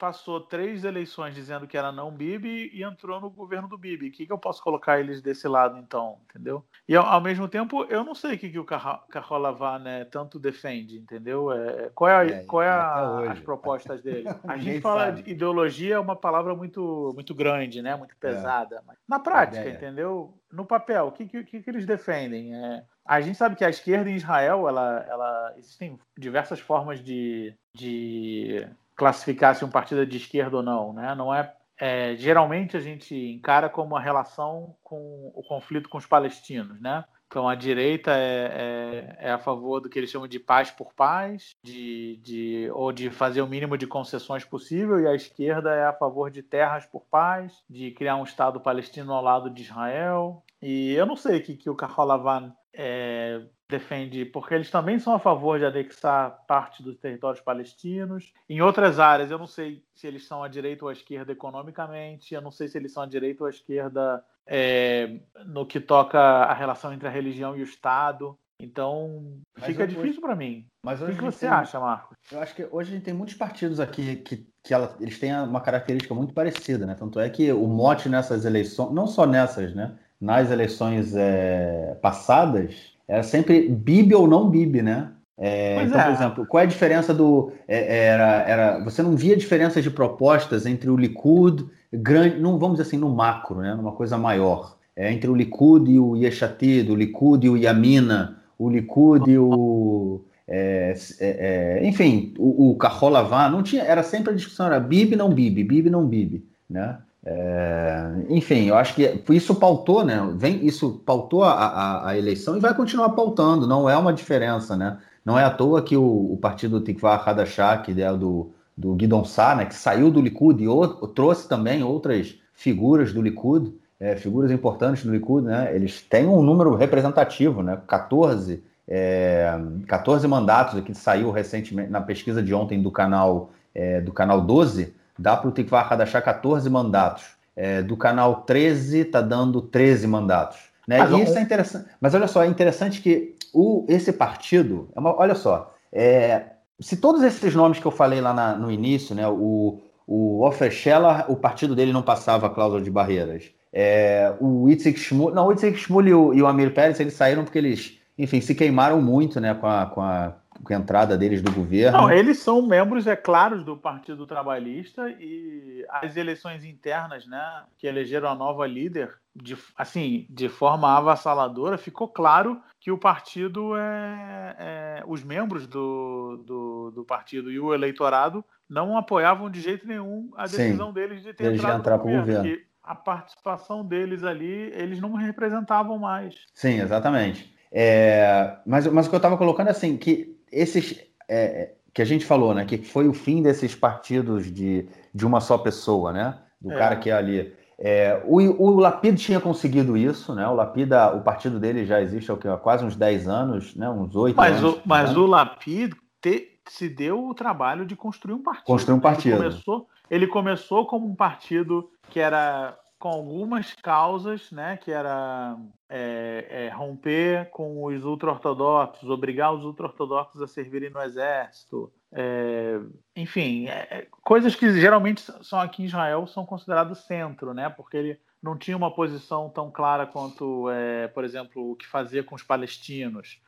passou 0.03 0.41
três 0.41 0.83
eleições 0.83 1.33
dizendo 1.33 1.65
que 1.65 1.77
era 1.77 1.89
não 1.89 2.11
Bibi 2.11 2.69
e 2.73 2.83
entrou 2.83 3.21
no 3.21 3.29
governo 3.29 3.69
do 3.69 3.77
Bibi. 3.77 4.09
O 4.09 4.11
que, 4.11 4.25
que 4.25 4.33
eu 4.33 4.37
posso 4.37 4.61
colocar 4.61 4.99
eles 4.99 5.21
desse 5.21 5.47
lado, 5.47 5.77
então? 5.77 6.17
Entendeu? 6.29 6.61
E 6.85 6.93
ao, 6.93 7.05
ao 7.05 7.21
mesmo 7.21 7.47
tempo, 7.47 7.85
eu 7.85 8.03
não 8.03 8.13
sei 8.13 8.35
o 8.35 8.37
que, 8.37 8.49
que 8.49 8.59
o 8.59 8.65
Carrola 8.65 9.79
né, 9.79 10.03
tanto 10.03 10.37
defende, 10.37 10.97
entendeu? 10.97 11.53
É, 11.53 11.89
qual 11.95 12.09
é, 12.09 12.15
a, 12.15 12.25
é, 12.25 12.43
qual 12.43 12.61
é 12.61 12.67
a, 12.67 13.31
as 13.31 13.39
propostas 13.39 14.01
dele? 14.01 14.27
A 14.45 14.57
gente 14.57 14.81
fala 14.81 15.05
sabe. 15.05 15.23
de 15.23 15.31
ideologia 15.31 15.95
é 15.95 15.99
uma 15.99 16.17
palavra 16.17 16.53
muito, 16.53 17.11
muito 17.13 17.33
grande, 17.33 17.81
né? 17.81 17.95
Muito 17.95 18.11
é. 18.11 18.17
pesada. 18.19 18.83
É. 18.89 18.93
Na 19.07 19.19
prática, 19.19 19.69
entendeu? 19.69 20.37
No 20.51 20.65
papel, 20.65 21.07
o 21.07 21.11
que, 21.13 21.25
que, 21.25 21.61
que 21.61 21.69
eles 21.69 21.85
defendem? 21.85 22.53
É, 22.53 22.83
a 23.05 23.21
gente 23.21 23.37
sabe 23.37 23.55
que 23.55 23.63
a 23.63 23.69
esquerda 23.69 24.09
em 24.09 24.15
Israel, 24.15 24.67
ela, 24.67 25.05
ela 25.07 25.53
existem 25.57 25.97
diversas 26.17 26.59
formas 26.59 27.01
de, 27.01 27.55
de 27.73 28.67
classificar 29.03 29.53
se 29.53 29.65
um 29.65 29.69
partido 29.69 30.01
é 30.01 30.05
de 30.05 30.15
esquerda 30.15 30.57
ou 30.57 30.63
não, 30.63 30.93
né? 30.93 31.13
Não 31.13 31.33
é, 31.33 31.53
é, 31.77 32.15
geralmente 32.15 32.77
a 32.77 32.79
gente 32.79 33.13
encara 33.13 33.67
como 33.67 33.89
uma 33.89 34.01
relação 34.01 34.77
com 34.81 35.29
o 35.35 35.43
conflito 35.43 35.89
com 35.89 35.97
os 35.97 36.05
palestinos, 36.05 36.79
né? 36.79 37.03
Então 37.27 37.49
a 37.49 37.55
direita 37.55 38.11
é, 38.11 39.17
é, 39.19 39.27
é, 39.27 39.31
a 39.31 39.39
favor 39.39 39.81
do 39.81 39.89
que 39.89 39.99
eles 39.99 40.09
chamam 40.09 40.27
de 40.27 40.39
paz 40.39 40.71
por 40.71 40.93
paz, 40.93 41.49
de, 41.61 42.17
de, 42.23 42.69
ou 42.71 42.93
de 42.93 43.09
fazer 43.09 43.41
o 43.41 43.47
mínimo 43.47 43.77
de 43.77 43.87
concessões 43.87 44.45
possível, 44.45 45.01
e 45.01 45.07
a 45.07 45.15
esquerda 45.15 45.73
é 45.73 45.83
a 45.83 45.91
favor 45.91 46.31
de 46.31 46.41
terras 46.41 46.85
por 46.85 47.03
paz, 47.11 47.61
de 47.69 47.91
criar 47.91 48.15
um 48.15 48.23
Estado 48.23 48.61
palestino 48.61 49.11
ao 49.11 49.21
lado 49.21 49.49
de 49.49 49.63
Israel. 49.63 50.43
E 50.61 50.93
eu 50.93 51.05
não 51.05 51.17
sei 51.17 51.39
o 51.39 51.43
que, 51.43 51.57
que 51.57 51.69
o 51.69 51.75
Kahalavan 51.75 52.53
é, 52.71 53.41
defende, 53.73 54.23
porque 54.23 54.53
eles 54.53 54.69
também 54.69 54.99
são 54.99 55.15
a 55.15 55.19
favor 55.19 55.57
de 55.57 55.65
anexar 55.65 56.43
parte 56.47 56.83
dos 56.83 56.95
territórios 56.97 57.41
palestinos. 57.41 58.31
Em 58.47 58.61
outras 58.61 58.99
áreas, 58.99 59.31
eu 59.31 59.39
não 59.39 59.47
sei 59.47 59.83
se 59.95 60.05
eles 60.05 60.27
são 60.27 60.43
à 60.43 60.47
direita 60.47 60.85
ou 60.85 60.89
à 60.89 60.93
esquerda 60.93 61.31
economicamente, 61.31 62.35
eu 62.35 62.41
não 62.41 62.51
sei 62.51 62.67
se 62.67 62.77
eles 62.77 62.93
são 62.93 63.03
à 63.03 63.05
direita 63.07 63.43
ou 63.43 63.47
à 63.47 63.49
esquerda 63.49 64.23
é, 64.45 65.19
no 65.45 65.65
que 65.65 65.79
toca 65.79 66.19
a 66.19 66.53
relação 66.53 66.93
entre 66.93 67.07
a 67.07 67.11
religião 67.11 67.57
e 67.57 67.61
o 67.61 67.63
Estado. 67.63 68.37
Então, 68.59 69.41
mas 69.57 69.65
fica 69.65 69.87
difícil 69.87 70.21
para 70.21 70.35
mim. 70.35 70.65
Mas 70.85 71.01
o 71.01 71.07
que, 71.07 71.15
que 71.15 71.21
você 71.23 71.47
tem, 71.47 71.49
acha, 71.49 71.79
Marcos? 71.79 72.15
Eu 72.31 72.39
acho 72.39 72.55
que 72.55 72.65
hoje 72.71 72.91
a 72.91 72.93
gente 72.93 73.03
tem 73.03 73.13
muitos 73.13 73.35
partidos 73.35 73.79
aqui 73.79 74.17
que, 74.17 74.47
que 74.63 74.73
ela, 74.73 74.95
eles 75.01 75.19
têm 75.19 75.33
uma 75.33 75.59
característica 75.59 76.13
muito 76.13 76.33
parecida, 76.33 76.85
né? 76.85 76.95
Tanto 76.95 77.19
é 77.19 77.29
que 77.29 77.51
o 77.51 77.67
mote 77.67 78.07
nessas 78.07 78.45
eleições, 78.45 78.93
não 78.93 79.07
só 79.07 79.25
nessas, 79.25 79.73
né? 79.73 79.97
Nas 80.21 80.51
eleições 80.51 81.13
é, 81.15 81.97
passadas, 82.01 82.92
era 83.07 83.23
sempre 83.23 83.67
Bibi 83.67 84.15
ou 84.15 84.27
não 84.27 84.49
Bibi, 84.49 84.81
né? 84.81 85.09
É, 85.37 85.83
então, 85.83 85.99
é. 85.99 86.03
por 86.03 86.13
exemplo, 86.13 86.45
qual 86.45 86.61
é 86.61 86.63
a 86.63 86.69
diferença 86.69 87.13
do. 87.13 87.51
É, 87.67 88.05
era, 88.05 88.43
era, 88.47 88.83
você 88.83 89.01
não 89.01 89.15
via 89.15 89.35
diferenças 89.35 89.83
de 89.83 89.89
propostas 89.89 90.65
entre 90.65 90.89
o 90.89 90.95
Likud, 90.95 91.65
grande, 91.91 92.39
não 92.39 92.59
vamos 92.59 92.77
dizer 92.77 92.87
assim, 92.87 92.97
no 92.97 93.09
macro, 93.09 93.61
né? 93.61 93.73
numa 93.73 93.91
coisa 93.91 94.17
maior. 94.17 94.77
É, 94.95 95.11
entre 95.11 95.29
o 95.29 95.35
Likud 95.35 95.91
e 95.91 95.99
o 95.99 96.15
Yeshatid, 96.15 96.91
o 96.91 96.95
Likud 96.95 97.45
e 97.45 97.49
o 97.49 97.57
Yamina, 97.57 98.37
o 98.59 98.69
Likud 98.69 99.29
e 99.29 99.37
o. 99.37 100.21
É, 100.47 100.93
é, 101.19 101.79
é, 101.81 101.87
enfim, 101.87 102.33
o, 102.37 102.71
o 102.71 102.75
Kaholavan, 102.77 103.49
não 103.49 103.63
tinha, 103.63 103.81
era 103.81 104.03
sempre 104.03 104.33
a 104.33 104.35
discussão, 104.35 104.67
era 104.67 104.79
Bibi, 104.79 105.15
não 105.15 105.33
Bibi, 105.33 105.63
Bibi, 105.63 105.89
não 105.89 106.05
Bibi, 106.05 106.45
né? 106.69 106.99
É, 107.25 108.11
enfim, 108.29 108.65
eu 108.65 108.75
acho 108.75 108.95
que 108.95 109.23
isso 109.29 109.55
pautou, 109.55 110.03
né? 110.03 110.29
Vem, 110.35 110.65
isso 110.65 111.01
pautou 111.05 111.43
a, 111.43 111.53
a, 111.53 112.09
a, 112.09 112.17
eleição 112.17 112.57
e 112.57 112.59
vai 112.59 112.75
continuar 112.75 113.09
pautando, 113.11 113.65
não 113.65 113.89
é 113.89 113.97
uma 113.97 114.11
diferença, 114.11 114.75
né? 114.75 114.97
Não 115.23 115.39
é 115.39 115.45
à 115.45 115.49
toa 115.49 115.81
que 115.81 115.95
o, 115.95 116.33
o 116.33 116.37
partido 116.37 116.81
Tikva 116.81 117.15
Hadashah, 117.15 117.77
que 117.77 118.01
é 118.01 118.13
do, 118.13 118.51
do 118.77 118.93
Guidon 118.93 119.23
Sá, 119.23 119.55
né, 119.55 119.65
que 119.65 119.73
saiu 119.73 120.11
do 120.11 120.19
Likud 120.19 120.61
e 120.61 121.07
trouxe 121.13 121.47
também 121.47 121.81
outras 121.81 122.35
figuras 122.53 123.13
do 123.13 123.21
Likud, 123.21 123.73
é, 123.97 124.17
figuras 124.17 124.51
importantes 124.51 125.05
do 125.05 125.11
Likud, 125.11 125.45
né? 125.45 125.73
Eles 125.73 126.01
têm 126.01 126.27
um 126.27 126.41
número 126.41 126.75
representativo, 126.75 127.63
né? 127.63 127.79
14, 127.87 128.61
é, 128.85 129.57
14 129.87 130.27
mandatos 130.27 130.77
aqui 130.77 130.93
saiu 130.93 131.31
recentemente 131.31 131.89
na 131.89 132.01
pesquisa 132.01 132.43
de 132.43 132.53
ontem 132.53 132.81
do 132.81 132.91
canal 132.91 133.51
é, 133.73 134.01
do 134.01 134.11
canal 134.11 134.41
12 134.41 134.93
dá 135.17 135.37
para 135.37 135.49
o 135.49 135.51
Tikva 135.51 135.81
Hadashah 135.81 136.21
14 136.21 136.69
mandatos. 136.69 137.23
É, 137.55 137.83
do 137.83 137.95
canal 137.95 138.41
13 138.41 138.99
está 138.99 139.21
dando 139.21 139.61
13 139.61 140.07
mandatos. 140.07 140.57
Né? 140.87 140.97
Mas, 140.97 141.11
e 141.11 141.21
isso 141.21 141.37
é 141.37 141.41
interessante. 141.41 141.85
Mas 142.01 142.13
olha 142.13 142.27
só, 142.27 142.43
é 142.43 142.47
interessante 142.47 143.01
que 143.01 143.35
o, 143.53 143.85
esse 143.87 144.11
partido, 144.11 144.89
é 144.95 144.99
uma, 144.99 145.15
olha 145.15 145.35
só, 145.35 145.73
é, 145.91 146.45
se 146.79 146.97
todos 146.97 147.21
esses 147.21 147.53
nomes 147.53 147.79
que 147.79 147.85
eu 147.85 147.91
falei 147.91 148.19
lá 148.19 148.33
na, 148.33 148.55
no 148.55 148.71
início, 148.71 149.15
né, 149.15 149.27
o, 149.27 149.79
o 150.07 150.45
Ofer 150.45 150.71
Scheller, 150.71 151.31
o 151.31 151.35
partido 151.35 151.75
dele 151.75 151.93
não 151.93 152.01
passava 152.01 152.47
a 152.47 152.49
cláusula 152.49 152.81
de 152.81 152.89
barreiras. 152.89 153.51
É, 153.71 154.33
o 154.39 154.69
Itzik 154.69 154.99
Shmul, 154.99 155.33
não, 155.33 155.47
o 155.47 155.51
Itzik 155.51 155.77
Shmul 155.77 156.07
e 156.07 156.13
o, 156.13 156.33
e 156.33 156.41
o 156.41 156.47
Amir 156.47 156.73
Pérez, 156.73 156.99
eles 156.99 157.13
saíram 157.13 157.43
porque 157.43 157.57
eles, 157.57 157.97
enfim, 158.17 158.41
se 158.41 158.53
queimaram 158.53 159.01
muito, 159.01 159.39
né, 159.39 159.53
com 159.53 159.67
a, 159.67 159.85
com 159.85 160.01
a 160.01 160.33
com 160.63 160.73
a 160.73 160.77
entrada 160.77 161.17
deles 161.17 161.41
do 161.41 161.51
governo. 161.51 161.97
Não, 161.97 162.11
eles 162.11 162.39
são 162.39 162.61
membros, 162.61 163.05
é 163.05 163.15
claro, 163.15 163.63
do 163.63 163.77
Partido 163.77 164.25
Trabalhista 164.25 165.09
e 165.19 165.85
as 165.89 166.15
eleições 166.15 166.63
internas, 166.63 167.27
né, 167.27 167.63
que 167.77 167.85
elegeram 167.85 168.29
a 168.29 168.35
nova 168.35 168.65
líder, 168.65 169.13
de, 169.35 169.57
assim, 169.75 170.25
de 170.29 170.47
forma 170.47 170.95
avassaladora, 170.95 171.77
ficou 171.77 172.07
claro 172.07 172.61
que 172.79 172.91
o 172.91 172.97
partido 172.97 173.75
é, 173.75 174.55
é 174.59 175.03
os 175.07 175.23
membros 175.23 175.67
do, 175.67 176.43
do, 176.45 176.91
do, 176.91 177.03
partido 177.03 177.51
e 177.51 177.59
o 177.59 177.73
eleitorado 177.73 178.45
não 178.69 178.97
apoiavam 178.97 179.49
de 179.49 179.59
jeito 179.59 179.87
nenhum 179.87 180.31
a 180.35 180.43
decisão 180.43 180.87
Sim, 180.87 180.93
deles 180.93 181.23
de 181.23 181.33
ter 181.33 181.45
eles 181.45 181.59
entrado 181.59 181.79
entrar 181.79 181.97
no 181.97 182.03
governo. 182.03 182.35
governo. 182.43 182.63
a 182.83 182.95
participação 182.95 183.83
deles 183.83 184.23
ali, 184.23 184.71
eles 184.75 185.01
não 185.01 185.13
representavam 185.13 185.97
mais. 185.97 186.35
Sim, 186.53 186.79
exatamente. 186.79 187.51
É, 187.71 188.57
mas, 188.67 188.85
mas 188.85 189.07
o 189.07 189.09
que 189.09 189.15
eu 189.15 189.17
estava 189.17 189.35
colocando 189.35 189.67
é 189.67 189.71
assim, 189.71 189.97
que 189.97 190.37
esses 190.53 190.99
é, 191.29 191.71
que 191.93 192.01
a 192.01 192.05
gente 192.05 192.25
falou, 192.25 192.53
né? 192.53 192.65
Que 192.65 192.77
foi 192.77 193.07
o 193.07 193.13
fim 193.13 193.41
desses 193.41 193.75
partidos 193.75 194.51
de, 194.51 194.87
de 195.13 195.25
uma 195.25 195.39
só 195.39 195.57
pessoa, 195.57 196.11
né? 196.11 196.37
Do 196.61 196.71
é. 196.71 196.77
cara 196.77 196.95
que 196.95 197.09
é 197.09 197.13
ali. 197.13 197.53
É, 197.77 198.21
o, 198.25 198.37
o 198.39 198.79
Lapid 198.79 199.17
tinha 199.17 199.39
conseguido 199.39 199.97
isso, 199.97 200.33
né? 200.33 200.47
O 200.47 200.53
Lapida, 200.53 201.13
o 201.13 201.21
partido 201.21 201.59
dele 201.59 201.85
já 201.85 202.01
existe 202.01 202.31
há, 202.31 202.57
quase 202.57 202.85
uns 202.85 202.95
10 202.95 203.27
anos, 203.27 203.75
né? 203.75 203.89
Uns 203.89 204.15
8 204.15 204.35
mas 204.35 204.57
anos. 204.57 204.75
O, 204.75 204.81
mas 204.85 205.11
né? 205.11 205.17
o 205.17 205.25
Lapid 205.25 205.93
te, 206.21 206.59
se 206.69 206.87
deu 206.87 207.27
o 207.27 207.33
trabalho 207.33 207.85
de 207.85 207.95
construir 207.95 208.33
um 208.33 208.41
partido. 208.41 208.65
Construir 208.65 208.95
um 208.95 208.99
partido. 208.99 209.35
Ele 209.35 209.43
começou, 209.43 209.87
ele 210.09 210.27
começou 210.27 210.85
como 210.87 211.07
um 211.07 211.15
partido 211.15 211.89
que 212.09 212.19
era 212.19 212.77
com 213.03 213.09
algumas 213.09 213.73
causas, 213.73 214.49
né, 214.49 214.77
que 214.77 214.89
era 214.89 215.57
é, 215.89 216.47
é, 216.49 216.69
romper 216.69 217.49
com 217.49 217.83
os 217.83 218.05
ultra-ortodoxos, 218.05 219.09
obrigar 219.09 219.53
os 219.53 219.65
ultra-ortodoxos 219.65 220.41
a 220.41 220.47
servirem 220.47 220.89
no 220.89 221.01
exército, 221.01 221.91
é, 222.13 222.79
enfim, 223.13 223.67
é, 223.67 223.87
é, 223.91 224.07
coisas 224.23 224.55
que 224.55 224.71
geralmente 224.79 225.21
são 225.41 225.59
aqui 225.59 225.83
em 225.83 225.85
Israel 225.85 226.25
são 226.27 226.45
considerados 226.45 226.99
centro, 226.99 227.53
né, 227.53 227.67
porque 227.67 227.97
ele 227.97 228.19
não 228.41 228.57
tinha 228.57 228.77
uma 228.77 228.89
posição 228.89 229.49
tão 229.49 229.69
clara 229.69 230.05
quanto, 230.07 230.69
é, 230.69 231.09
por 231.09 231.25
exemplo, 231.25 231.71
o 231.71 231.75
que 231.75 231.85
fazia 231.85 232.23
com 232.23 232.35
os 232.35 232.43
palestinos. 232.43 233.41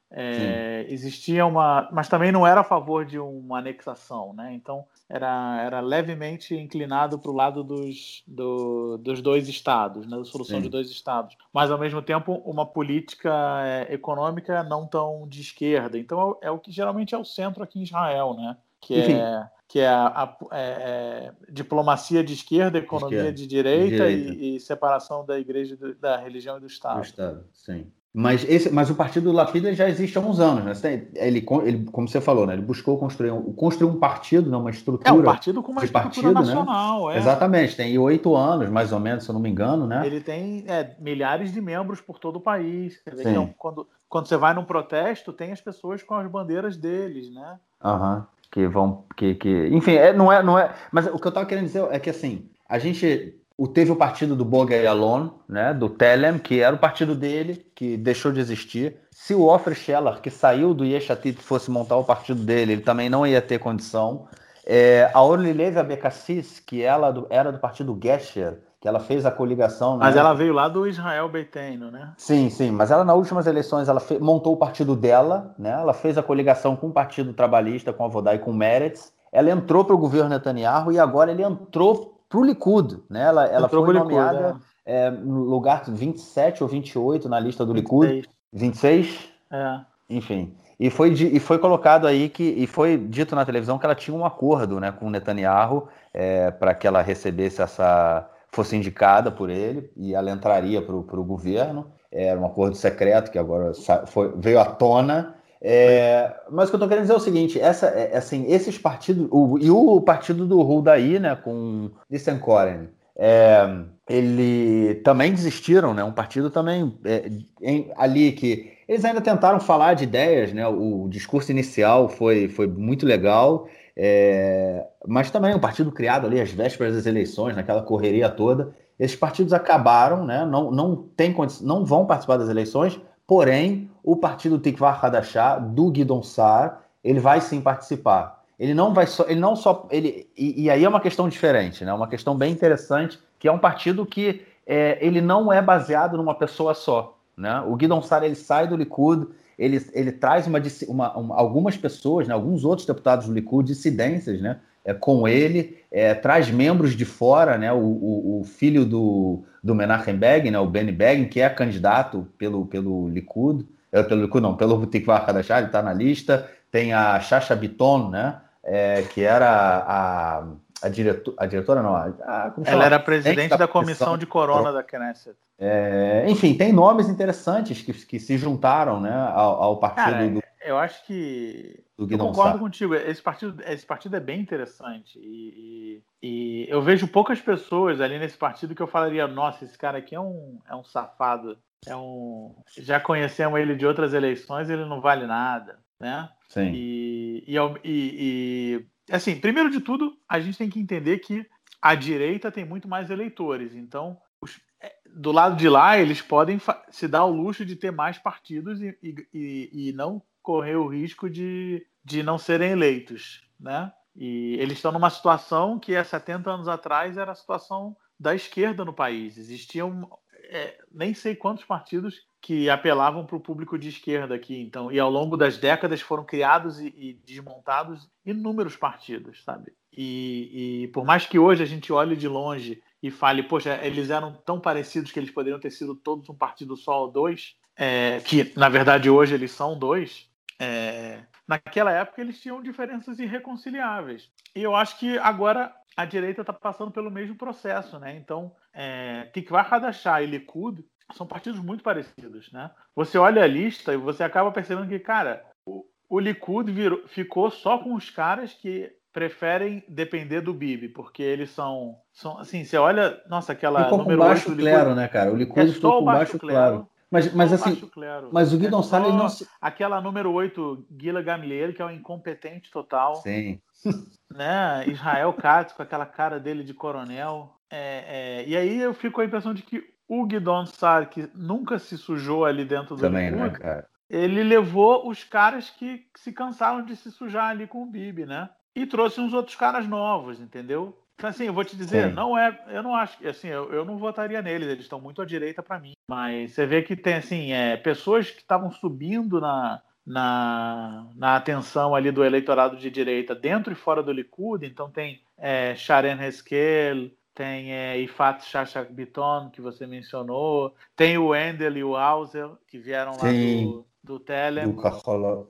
Existia 0.87 1.45
uma, 1.45 1.89
mas 1.93 2.09
também 2.09 2.31
não 2.31 2.45
era 2.45 2.59
a 2.59 2.63
favor 2.63 3.05
de 3.05 3.19
uma 3.19 3.59
anexação, 3.59 4.33
né? 4.33 4.53
Então 4.53 4.85
era, 5.09 5.61
era 5.63 5.79
levemente 5.79 6.55
inclinado 6.55 7.19
para 7.19 7.31
o 7.31 7.35
lado 7.35 7.63
dos, 7.63 8.23
do, 8.27 8.97
dos 8.97 9.21
dois 9.21 9.47
estados, 9.47 10.07
né? 10.07 10.17
da 10.17 10.25
solução 10.25 10.57
Sim. 10.57 10.63
de 10.63 10.69
dois 10.69 10.89
estados, 10.89 11.37
mas 11.53 11.69
ao 11.69 11.77
mesmo 11.77 12.01
tempo 12.01 12.33
uma 12.45 12.65
política 12.65 13.31
é, 13.63 13.93
econômica 13.93 14.63
não 14.63 14.87
tão 14.87 15.27
de 15.27 15.41
esquerda. 15.41 15.97
Então 15.97 16.37
é, 16.41 16.47
é, 16.47 16.51
o 16.51 16.59
que 16.59 16.71
geralmente 16.71 17.13
é 17.13 17.17
o 17.17 17.25
centro 17.25 17.63
aqui 17.63 17.79
em 17.79 17.83
Israel, 17.83 18.33
né? 18.33 18.57
Que 18.81 18.99
Enfim. 18.99 19.13
é 19.13 19.49
que 19.67 19.79
é 19.79 19.87
a, 19.87 20.07
a 20.07 20.37
é, 20.51 20.59
é, 20.59 21.33
diplomacia 21.51 22.23
de 22.23 22.33
esquerda, 22.33 22.77
economia 22.77 23.17
esquerda. 23.17 23.37
de 23.37 23.47
direita, 23.47 24.07
direita. 24.07 24.33
E, 24.33 24.55
e, 24.55 24.59
separação 24.59 25.25
da 25.25 25.39
igreja, 25.39 25.75
da 25.99 26.17
religião 26.17 26.57
e 26.57 26.59
do 26.59 26.67
Estado. 26.67 26.99
Do 26.99 27.03
Estado, 27.03 27.45
sim. 27.51 27.91
Mas, 28.17 28.45
esse, 28.47 28.71
mas 28.71 28.89
o 28.89 28.95
partido 28.95 29.25
do 29.25 29.33
Lapida 29.33 29.73
já 29.73 29.89
existe 29.89 30.17
há 30.17 30.21
uns 30.21 30.39
anos, 30.39 30.81
né? 30.81 31.03
Ele, 31.15 31.45
ele, 31.65 31.85
como 31.91 32.07
você 32.07 32.21
falou, 32.21 32.47
né? 32.47 32.53
Ele 32.53 32.61
buscou 32.61 32.97
construir 32.97 33.31
um, 33.31 33.51
construir 33.51 33.91
um 33.91 33.99
partido, 33.99 34.49
né? 34.49 34.55
uma 34.55 34.69
estrutura. 34.69 35.09
É 35.09 35.11
um 35.11 35.21
partido 35.21 35.61
com 35.61 35.73
uma 35.73 35.83
estrutura 35.83 36.03
partido, 36.05 36.27
né? 36.33 36.33
nacional. 36.33 37.09
Né? 37.09 37.15
É. 37.15 37.17
Exatamente, 37.17 37.75
tem 37.75 37.97
oito 37.97 38.33
anos, 38.33 38.69
mais 38.69 38.93
ou 38.93 39.01
menos, 39.01 39.25
se 39.25 39.29
eu 39.29 39.33
não 39.33 39.41
me 39.41 39.49
engano, 39.49 39.85
né? 39.85 40.07
Ele 40.07 40.21
tem 40.21 40.63
é, 40.65 40.95
milhares 40.97 41.51
de 41.51 41.59
membros 41.59 41.99
por 41.99 42.17
todo 42.17 42.37
o 42.37 42.39
país. 42.39 43.01
Então, 43.05 43.53
quando, 43.57 43.85
quando 44.07 44.27
você 44.27 44.37
vai 44.37 44.53
num 44.53 44.63
protesto, 44.63 45.33
tem 45.33 45.51
as 45.51 45.59
pessoas 45.59 46.01
com 46.01 46.15
as 46.15 46.31
bandeiras 46.31 46.77
deles, 46.77 47.29
né? 47.33 47.57
Aham. 47.83 48.15
Uhum. 48.15 48.23
Que 48.49 48.65
vão. 48.65 49.03
Que, 49.17 49.35
que... 49.35 49.67
Enfim, 49.73 49.95
é, 49.95 50.13
não, 50.13 50.31
é, 50.31 50.41
não 50.41 50.57
é. 50.57 50.73
Mas 50.89 51.05
o 51.07 51.19
que 51.19 51.27
eu 51.27 51.29
estava 51.29 51.45
querendo 51.45 51.65
dizer 51.65 51.85
é 51.91 51.99
que 51.99 52.09
assim, 52.09 52.49
a 52.69 52.79
gente 52.79 53.35
o, 53.57 53.67
teve 53.67 53.91
o 53.91 53.95
partido 53.95 54.35
do 54.35 54.43
Boga 54.43 54.89
Alon, 54.89 55.29
né, 55.47 55.73
do 55.73 55.87
Telem, 55.87 56.37
que 56.37 56.59
era 56.59 56.75
o 56.75 56.79
partido 56.79 57.15
dele, 57.15 57.65
que 57.73 57.95
deixou 57.95 58.31
de 58.31 58.39
existir. 58.39 58.97
Se 59.11 59.33
o 59.33 59.45
Offer 59.45 59.73
Scheller, 59.73 60.19
que 60.21 60.29
saiu 60.29 60.73
do 60.73 60.83
Yeshatit, 60.83 61.41
fosse 61.41 61.71
montar 61.71 61.95
o 61.95 62.03
partido 62.03 62.43
dele, 62.43 62.73
ele 62.73 62.81
também 62.81 63.09
não 63.09 63.25
ia 63.25 63.41
ter 63.41 63.59
condição. 63.59 64.27
É, 64.65 65.09
a 65.13 65.21
Orly 65.21 65.53
Levi 65.53 65.79
Abekassis, 65.79 66.59
que 66.59 66.81
ela 66.81 67.11
do, 67.11 67.27
era 67.29 67.51
do 67.51 67.59
partido 67.59 67.97
Gesher, 68.01 68.59
que 68.81 68.87
ela 68.87 68.99
fez 68.99 69.25
a 69.25 69.31
coligação. 69.31 69.97
Mas 69.97 70.15
né? 70.15 70.21
ela 70.21 70.33
veio 70.33 70.53
lá 70.53 70.67
do 70.67 70.85
Israel 70.85 71.29
Beiteno, 71.29 71.89
né? 71.89 72.13
Sim, 72.17 72.49
sim. 72.49 72.71
Mas 72.71 72.91
ela, 72.91 73.05
nas 73.05 73.15
últimas 73.15 73.47
eleições, 73.47 73.87
ela 73.87 74.01
montou 74.19 74.53
o 74.53 74.57
partido 74.57 74.95
dela, 74.95 75.55
né? 75.57 75.71
Ela 75.71 75.93
fez 75.93 76.17
a 76.17 76.23
coligação 76.23 76.75
com 76.75 76.87
o 76.87 76.91
Partido 76.91 77.31
Trabalhista, 77.31 77.93
com 77.93 78.03
a 78.03 78.07
Vodai 78.07 78.35
e 78.35 78.39
com 78.39 78.51
o 78.51 78.53
Meretz. 78.53 79.13
Ela 79.31 79.49
entrou 79.49 79.85
para 79.85 79.95
o 79.95 79.97
governo 79.97 80.29
Netanyahu 80.29 80.91
e 80.91 80.99
agora 80.99 81.31
ele 81.31 81.43
entrou 81.43 82.14
para 82.35 82.41
o 82.41 82.43
Likud, 82.43 82.99
né? 83.09 83.23
Ela, 83.23 83.45
ela 83.45 83.69
foi 83.69 83.93
nomeada 83.93 84.57
é. 84.85 85.07
É, 85.07 85.11
no 85.11 85.43
lugar 85.43 85.83
27 85.87 86.61
ou 86.61 86.69
28 86.69 87.29
na 87.29 87.39
lista 87.39 87.65
do 87.65 87.73
26. 87.73 88.11
Likud. 88.11 88.29
26? 88.51 89.29
É. 89.51 89.79
Enfim. 90.09 90.53
E 90.77 90.89
foi, 90.89 91.13
e 91.13 91.39
foi 91.39 91.57
colocado 91.57 92.05
aí 92.05 92.27
que 92.27 92.43
e 92.43 92.67
foi 92.67 92.97
dito 92.97 93.33
na 93.33 93.45
televisão 93.45 93.79
que 93.79 93.85
ela 93.85 93.95
tinha 93.95 94.15
um 94.15 94.25
acordo 94.25 94.77
né, 94.79 94.91
com 94.91 95.07
o 95.07 95.09
Netanyahu 95.09 95.87
é, 96.13 96.51
para 96.51 96.73
que 96.73 96.85
ela 96.85 97.01
recebesse 97.01 97.61
essa 97.61 98.29
fosse 98.51 98.75
indicada 98.75 99.31
por 99.31 99.49
ele 99.49 99.89
e 99.95 100.13
ela 100.13 100.31
entraria 100.31 100.81
para 100.81 100.95
o 100.95 101.23
governo. 101.23 101.87
Era 102.11 102.39
um 102.39 102.45
acordo 102.45 102.75
secreto 102.75 103.31
que 103.31 103.39
agora 103.39 103.71
foi, 104.07 104.33
veio 104.37 104.59
à 104.59 104.65
tona 104.65 105.35
é, 105.67 106.31
mas 106.51 106.67
o 106.67 106.71
que 106.71 106.75
eu 106.75 106.77
estou 106.77 106.87
querendo 106.87 107.05
dizer 107.05 107.13
é 107.13 107.17
o 107.17 107.19
seguinte: 107.19 107.59
essa, 107.59 107.87
é, 107.87 108.15
assim, 108.15 108.45
esses 108.47 108.77
partidos, 108.77 109.27
o, 109.31 109.57
e 109.57 109.71
o 109.71 109.99
partido 109.99 110.45
do 110.45 110.61
Huldaí, 110.61 111.17
né, 111.17 111.35
com 111.35 111.89
Nissenkoren, 112.07 112.89
é, 113.17 113.67
ele 114.07 114.93
também 115.03 115.31
desistiram, 115.33 115.91
né? 115.91 116.03
Um 116.03 116.11
partido 116.11 116.51
também 116.51 116.95
é, 117.03 117.31
em, 117.63 117.91
ali 117.97 118.31
que 118.33 118.73
eles 118.87 119.03
ainda 119.03 119.19
tentaram 119.19 119.59
falar 119.59 119.95
de 119.95 120.03
ideias, 120.03 120.53
né? 120.53 120.67
O, 120.67 121.07
discurso 121.09 121.49
inicial 121.49 122.09
foi, 122.09 122.47
foi 122.47 122.67
muito 122.67 123.03
legal, 123.03 123.67
é, 123.97 124.85
mas 125.07 125.31
também 125.31 125.55
um 125.55 125.59
partido 125.59 125.91
criado 125.91 126.27
ali 126.27 126.39
às 126.39 126.51
vésperas 126.51 126.93
das 126.93 127.07
eleições, 127.07 127.55
naquela 127.55 127.81
correria 127.81 128.29
toda. 128.29 128.71
Esses 128.99 129.17
partidos 129.17 129.51
acabaram, 129.51 130.23
né? 130.27 130.45
Não, 130.45 130.69
não, 130.69 130.95
tem, 130.95 131.35
não 131.61 131.83
vão 131.83 132.05
participar 132.05 132.37
das 132.37 132.49
eleições, 132.49 133.01
Porém, 133.27 133.89
o 134.03 134.15
partido 134.15 134.59
Tikvar 134.59 135.03
Hadashah, 135.03 135.57
do 135.57 135.89
Guidon 135.89 136.21
Sar, 136.21 136.83
ele 137.03 137.19
vai 137.19 137.41
sim 137.41 137.59
participar. 137.59 138.43
Ele 138.59 138.73
não 138.73 138.93
vai 138.93 139.07
só. 139.07 139.25
Ele 139.27 139.39
não 139.39 139.55
só. 139.55 139.87
Ele, 139.91 140.29
e, 140.37 140.63
e 140.63 140.69
aí 140.69 140.83
é 140.83 140.89
uma 140.89 141.01
questão 141.01 141.27
diferente, 141.27 141.83
né? 141.83 141.93
Uma 141.93 142.07
questão 142.07 142.35
bem 142.35 142.51
interessante, 142.51 143.19
que 143.39 143.47
é 143.47 143.51
um 143.51 143.59
partido 143.59 144.05
que 144.05 144.41
é, 144.65 144.97
ele 145.05 145.21
não 145.21 145.51
é 145.51 145.61
baseado 145.61 146.17
numa 146.17 146.35
pessoa 146.35 146.73
só. 146.73 147.17
Né? 147.37 147.61
O 147.67 147.75
Guidon 147.75 148.01
Sar 148.01 148.23
ele 148.23 148.35
sai 148.35 148.67
do 148.67 148.77
Likud, 148.77 149.27
ele, 149.57 149.85
ele 149.93 150.11
traz 150.11 150.47
uma, 150.47 150.61
uma, 150.87 151.17
uma, 151.17 151.35
algumas 151.35 151.77
pessoas, 151.77 152.27
né, 152.27 152.33
alguns 152.33 152.63
outros 152.63 152.87
deputados 152.87 153.27
do 153.27 153.33
Likud, 153.33 153.67
dissidências, 153.67 154.41
né, 154.41 154.59
é, 154.85 154.93
com 154.93 155.27
ele, 155.27 155.83
é, 155.91 156.13
traz 156.13 156.49
membros 156.51 156.95
de 156.95 157.03
fora, 157.03 157.57
né, 157.57 157.73
o, 157.73 157.77
o, 157.77 158.41
o, 158.41 158.43
filho 158.43 158.85
do, 158.85 159.43
do 159.63 159.73
Menachem 159.73 160.15
Begin, 160.15 160.51
né, 160.51 160.59
o 160.59 160.67
Benny 160.67 160.91
Begin, 160.91 161.25
que 161.25 161.41
é 161.41 161.49
candidato 161.49 162.27
pelo, 162.37 162.67
pelo 162.67 163.09
Likud, 163.09 163.65
é, 163.91 164.03
pelo 164.03 164.21
Likud 164.21 164.43
não, 164.43 164.55
pelo 164.55 164.85
Tikvar 164.85 165.27
Hadashah, 165.27 165.57
ele 165.57 165.67
está 165.67 165.81
na 165.81 165.91
lista, 165.91 166.49
tem 166.71 166.93
a 166.93 167.19
Shasha 167.19 167.55
Biton, 167.55 168.09
né, 168.09 168.39
é, 168.63 169.01
que 169.01 169.23
era 169.23 169.49
a, 169.49 170.43
a, 170.83 170.89
diretor, 170.89 171.33
a 171.37 171.45
diretora, 171.47 171.81
não, 171.81 171.95
a, 171.95 172.13
a 172.21 172.53
ela 172.65 172.85
era 172.85 172.99
presidente 172.99 173.49
da, 173.49 173.57
da 173.57 173.67
comissão 173.67 174.17
de 174.17 174.27
corona 174.27 174.71
da 174.71 174.83
Knesset. 174.83 175.35
É, 175.57 176.25
enfim, 176.27 176.53
tem 176.53 176.73
nomes 176.73 177.07
interessantes 177.07 177.81
que, 177.81 177.93
que 177.93 178.19
se 178.19 178.37
juntaram 178.37 178.99
né, 178.99 179.13
ao, 179.33 179.63
ao 179.63 179.77
partido 179.77 180.11
Cara, 180.11 180.29
do. 180.29 180.44
Eu 180.65 180.77
acho 180.77 181.05
que 181.05 181.83
eu 181.97 182.17
concordo 182.17 182.59
contigo. 182.59 182.95
Esse 182.95 183.21
partido, 183.21 183.61
esse 183.65 183.85
partido 183.85 184.15
é 184.15 184.19
bem 184.19 184.41
interessante. 184.41 185.19
E, 185.19 186.01
e, 186.21 186.27
e, 186.27 186.65
eu 186.69 186.81
vejo 186.81 187.07
poucas 187.07 187.39
pessoas 187.39 188.01
ali 188.01 188.17
nesse 188.17 188.37
partido 188.37 188.73
que 188.73 188.81
eu 188.81 188.87
falaria: 188.87 189.27
nossa, 189.27 189.63
esse 189.63 189.77
cara 189.77 189.99
aqui 189.99 190.15
é 190.15 190.19
um, 190.19 190.59
é 190.67 190.75
um 190.75 190.83
safado. 190.83 191.57
É 191.87 191.95
um. 191.95 192.55
Já 192.77 192.99
conhecemos 192.99 193.59
ele 193.59 193.75
de 193.75 193.85
outras 193.85 194.13
eleições, 194.13 194.69
ele 194.69 194.85
não 194.85 194.99
vale 194.99 195.27
nada. 195.27 195.79
Né? 195.99 196.29
Sim. 196.49 196.71
E, 196.73 197.43
e, 197.47 197.57
e, 197.83 198.85
assim, 199.11 199.39
primeiro 199.39 199.69
de 199.69 199.79
tudo, 199.79 200.17
a 200.27 200.39
gente 200.39 200.57
tem 200.57 200.69
que 200.69 200.79
entender 200.79 201.19
que 201.19 201.45
a 201.81 201.95
direita 201.95 202.51
tem 202.51 202.65
muito 202.65 202.87
mais 202.87 203.09
eleitores. 203.09 203.75
Então, 203.75 204.17
os, 204.41 204.59
é, 204.81 204.93
do 205.15 205.31
lado 205.31 205.55
de 205.55 205.69
lá, 205.69 205.97
eles 205.97 206.21
podem 206.21 206.59
se 206.89 207.07
dar 207.07 207.25
o 207.25 207.31
luxo 207.31 207.65
de 207.65 207.75
ter 207.75 207.91
mais 207.91 208.17
partidos 208.17 208.81
e, 208.81 208.97
e, 209.01 209.89
e 209.89 209.93
não 209.93 210.21
correr 210.45 210.75
o 210.75 210.87
risco 210.87 211.27
de, 211.27 211.85
de 212.03 212.21
não 212.21 212.37
serem 212.37 212.71
eleitos, 212.71 213.43
né? 213.59 213.91
E 214.15 214.55
eles 214.59 214.77
estão 214.77 214.91
numa 214.91 215.09
situação 215.09 215.77
que 215.77 215.95
há 215.95 216.03
70 216.03 216.49
anos 216.49 216.67
atrás 216.67 217.17
era 217.17 217.31
a 217.31 217.35
situação 217.35 217.97
da 218.17 218.33
esquerda 218.33 218.85
no 218.85 218.93
país. 218.93 219.37
Existiam 219.37 220.07
é, 220.49 220.77
nem 220.91 221.13
sei 221.13 221.35
quantos 221.35 221.65
partidos 221.65 222.21
que 222.39 222.69
apelavam 222.69 223.25
para 223.25 223.35
o 223.35 223.41
público 223.41 223.77
de 223.77 223.89
esquerda 223.89 224.35
aqui. 224.35 224.61
Então, 224.61 224.91
e 224.91 224.99
ao 224.99 225.09
longo 225.09 225.35
das 225.35 225.57
décadas 225.57 225.99
foram 225.99 226.23
criados 226.23 226.79
e, 226.79 226.93
e 226.95 227.13
desmontados 227.25 228.07
inúmeros 228.23 228.75
partidos, 228.75 229.43
sabe? 229.43 229.73
E, 229.91 230.83
e, 230.83 230.87
por 230.89 231.03
mais 231.03 231.25
que 231.25 231.39
hoje 231.39 231.63
a 231.63 231.65
gente 231.65 231.91
olhe 231.91 232.15
de 232.15 232.27
longe 232.27 232.81
e 233.01 233.09
fale, 233.09 233.43
poxa, 233.43 233.79
eles 233.83 234.09
eram 234.09 234.33
tão 234.45 234.59
parecidos 234.59 235.11
que 235.11 235.19
eles 235.19 235.31
poderiam 235.31 235.59
ter 235.59 235.71
sido 235.71 235.95
todos 235.95 236.29
um 236.29 236.35
partido 236.35 236.77
só 236.77 237.01
ou 237.01 237.11
dois, 237.11 237.55
é, 237.75 238.19
que 238.19 238.53
na 238.55 238.69
verdade 238.69 239.09
hoje 239.09 239.33
eles 239.33 239.51
são 239.51 239.77
dois, 239.77 240.29
é, 240.59 241.19
naquela 241.47 241.91
época 241.91 242.21
eles 242.21 242.39
tinham 242.39 242.61
diferenças 242.61 243.19
irreconciliáveis. 243.19 244.29
E 244.55 244.63
eu 244.63 244.75
acho 244.75 244.97
que 244.99 245.17
agora 245.17 245.73
a 245.95 246.05
direita 246.05 246.41
está 246.41 246.53
passando 246.53 246.91
pelo 246.91 247.11
mesmo 247.11 247.35
processo, 247.35 247.99
né? 247.99 248.15
Então, 248.15 248.53
é, 248.73 249.29
Tikvar 249.33 249.73
Hadashah 249.73 250.21
e 250.21 250.25
Likud 250.25 250.85
são 251.13 251.25
partidos 251.25 251.59
muito 251.59 251.83
parecidos, 251.83 252.51
né? 252.51 252.71
Você 252.95 253.17
olha 253.17 253.43
a 253.43 253.47
lista 253.47 253.93
e 253.93 253.97
você 253.97 254.23
acaba 254.23 254.51
percebendo 254.51 254.87
que, 254.87 254.99
cara, 254.99 255.45
o, 255.65 255.85
o 256.09 256.19
Likud 256.19 256.71
virou, 256.71 257.07
ficou 257.07 257.49
só 257.49 257.77
com 257.77 257.93
os 257.93 258.09
caras 258.09 258.53
que 258.53 258.91
preferem 259.13 259.81
depender 259.87 260.41
do 260.41 260.53
Bibi, 260.53 260.89
porque 260.89 261.23
eles 261.23 261.49
são, 261.49 261.97
são 262.11 262.37
assim, 262.37 262.65
você 262.65 262.77
olha, 262.77 263.21
nossa, 263.29 263.53
aquela 263.53 263.85
ficou 263.85 263.99
número 263.99 264.19
com 264.19 264.27
baixo 264.27 264.49
8 264.49 264.59
clero, 264.59 264.79
Likud, 264.79 264.95
né, 264.95 265.07
cara? 265.07 265.31
O 265.31 265.35
Likud 265.37 265.69
é 265.69 265.73
ficou 265.73 265.99
com 265.99 266.05
baixo 266.05 266.37
clero. 266.37 266.59
clero. 266.59 266.89
Mas, 267.15 267.33
mas 267.33 267.53
assim, 267.53 267.75
claro. 267.75 268.29
mas 268.31 268.51
o 268.51 268.57
Guidon 268.57 268.81
é 268.81 268.99
não 268.99 269.27
aquela 269.61 270.01
número 270.01 270.33
8, 270.33 270.85
Gila 270.99 271.21
Gamliel, 271.21 271.73
que 271.73 271.81
é 271.81 271.85
um 271.85 271.91
incompetente 271.91 272.69
total. 272.69 273.15
Sim. 273.17 273.59
Né? 274.27 274.83
Israel 274.89 275.31
Katz 275.31 275.71
com 275.71 275.81
aquela 275.81 276.05
cara 276.05 276.41
dele 276.41 276.61
de 276.61 276.73
coronel. 276.73 277.55
É, 277.71 278.41
é, 278.41 278.45
e 278.45 278.57
aí 278.57 278.81
eu 278.81 278.93
fico 278.93 279.15
com 279.15 279.21
a 279.21 279.25
impressão 279.25 279.53
de 279.53 279.61
que 279.61 279.81
o 280.09 280.25
Guidon 280.25 280.65
Sar, 280.65 281.09
que 281.09 281.29
nunca 281.33 281.79
se 281.79 281.97
sujou 281.97 282.43
ali 282.43 282.65
dentro 282.65 282.97
do 282.97 283.01
Também, 283.01 283.31
né, 283.31 283.49
cara? 283.51 283.87
ele 284.09 284.43
levou 284.43 285.07
os 285.07 285.23
caras 285.23 285.69
que 285.69 286.05
se 286.17 286.33
cansaram 286.33 286.83
de 286.83 286.97
se 286.97 287.11
sujar 287.11 287.51
ali 287.51 287.65
com 287.65 287.83
o 287.83 287.85
Bibi, 287.85 288.25
né? 288.25 288.49
E 288.75 288.85
trouxe 288.85 289.21
uns 289.21 289.33
outros 289.33 289.55
caras 289.55 289.87
novos, 289.87 290.41
entendeu? 290.41 290.97
Então, 291.15 291.29
assim, 291.29 291.45
eu 291.45 291.53
vou 291.53 291.63
te 291.63 291.77
dizer, 291.77 292.09
Sim. 292.09 292.13
não 292.13 292.37
é. 292.37 292.59
Eu 292.67 292.83
não 292.83 292.93
acho. 292.93 293.25
Assim, 293.27 293.47
eu, 293.47 293.71
eu 293.71 293.85
não 293.85 293.97
votaria 293.97 294.41
neles, 294.41 294.67
eles 294.67 294.83
estão 294.83 294.99
muito 294.99 295.21
à 295.21 295.25
direita 295.25 295.63
para 295.63 295.79
mim. 295.79 295.93
Mas 296.09 296.51
você 296.51 296.65
vê 296.65 296.81
que 296.81 296.95
tem, 296.95 297.15
assim, 297.15 297.51
é, 297.53 297.77
pessoas 297.77 298.29
que 298.29 298.41
estavam 298.41 298.69
subindo 298.69 299.39
na, 299.39 299.81
na, 300.05 301.07
na 301.15 301.35
atenção 301.37 301.95
ali 301.95 302.11
do 302.11 302.23
eleitorado 302.23 302.75
de 302.75 302.91
direita, 302.91 303.33
dentro 303.33 303.71
e 303.71 303.75
fora 303.75 304.03
do 304.03 304.11
Likud. 304.11 304.65
Então, 304.65 304.89
tem 304.89 305.21
é, 305.37 305.73
Sharon 305.75 306.21
Heskel, 306.21 307.11
tem 307.35 307.73
é, 307.73 307.99
Ifat 307.99 308.45
Shashak 308.45 308.91
Biton, 308.93 309.49
que 309.51 309.61
você 309.61 309.85
mencionou, 309.85 310.73
tem 310.95 311.17
o 311.17 311.35
Endel 311.35 311.77
e 311.77 311.83
o 311.83 311.95
Hauser, 311.95 312.49
que 312.65 312.79
vieram 312.79 313.11
lá 313.11 313.29
do, 313.29 313.85
do 314.01 314.19
Telem. 314.19 314.71
Do 314.71 314.81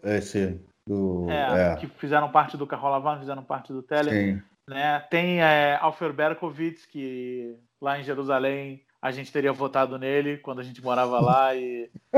esse, 0.04 0.60
do, 0.88 1.30
é, 1.30 1.74
é. 1.74 1.76
que 1.76 1.88
fizeram 1.88 2.32
parte 2.32 2.58
do 2.58 2.66
Carrolavan, 2.66 3.20
fizeram 3.20 3.44
parte 3.44 3.72
do 3.72 3.84
Telem. 3.84 4.36
Sim. 4.36 4.44
Né? 4.68 5.00
Tem 5.10 5.42
é, 5.42 5.78
Alfer 5.80 6.12
Berkowitz, 6.12 6.86
que 6.86 7.56
lá 7.80 8.00
em 8.00 8.04
Jerusalém 8.04 8.84
a 9.02 9.12
gente 9.12 9.32
teria 9.32 9.54
votado 9.54 10.00
nele 10.00 10.38
quando 10.38 10.60
a 10.60 10.64
gente 10.64 10.84
morava 10.84 11.20
lá 11.20 11.54
e 11.54 11.92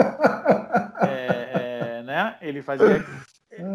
é, 1.06 2.00
é, 2.00 2.04
né? 2.04 2.38
ele 2.42 2.62
fazia 2.62 3.06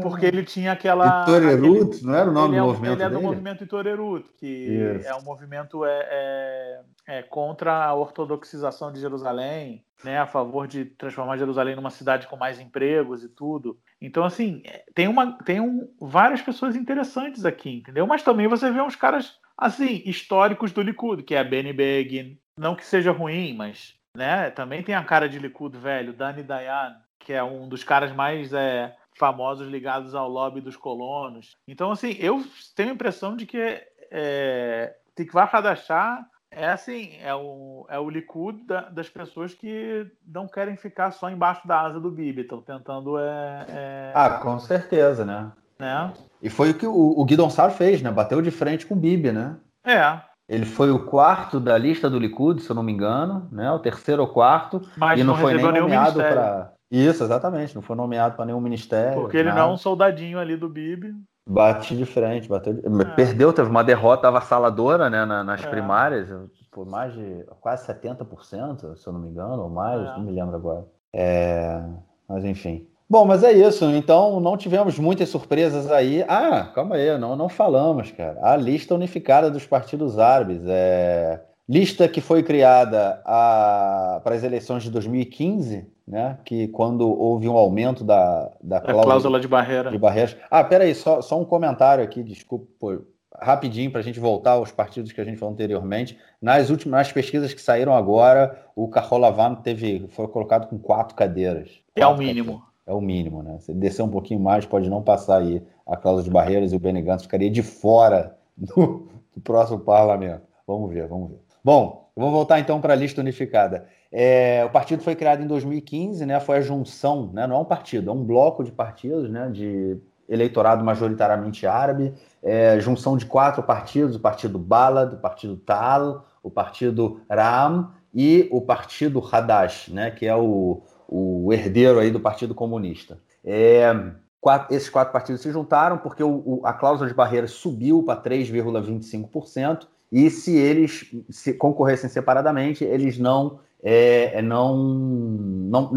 porque 0.03 0.26
ele 0.26 0.45
tinha 0.45 0.72
aquela 0.72 1.22
Itorerut, 1.22 2.05
não 2.05 2.14
era 2.14 2.30
o 2.30 2.33
nome 2.33 2.57
do 2.57 2.59
é, 2.59 2.62
movimento 2.62 2.93
ele 2.95 3.03
é 3.03 3.09
do 3.09 3.14
dele? 3.14 3.26
movimento 3.26 3.64
Itorerut 3.64 4.28
que 4.39 4.47
Isso. 4.47 5.09
é 5.09 5.14
um 5.14 5.22
movimento 5.22 5.85
é, 5.85 6.09
é, 6.11 6.80
é, 7.07 7.22
contra 7.22 7.85
a 7.85 7.95
ortodoxização 7.95 8.93
de 8.93 9.01
Jerusalém 9.01 9.85
né 10.05 10.18
a 10.18 10.26
favor 10.26 10.66
de 10.66 10.85
transformar 10.85 11.37
Jerusalém 11.37 11.76
numa 11.76 11.91
cidade 11.91 12.26
com 12.26 12.37
mais 12.37 12.61
empregos 12.61 13.22
e 13.24 13.28
tudo 13.28 13.78
então, 14.03 14.24
assim, 14.24 14.64
tem, 14.97 15.07
uma, 15.07 15.39
tem 15.45 15.61
um, 15.61 15.89
várias 16.01 16.43
pessoas 16.43 16.74
interessantes 16.74 17.45
aqui, 17.45 17.70
entendeu? 17.70 18.05
Mas 18.05 18.24
também 18.24 18.49
você 18.49 18.68
vê 18.68 18.83
uns 18.83 18.97
caras, 18.97 19.39
assim, 19.57 20.03
históricos 20.05 20.72
do 20.72 20.83
Likud, 20.83 21.22
que 21.22 21.37
é 21.37 21.45
Benny 21.45 21.72
Begin. 21.72 22.37
Não 22.59 22.74
que 22.74 22.85
seja 22.85 23.12
ruim, 23.12 23.55
mas 23.55 23.95
né, 24.16 24.51
também 24.51 24.83
tem 24.83 24.97
a 24.97 25.05
cara 25.05 25.28
de 25.28 25.39
Likud 25.39 25.78
velho, 25.78 26.12
Dani 26.12 26.43
Dayan, 26.43 26.97
que 27.20 27.33
é 27.33 27.45
um 27.45 27.68
dos 27.68 27.85
caras 27.85 28.12
mais 28.12 28.53
é, 28.53 28.93
famosos 29.18 29.68
ligados 29.68 30.14
ao 30.14 30.28
lobby 30.28 30.60
dos 30.60 30.76
colonos. 30.76 31.56
Então, 31.66 31.90
assim, 31.90 32.16
eu 32.18 32.44
tenho 32.74 32.90
a 32.90 32.94
impressão 32.94 33.36
de 33.36 33.46
que 33.46 33.82
é, 34.10 34.94
Tikva 35.16 35.48
Hadashah 35.50 36.26
é 36.50 36.68
assim, 36.68 37.12
é 37.22 37.34
o, 37.34 37.86
é 37.88 37.98
o 37.98 38.10
Likud 38.10 38.66
da, 38.66 38.82
das 38.82 39.08
pessoas 39.08 39.54
que 39.54 40.06
não 40.26 40.46
querem 40.46 40.76
ficar 40.76 41.10
só 41.10 41.30
embaixo 41.30 41.66
da 41.66 41.80
asa 41.80 41.98
do 41.98 42.10
Bibi, 42.10 42.42
estão 42.42 42.60
tentando 42.60 43.18
é, 43.18 43.66
é, 43.68 44.12
Ah, 44.14 44.38
com 44.42 44.58
certeza, 44.58 45.24
né? 45.24 45.50
né? 45.78 46.12
E 46.42 46.50
foi 46.50 46.70
o 46.70 46.74
que 46.74 46.86
o, 46.86 47.18
o 47.18 47.24
Guidon 47.24 47.48
Sar 47.48 47.70
fez, 47.70 48.02
né? 48.02 48.10
Bateu 48.10 48.42
de 48.42 48.50
frente 48.50 48.86
com 48.86 48.94
o 48.94 48.98
Bibi, 48.98 49.32
né? 49.32 49.56
É. 49.84 50.20
Ele 50.48 50.66
foi 50.66 50.90
o 50.90 51.06
quarto 51.06 51.58
da 51.58 51.78
lista 51.78 52.10
do 52.10 52.18
Likud, 52.18 52.60
se 52.60 52.68
eu 52.68 52.76
não 52.76 52.82
me 52.82 52.92
engano, 52.92 53.48
né? 53.50 53.70
O 53.72 53.78
terceiro 53.78 54.20
ou 54.22 54.28
quarto. 54.28 54.82
Mas 54.96 55.18
e 55.18 55.24
não, 55.24 55.34
não 55.34 55.40
foi 55.40 55.54
nem 55.54 55.80
nomeado 55.80 56.18
para. 56.18 56.72
Isso, 56.93 57.24
exatamente. 57.24 57.74
Não 57.74 57.80
foi 57.80 57.97
nomeado 57.97 58.36
para 58.36 58.45
nenhum 58.45 58.61
ministério. 58.61 59.22
Porque 59.22 59.38
ele 59.38 59.49
nada. 59.49 59.62
não 59.62 59.70
é 59.70 59.72
um 59.72 59.78
soldadinho 59.78 60.38
ali 60.38 60.57
do 60.59 60.68
Bibi. 60.68 61.14
Bate 61.49 61.97
de 61.97 62.05
frente, 62.05 62.49
bateu 62.49 62.74
de... 62.74 62.80
é. 62.80 63.05
perdeu, 63.16 63.53
teve 63.53 63.68
uma 63.68 63.82
derrota 63.82 64.28
avassaladora 64.28 65.11
né, 65.11 65.24
nas 65.24 65.64
é. 65.64 65.68
primárias, 65.68 66.28
por 66.70 66.86
mais 66.86 67.12
de 67.14 67.45
quase 67.61 67.84
70%, 67.93 68.95
se 68.95 69.07
eu 69.07 69.12
não 69.12 69.20
me 69.20 69.28
engano, 69.28 69.62
ou 69.62 69.68
mais, 69.68 70.01
é. 70.03 70.12
não 70.12 70.22
me 70.22 70.30
lembro 70.30 70.55
agora. 70.55 70.86
É... 71.12 71.82
Mas 72.28 72.45
enfim. 72.45 72.86
Bom, 73.11 73.24
mas 73.24 73.43
é 73.43 73.53
isso. 73.53 73.86
Então 73.86 74.38
não 74.38 74.57
tivemos 74.57 74.99
muitas 74.99 75.30
surpresas 75.30 75.90
aí. 75.90 76.24
Ah, 76.28 76.70
calma 76.74 76.95
aí, 76.95 77.18
não, 77.18 77.34
não 77.34 77.49
falamos, 77.49 78.12
cara. 78.12 78.38
A 78.43 78.55
lista 78.55 78.95
unificada 78.95 79.51
dos 79.51 79.66
partidos 79.66 80.18
árabes. 80.18 80.62
É... 80.66 81.43
Lista 81.68 82.07
que 82.07 82.20
foi 82.20 82.43
criada 82.43 83.20
a... 83.24 84.20
para 84.22 84.34
as 84.34 84.45
eleições 84.45 84.82
de 84.84 84.90
2015 84.90 85.91
né? 86.07 86.38
Que 86.44 86.68
quando 86.68 87.09
houve 87.09 87.48
um 87.48 87.57
aumento 87.57 88.05
da, 88.05 88.50
da 88.62 88.80
cláusula, 88.80 89.05
cláusula 89.05 89.40
de 89.40 89.48
barreira. 89.48 89.90
De 89.90 89.98
barreiras. 89.98 90.36
Ah, 90.50 90.64
peraí, 90.64 90.94
só, 90.94 91.20
só 91.20 91.40
um 91.40 91.44
comentário 91.44 92.03
aqui, 92.03 92.22
desculpa, 92.22 92.66
pô, 92.78 93.03
rapidinho 93.40 93.90
para 93.90 94.00
a 94.00 94.05
gente 94.05 94.20
voltar 94.20 94.53
aos 94.53 94.70
partidos 94.70 95.12
que 95.12 95.20
a 95.20 95.24
gente 95.24 95.38
falou 95.38 95.55
anteriormente. 95.55 96.18
Nas 96.40 96.70
últimas 96.70 96.98
nas 96.98 97.12
pesquisas 97.12 97.53
que 97.55 97.61
saíram 97.61 97.94
agora, 97.94 98.66
o 98.76 98.88
Carrolavano 98.88 99.57
teve 99.57 100.07
foi 100.09 100.28
colocado 100.28 100.68
com 100.68 100.78
quatro 100.78 101.14
cadeiras. 101.14 101.70
É 101.96 102.07
o 102.07 102.16
mínimo. 102.16 102.53
Cadeiras. 102.53 102.72
É 102.84 102.92
o 102.92 103.00
mínimo, 103.00 103.42
né? 103.42 103.59
Se 103.61 103.72
descer 103.72 104.03
um 104.03 104.09
pouquinho 104.09 104.40
mais, 104.40 104.66
pode 104.66 104.90
não 104.90 105.03
passar 105.03 105.40
aí 105.40 105.62
a 105.86 105.96
cláusula 105.96 106.24
de 106.24 106.30
barreiras 106.30 106.72
e 106.72 106.76
o 106.76 106.80
Benny 106.80 107.00
Gantz 107.00 107.22
ficaria 107.22 107.50
de 107.50 107.62
fora 107.62 108.36
do, 108.57 109.09
do 109.34 109.40
próximo 109.42 109.78
parlamento. 109.80 110.42
Vamos 110.66 110.92
ver, 110.92 111.07
vamos 111.07 111.30
ver. 111.30 111.38
Bom, 111.64 112.11
vamos 112.16 112.32
voltar 112.32 112.59
então 112.59 112.80
para 112.80 112.92
a 112.92 112.96
lista 112.96 113.20
unificada. 113.20 113.86
É, 114.12 114.62
o 114.66 114.70
partido 114.70 115.02
foi 115.02 115.16
criado 115.16 115.42
em 115.42 115.46
2015, 115.46 116.26
né? 116.26 116.38
Foi 116.38 116.58
a 116.58 116.60
junção, 116.60 117.30
né? 117.32 117.46
Não 117.46 117.56
é 117.56 117.58
um 117.58 117.64
partido, 117.64 118.10
é 118.10 118.12
um 118.12 118.22
bloco 118.22 118.62
de 118.62 118.70
partidos, 118.70 119.30
né? 119.30 119.48
De 119.50 119.96
eleitorado 120.28 120.84
majoritariamente 120.84 121.66
árabe, 121.66 122.14
é, 122.42 122.78
junção 122.78 123.16
de 123.16 123.24
quatro 123.24 123.62
partidos: 123.62 124.16
o 124.16 124.20
partido 124.20 124.58
Balad, 124.58 125.14
o 125.14 125.18
partido 125.18 125.56
Tal, 125.56 126.26
o 126.42 126.50
partido 126.50 127.20
Ram 127.30 127.90
e 128.14 128.48
o 128.52 128.60
partido 128.60 129.26
Hadash, 129.32 129.88
né? 129.88 130.10
Que 130.10 130.26
é 130.26 130.36
o, 130.36 130.82
o 131.08 131.50
herdeiro 131.50 131.98
aí 131.98 132.10
do 132.10 132.20
Partido 132.20 132.54
Comunista. 132.54 133.18
É, 133.42 133.94
quatro, 134.40 134.74
esses 134.74 134.90
quatro 134.90 135.12
partidos 135.12 135.40
se 135.40 135.50
juntaram 135.50 135.96
porque 135.96 136.22
o, 136.22 136.42
o, 136.44 136.60
a 136.64 136.74
cláusula 136.74 137.08
de 137.08 137.14
barreira 137.14 137.46
subiu 137.46 138.02
para 138.02 138.20
3,25%. 138.20 139.86
E 140.10 140.28
se 140.28 140.54
eles 140.54 141.10
se 141.30 141.54
concorressem 141.54 142.10
separadamente, 142.10 142.84
eles 142.84 143.18
não 143.18 143.60
é, 143.83 144.39
é, 144.39 144.43
não, 144.43 144.76
não 144.76 145.91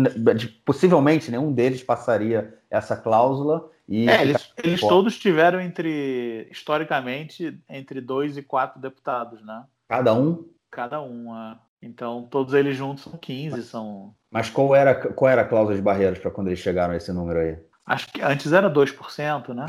possivelmente 0.65 1.29
nenhum 1.29 1.53
deles 1.53 1.83
passaria 1.83 2.57
essa 2.69 2.97
cláusula 2.97 3.69
e 3.87 4.09
é, 4.09 4.21
eles, 4.23 4.51
eles 4.57 4.81
todos 4.81 5.19
tiveram 5.19 5.61
entre 5.61 6.47
historicamente 6.51 7.61
entre 7.69 8.01
dois 8.01 8.37
e 8.37 8.41
quatro 8.41 8.81
deputados, 8.81 9.45
né? 9.45 9.63
Cada 9.87 10.13
um? 10.15 10.45
Cada 10.71 10.99
um, 10.99 11.37
é. 11.37 11.57
então 11.79 12.27
todos 12.29 12.55
eles 12.55 12.75
juntos 12.75 13.03
são 13.03 13.13
15, 13.13 13.61
são. 13.63 14.15
Mas 14.31 14.49
qual 14.49 14.75
era 14.75 14.95
qual 14.95 15.29
era 15.29 15.43
a 15.43 15.47
cláusula 15.47 15.75
de 15.75 15.81
barreiras 15.83 16.17
para 16.17 16.31
quando 16.31 16.47
eles 16.47 16.59
chegaram 16.59 16.95
a 16.95 16.97
esse 16.97 17.13
número 17.13 17.39
aí? 17.39 17.57
Acho 17.85 18.11
que 18.11 18.19
antes 18.19 18.51
era 18.51 18.67
2%, 18.67 19.53
né? 19.53 19.67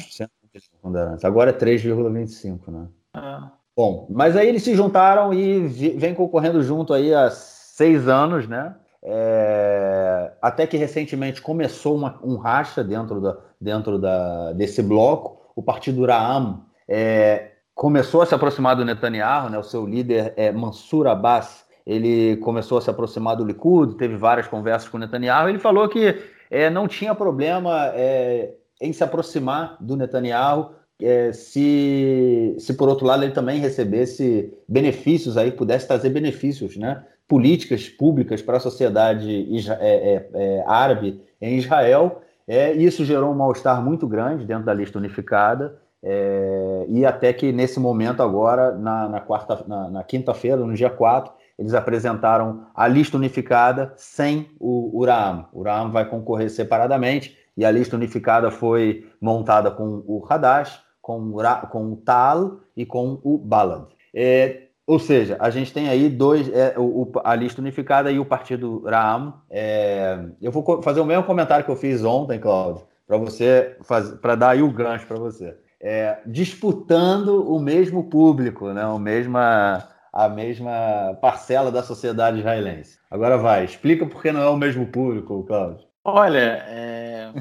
2%, 0.82 1.24
agora 1.24 1.50
é 1.50 1.52
3,25, 1.52 2.70
né? 2.70 2.88
É. 3.14 3.56
Bom, 3.76 4.06
mas 4.08 4.34
aí 4.34 4.48
eles 4.48 4.62
se 4.62 4.74
juntaram 4.74 5.34
e 5.34 5.68
vem 5.98 6.14
concorrendo 6.14 6.62
junto 6.62 6.94
aí 6.94 7.12
as 7.12 7.55
seis 7.76 8.08
anos, 8.08 8.48
né? 8.48 8.74
É, 9.02 10.32
até 10.40 10.66
que 10.66 10.78
recentemente 10.78 11.42
começou 11.42 11.94
uma, 11.94 12.18
um 12.24 12.36
racha 12.36 12.82
dentro, 12.82 13.20
da, 13.20 13.36
dentro 13.60 13.98
da, 13.98 14.52
desse 14.54 14.82
bloco. 14.82 15.42
O 15.54 15.62
partido 15.62 16.06
Raam 16.06 16.62
é, 16.88 17.50
começou 17.74 18.22
a 18.22 18.26
se 18.26 18.34
aproximar 18.34 18.76
do 18.76 18.84
Netanyahu, 18.84 19.50
né? 19.50 19.58
o 19.58 19.62
seu 19.62 19.84
líder 19.84 20.32
é 20.38 20.50
Mansur 20.50 21.06
Abbas. 21.06 21.66
Ele 21.86 22.38
começou 22.38 22.78
a 22.78 22.80
se 22.80 22.88
aproximar 22.88 23.36
do 23.36 23.44
Likud, 23.44 23.96
teve 23.96 24.16
várias 24.16 24.48
conversas 24.48 24.88
com 24.88 24.96
o 24.96 25.00
Netanyahu. 25.00 25.50
Ele 25.50 25.58
falou 25.58 25.86
que 25.86 26.16
é, 26.50 26.70
não 26.70 26.88
tinha 26.88 27.14
problema 27.14 27.92
é, 27.94 28.54
em 28.80 28.92
se 28.92 29.04
aproximar 29.04 29.76
do 29.80 29.96
Netanyahu 29.96 30.74
é, 31.00 31.30
se, 31.32 32.56
se 32.58 32.72
por 32.74 32.88
outro 32.88 33.06
lado 33.06 33.22
ele 33.22 33.32
também 33.32 33.60
recebesse 33.60 34.52
benefícios 34.66 35.36
aí, 35.36 35.52
pudesse 35.52 35.86
trazer 35.86 36.08
benefícios, 36.08 36.76
né? 36.76 37.04
Políticas 37.28 37.88
públicas 37.88 38.40
para 38.40 38.56
a 38.56 38.60
sociedade 38.60 39.46
é, 39.68 39.74
é, 39.80 40.30
é, 40.32 40.64
árabe 40.66 41.20
em 41.40 41.56
Israel. 41.56 42.22
É, 42.46 42.72
isso 42.72 43.04
gerou 43.04 43.32
um 43.32 43.34
mal-estar 43.34 43.82
muito 43.82 44.06
grande 44.06 44.44
dentro 44.44 44.64
da 44.64 44.74
lista 44.74 44.98
unificada. 44.98 45.78
É, 46.02 46.86
e 46.88 47.04
até 47.04 47.32
que 47.32 47.50
nesse 47.50 47.80
momento 47.80 48.22
agora, 48.22 48.72
na, 48.72 49.08
na, 49.08 49.20
quarta, 49.20 49.64
na, 49.66 49.90
na 49.90 50.04
quinta-feira, 50.04 50.58
no 50.58 50.74
dia 50.74 50.90
4, 50.90 51.32
eles 51.58 51.74
apresentaram 51.74 52.66
a 52.74 52.86
lista 52.86 53.16
unificada 53.16 53.92
sem 53.96 54.50
o 54.60 54.96
Uraam. 54.96 55.46
O 55.52 55.60
Uraam 55.60 55.90
vai 55.90 56.08
concorrer 56.08 56.50
separadamente 56.50 57.36
e 57.56 57.64
a 57.64 57.70
lista 57.70 57.96
unificada 57.96 58.50
foi 58.50 59.10
montada 59.20 59.70
com 59.70 60.04
o 60.06 60.24
Hadash, 60.28 60.80
com, 61.00 61.32
com 61.70 61.92
o 61.92 61.96
Tal 61.96 62.58
e 62.76 62.84
com 62.84 63.18
o 63.24 63.38
Balad. 63.38 63.86
É, 64.14 64.65
Ou 64.86 65.00
seja, 65.00 65.36
a 65.40 65.50
gente 65.50 65.72
tem 65.72 65.88
aí 65.88 66.08
dois, 66.08 66.48
é, 66.48 66.74
o, 66.78 67.10
a 67.24 67.34
lista 67.34 67.60
unificada 67.60 68.10
e 68.10 68.20
o 68.20 68.24
partido 68.24 68.84
Raam. 68.84 69.34
É, 69.50 70.16
eu 70.40 70.52
vou 70.52 70.80
fazer 70.80 71.00
o 71.00 71.04
mesmo 71.04 71.24
comentário 71.24 71.64
que 71.64 71.70
eu 71.70 71.76
fiz 71.76 72.04
ontem, 72.04 72.38
Cláudio, 72.38 72.86
para 73.04 73.16
você 73.16 73.76
para 74.22 74.36
dar 74.36 74.50
aí 74.50 74.62
o 74.62 74.70
gancho 74.70 75.06
para 75.06 75.18
você. 75.18 75.58
É, 75.80 76.18
disputando 76.24 77.50
o 77.52 77.58
mesmo 77.58 78.08
público, 78.08 78.72
né? 78.72 78.86
o 78.86 78.98
mesma, 78.98 79.88
a 80.12 80.28
mesma 80.28 81.18
parcela 81.20 81.72
da 81.72 81.82
sociedade 81.82 82.38
israelense. 82.38 82.98
Agora 83.10 83.36
vai, 83.36 83.64
explica 83.64 84.06
por 84.06 84.22
que 84.22 84.30
não 84.30 84.40
é 84.40 84.48
o 84.48 84.56
mesmo 84.56 84.86
público, 84.86 85.44
Cláudio. 85.44 85.84
Olha, 86.04 86.62
é... 86.68 87.32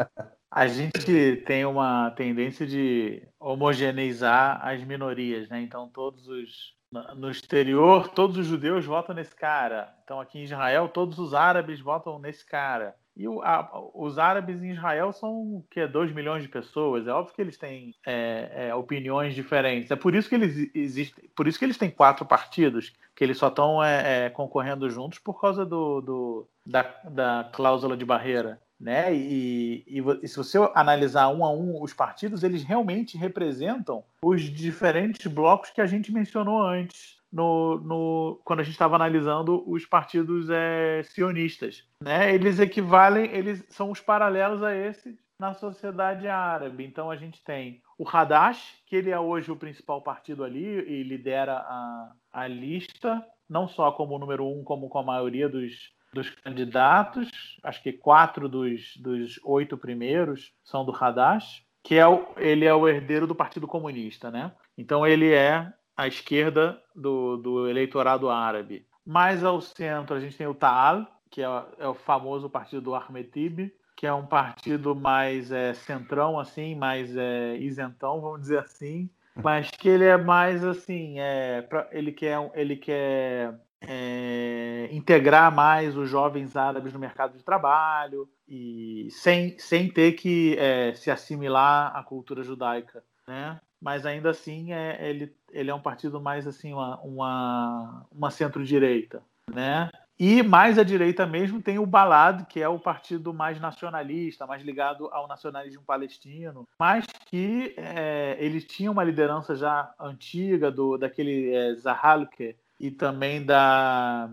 a 0.50 0.66
gente 0.66 1.42
tem 1.46 1.66
uma 1.66 2.12
tendência 2.12 2.66
de 2.66 3.28
homogeneizar 3.38 4.66
as 4.66 4.82
minorias, 4.82 5.48
né? 5.50 5.60
Então 5.60 5.90
todos 5.92 6.26
os 6.28 6.74
no 7.16 7.30
exterior, 7.30 8.08
todos 8.08 8.36
os 8.36 8.46
judeus 8.46 8.84
votam 8.84 9.14
nesse 9.14 9.34
cara. 9.34 9.94
Então, 10.04 10.20
aqui 10.20 10.38
em 10.38 10.44
Israel, 10.44 10.88
todos 10.88 11.18
os 11.18 11.34
árabes 11.34 11.80
votam 11.80 12.18
nesse 12.18 12.46
cara. 12.46 12.94
E 13.16 13.28
o, 13.28 13.40
a, 13.42 13.70
os 13.94 14.18
árabes 14.18 14.60
em 14.62 14.72
Israel 14.72 15.12
são 15.12 15.64
que 15.70 15.86
2 15.86 16.12
milhões 16.12 16.42
de 16.42 16.48
pessoas. 16.48 17.06
É 17.06 17.12
óbvio 17.12 17.34
que 17.34 17.40
eles 17.40 17.56
têm 17.56 17.94
é, 18.04 18.68
é, 18.68 18.74
opiniões 18.74 19.34
diferentes. 19.34 19.90
É 19.90 19.96
por 19.96 20.14
isso 20.14 20.28
que 20.28 20.34
eles 20.34 20.70
existem, 20.74 21.24
por 21.34 21.46
isso 21.46 21.58
que 21.58 21.64
eles 21.64 21.78
têm 21.78 21.90
quatro 21.90 22.24
partidos, 22.26 22.92
que 23.14 23.22
eles 23.22 23.38
só 23.38 23.48
estão 23.48 23.82
é, 23.82 24.26
é, 24.26 24.30
concorrendo 24.30 24.90
juntos 24.90 25.20
por 25.20 25.40
causa 25.40 25.64
do, 25.64 26.00
do 26.00 26.48
da, 26.66 26.82
da 27.04 27.50
cláusula 27.52 27.96
de 27.96 28.04
barreira 28.04 28.60
né? 28.84 29.14
E, 29.14 29.82
e, 29.86 30.04
e, 30.22 30.28
se 30.28 30.36
você 30.36 30.58
analisar 30.74 31.30
um 31.30 31.42
a 31.42 31.50
um 31.50 31.82
os 31.82 31.94
partidos, 31.94 32.42
eles 32.42 32.62
realmente 32.62 33.16
representam 33.16 34.04
os 34.22 34.42
diferentes 34.42 35.26
blocos 35.26 35.70
que 35.70 35.80
a 35.80 35.86
gente 35.86 36.12
mencionou 36.12 36.60
antes. 36.62 37.16
No, 37.32 37.80
no 37.80 38.40
quando 38.44 38.60
a 38.60 38.62
gente 38.62 38.74
estava 38.74 38.94
analisando 38.94 39.64
os 39.68 39.84
partidos 39.84 40.48
é, 40.50 41.02
sionistas, 41.02 41.82
né? 42.00 42.32
Eles 42.32 42.60
equivalem, 42.60 43.24
eles 43.32 43.64
são 43.70 43.90
os 43.90 44.00
paralelos 44.00 44.62
a 44.62 44.72
esse 44.72 45.18
na 45.40 45.52
sociedade 45.54 46.28
árabe. 46.28 46.84
Então 46.84 47.10
a 47.10 47.16
gente 47.16 47.42
tem 47.42 47.82
o 47.98 48.06
Hadash, 48.06 48.78
que 48.86 48.94
ele 48.94 49.10
é 49.10 49.18
hoje 49.18 49.50
o 49.50 49.56
principal 49.56 50.00
partido 50.02 50.44
ali 50.44 50.62
e 50.62 51.02
lidera 51.02 51.54
a, 51.54 52.12
a 52.32 52.46
lista, 52.46 53.24
não 53.48 53.66
só 53.66 53.90
como 53.90 54.18
número 54.18 54.46
um, 54.46 54.62
como 54.62 54.88
com 54.88 54.98
a 54.98 55.02
maioria 55.02 55.48
dos, 55.48 55.72
dos 56.14 56.30
candidatos, 56.30 57.28
acho 57.62 57.82
que 57.82 57.92
quatro 57.92 58.48
dos, 58.48 58.96
dos 58.96 59.38
oito 59.44 59.76
primeiros 59.76 60.52
são 60.62 60.84
do 60.84 60.94
Hadash, 60.94 61.64
que 61.82 61.96
é 61.96 62.06
o, 62.06 62.26
ele 62.36 62.64
é 62.64 62.74
o 62.74 62.88
herdeiro 62.88 63.26
do 63.26 63.34
Partido 63.34 63.66
Comunista, 63.66 64.30
né? 64.30 64.52
Então 64.78 65.06
ele 65.06 65.32
é 65.32 65.70
a 65.96 66.06
esquerda 66.06 66.80
do, 66.94 67.36
do 67.36 67.68
eleitorado 67.68 68.30
árabe. 68.30 68.86
Mais 69.04 69.44
ao 69.44 69.60
centro 69.60 70.16
a 70.16 70.20
gente 70.20 70.36
tem 70.36 70.46
o 70.46 70.54
Ta'al, 70.54 71.06
que 71.30 71.42
é, 71.42 71.64
é 71.78 71.86
o 71.86 71.94
famoso 71.94 72.48
partido 72.48 72.80
do 72.80 72.94
Ahmed 72.94 73.30
Tibi, 73.30 73.74
que 73.96 74.06
é 74.06 74.12
um 74.12 74.26
partido 74.26 74.94
mais 74.94 75.52
é, 75.52 75.74
centrão, 75.74 76.38
assim, 76.38 76.74
mais 76.74 77.16
é, 77.16 77.56
isentão, 77.58 78.20
vamos 78.20 78.40
dizer 78.40 78.58
assim, 78.58 79.10
mas 79.42 79.70
que 79.70 79.88
ele 79.88 80.04
é 80.04 80.16
mais 80.16 80.64
assim, 80.64 81.18
é, 81.18 81.62
pra, 81.62 81.88
ele 81.90 82.12
quer, 82.12 82.38
ele 82.54 82.76
quer 82.76 83.54
é, 83.88 84.88
integrar 84.92 85.54
mais 85.54 85.96
os 85.96 86.08
jovens 86.08 86.56
árabes 86.56 86.92
no 86.92 86.98
mercado 86.98 87.36
de 87.36 87.44
trabalho 87.44 88.28
e 88.48 89.08
sem, 89.10 89.58
sem 89.58 89.88
ter 89.88 90.12
que 90.12 90.56
é, 90.58 90.94
se 90.94 91.10
assimilar 91.10 91.96
à 91.96 92.02
cultura 92.02 92.42
judaica, 92.42 93.02
né? 93.26 93.60
Mas 93.80 94.06
ainda 94.06 94.30
assim 94.30 94.72
é, 94.72 95.08
ele, 95.08 95.34
ele 95.50 95.70
é 95.70 95.74
um 95.74 95.80
partido 95.80 96.20
mais 96.20 96.46
assim 96.46 96.72
uma, 96.72 96.98
uma, 97.00 98.06
uma 98.10 98.30
centro-direita, 98.30 99.22
né? 99.52 99.90
E 100.18 100.44
mais 100.44 100.78
à 100.78 100.84
direita 100.84 101.26
mesmo 101.26 101.60
tem 101.60 101.78
o 101.78 101.86
Balad, 101.86 102.44
que 102.46 102.60
é 102.60 102.68
o 102.68 102.78
partido 102.78 103.34
mais 103.34 103.60
nacionalista, 103.60 104.46
mais 104.46 104.62
ligado 104.62 105.08
ao 105.12 105.26
nacionalismo 105.26 105.82
palestino, 105.82 106.68
mas 106.78 107.04
que 107.26 107.74
é, 107.76 108.36
ele 108.38 108.60
tinha 108.60 108.90
uma 108.92 109.02
liderança 109.02 109.56
já 109.56 109.92
antiga 109.98 110.70
do 110.70 110.96
daquele 110.96 111.52
é, 111.52 111.74
Zahalke, 111.74 112.56
e 112.84 112.90
também 112.90 113.42
da. 113.42 114.28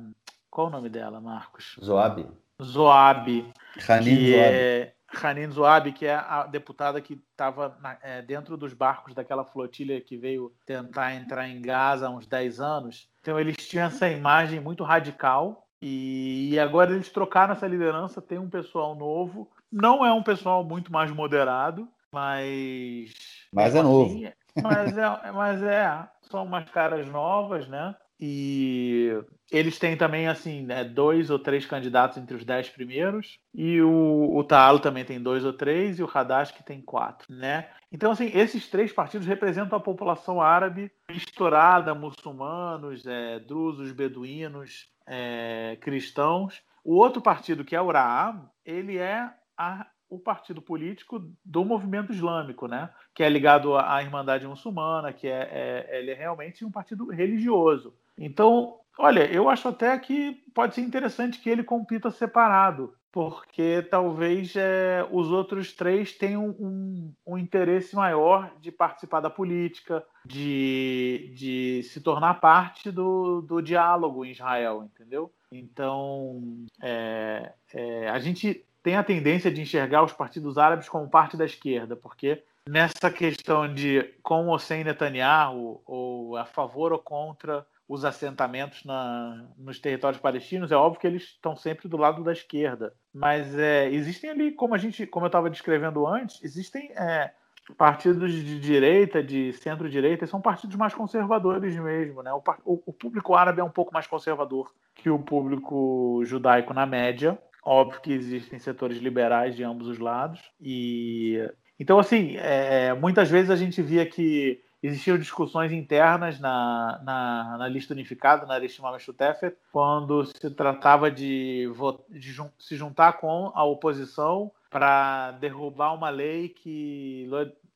Qual 0.50 0.68
o 0.68 0.70
nome 0.70 0.90
dela, 0.90 1.22
Marcos? 1.22 1.78
Zoab. 1.82 2.28
Zoab. 2.62 3.54
Hanin 3.88 4.16
Zoab. 4.16 4.54
É... 4.54 4.94
Hanin 5.24 5.52
Zoab, 5.52 5.92
que 5.94 6.06
é 6.06 6.16
a 6.16 6.46
deputada 6.46 7.00
que 7.00 7.14
estava 7.32 7.78
é, 8.02 8.22
dentro 8.22 8.58
dos 8.58 8.74
barcos 8.74 9.14
daquela 9.14 9.46
flotilha 9.46 10.02
que 10.02 10.18
veio 10.18 10.54
tentar 10.66 11.16
entrar 11.16 11.48
em 11.48 11.62
Gaza 11.62 12.08
há 12.08 12.10
uns 12.10 12.28
10 12.28 12.60
anos. 12.60 13.10
Então 13.22 13.40
eles 13.40 13.56
tinham 13.56 13.88
essa 13.88 14.10
imagem 14.10 14.60
muito 14.60 14.84
radical 14.84 15.66
e, 15.82 16.60
agora 16.60 16.92
eles 16.92 17.10
trocaram 17.10 17.54
essa 17.54 17.68
liderança, 17.68 18.22
tem 18.22 18.38
um 18.38 18.50
pessoal 18.50 18.96
novo. 18.96 19.50
Não 19.72 20.06
é 20.06 20.12
um 20.12 20.24
pessoal 20.24 20.62
muito 20.64 20.92
mais 20.92 21.10
moderado, 21.10 21.88
mas. 22.12 23.14
Mas 23.52 23.76
é 23.76 23.80
assim, 23.80 23.88
novo. 23.88 24.34
Mas 24.62 24.98
é, 24.98 25.32
mas 25.32 25.64
é, 25.64 26.10
são 26.30 26.44
umas 26.44 26.70
caras 26.70 27.08
novas, 27.08 27.68
né? 27.70 27.96
E 28.24 29.10
eles 29.52 29.80
têm 29.80 29.98
também, 29.98 30.28
assim, 30.28 30.62
né, 30.62 30.84
dois 30.84 31.32
ou 31.32 31.40
três 31.40 31.66
candidatos 31.66 32.20
entre 32.20 32.36
os 32.36 32.46
dez 32.46 32.70
primeiros. 32.70 33.40
E 33.52 33.82
o, 33.82 34.36
o 34.36 34.44
Taalo 34.44 34.80
também 34.80 35.04
tem 35.04 35.20
dois 35.20 35.44
ou 35.44 35.52
três. 35.52 35.98
E 35.98 36.04
o 36.04 36.10
Hadash 36.14 36.52
que 36.52 36.64
tem 36.64 36.80
quatro, 36.80 37.34
né? 37.34 37.68
Então, 37.92 38.12
assim, 38.12 38.30
esses 38.34 38.70
três 38.70 38.94
partidos 38.94 39.26
representam 39.26 39.76
a 39.76 39.82
população 39.82 40.40
árabe 40.40 40.92
misturada, 41.10 41.96
muçulmanos, 41.96 43.06
é, 43.08 43.40
drusos, 43.40 43.92
beduínos, 43.92 44.88
é, 45.08 45.78
cristãos. 45.82 46.62
O 46.84 46.96
outro 46.96 47.22
partido, 47.22 47.66
que 47.66 47.76
é 47.76 47.82
o 47.82 47.92
Raam, 47.92 48.50
ele 48.64 48.98
é 48.98 49.30
a, 49.58 49.88
o 50.08 50.20
partido 50.20 50.62
político 50.62 51.26
do 51.44 51.66
movimento 51.66 52.12
islâmico, 52.12 52.68
né? 52.68 52.90
Que 53.16 53.24
é 53.24 53.30
ligado 53.30 53.76
à 53.78 54.02
Irmandade 54.04 54.46
Muçulmana, 54.46 55.12
que 55.12 55.28
é, 55.28 55.50
é, 55.90 56.00
ele 56.00 56.12
é 56.12 56.14
realmente 56.14 56.64
um 56.64 56.72
partido 56.72 57.10
religioso. 57.10 57.96
Então, 58.18 58.78
olha, 58.98 59.32
eu 59.32 59.50
acho 59.50 59.68
até 59.68 59.98
que 59.98 60.42
pode 60.54 60.76
ser 60.76 60.82
interessante 60.82 61.40
que 61.40 61.50
ele 61.50 61.64
compita 61.64 62.12
separado, 62.12 62.94
porque 63.12 63.86
talvez 63.90 64.56
é, 64.56 65.06
os 65.12 65.30
outros 65.30 65.74
três 65.74 66.14
tenham 66.14 66.56
um, 66.60 67.14
um, 67.28 67.38
interesse 67.38 67.96
maior 67.96 68.52
de 68.62 68.72
participar 68.72 69.20
da 69.20 69.30
política, 69.30 70.04
de, 70.26 71.34
de 71.36 71.84
se 71.84 72.00
tornar 72.00 72.36
parte 72.36 72.90
do, 72.90 73.42
do 73.42 73.62
diálogo 73.62 74.24
em 74.24 74.32
Israel, 74.32 74.84
entendeu? 74.84 75.32
Então, 75.52 76.42
é, 76.82 77.52
é, 77.74 78.10
a 78.10 78.20
gente 78.20 78.66
tem 78.82 78.96
a 78.96 79.04
tendência 79.04 79.52
de 79.52 79.62
enxergar 79.62 80.04
os 80.04 80.14
partidos 80.14 80.58
árabes 80.58 80.88
como 80.88 81.10
parte 81.10 81.36
da 81.36 81.46
esquerda, 81.46 81.96
porque 81.96 82.42
nessa 82.68 83.12
questão 83.12 83.72
de 83.72 84.04
com 84.24 84.48
ou 84.48 84.58
sem 84.58 84.84
Netanyahu, 84.84 85.82
ou 85.86 86.38
a 86.38 86.46
favor 86.46 86.94
ou 86.94 87.00
contra 87.00 87.66
os 87.92 88.06
assentamentos 88.06 88.86
na, 88.86 89.44
nos 89.58 89.78
territórios 89.78 90.22
palestinos, 90.22 90.72
é 90.72 90.78
óbvio 90.78 91.02
que 91.02 91.08
eles 91.08 91.24
estão 91.24 91.58
sempre 91.58 91.90
do 91.90 91.98
lado 91.98 92.24
da 92.24 92.32
esquerda. 92.32 92.94
Mas 93.14 93.54
é, 93.60 93.90
existem 93.90 94.30
ali, 94.30 94.54
como 94.54 94.74
a 94.74 94.78
gente, 94.78 95.06
como 95.06 95.26
eu 95.26 95.28
estava 95.28 95.50
descrevendo 95.50 96.08
antes, 96.08 96.42
existem 96.42 96.90
é, 96.96 97.32
partidos 97.78 98.32
de 98.32 98.58
direita, 98.62 99.22
de 99.22 99.52
centro-direita, 99.52 100.26
são 100.26 100.40
partidos 100.40 100.78
mais 100.78 100.94
conservadores 100.94 101.76
mesmo. 101.76 102.24
Né? 102.24 102.32
O, 102.32 102.42
o, 102.86 102.94
público 102.94 103.36
árabe 103.36 103.60
é 103.60 103.64
um 103.64 103.70
pouco 103.70 103.94
mais 103.94 104.08
conservador 104.08 104.72
que 104.96 105.10
o 105.10 105.20
público 105.20 106.22
judaico 106.24 106.74
na 106.74 106.86
média. 106.86 107.38
Óbvio 107.62 108.00
que 108.00 108.14
existem 108.14 108.58
setores 108.58 109.00
liberais 109.00 109.54
de 109.54 109.66
ambos 109.66 109.90
os 109.90 110.00
lados. 110.00 110.42
E 110.62 111.46
então, 111.78 112.00
assim, 112.00 112.38
é, 112.38 112.94
muitas 112.94 113.30
vezes 113.30 113.50
a 113.50 113.56
gente 113.58 113.82
via 113.82 114.06
que 114.06 114.62
existiam 114.82 115.18
discussões 115.18 115.72
internas 115.72 116.40
na, 116.40 117.02
na, 117.04 117.58
na 117.60 117.68
lista 117.68 117.94
unificada, 117.94 118.46
na 118.46 118.56
Arishima 118.56 118.92
Meshutefet, 118.92 119.56
quando 119.72 120.26
se 120.26 120.50
tratava 120.50 121.12
de, 121.12 121.68
de 122.10 122.32
jun 122.32 122.50
se 122.60 122.76
juntar 122.76 123.14
com 123.14 123.52
a 123.54 123.64
oposição 123.64 124.52
para 124.70 125.32
derrubar 125.34 125.94
uma 125.94 126.10
lei 126.10 126.50
que, 126.50 127.30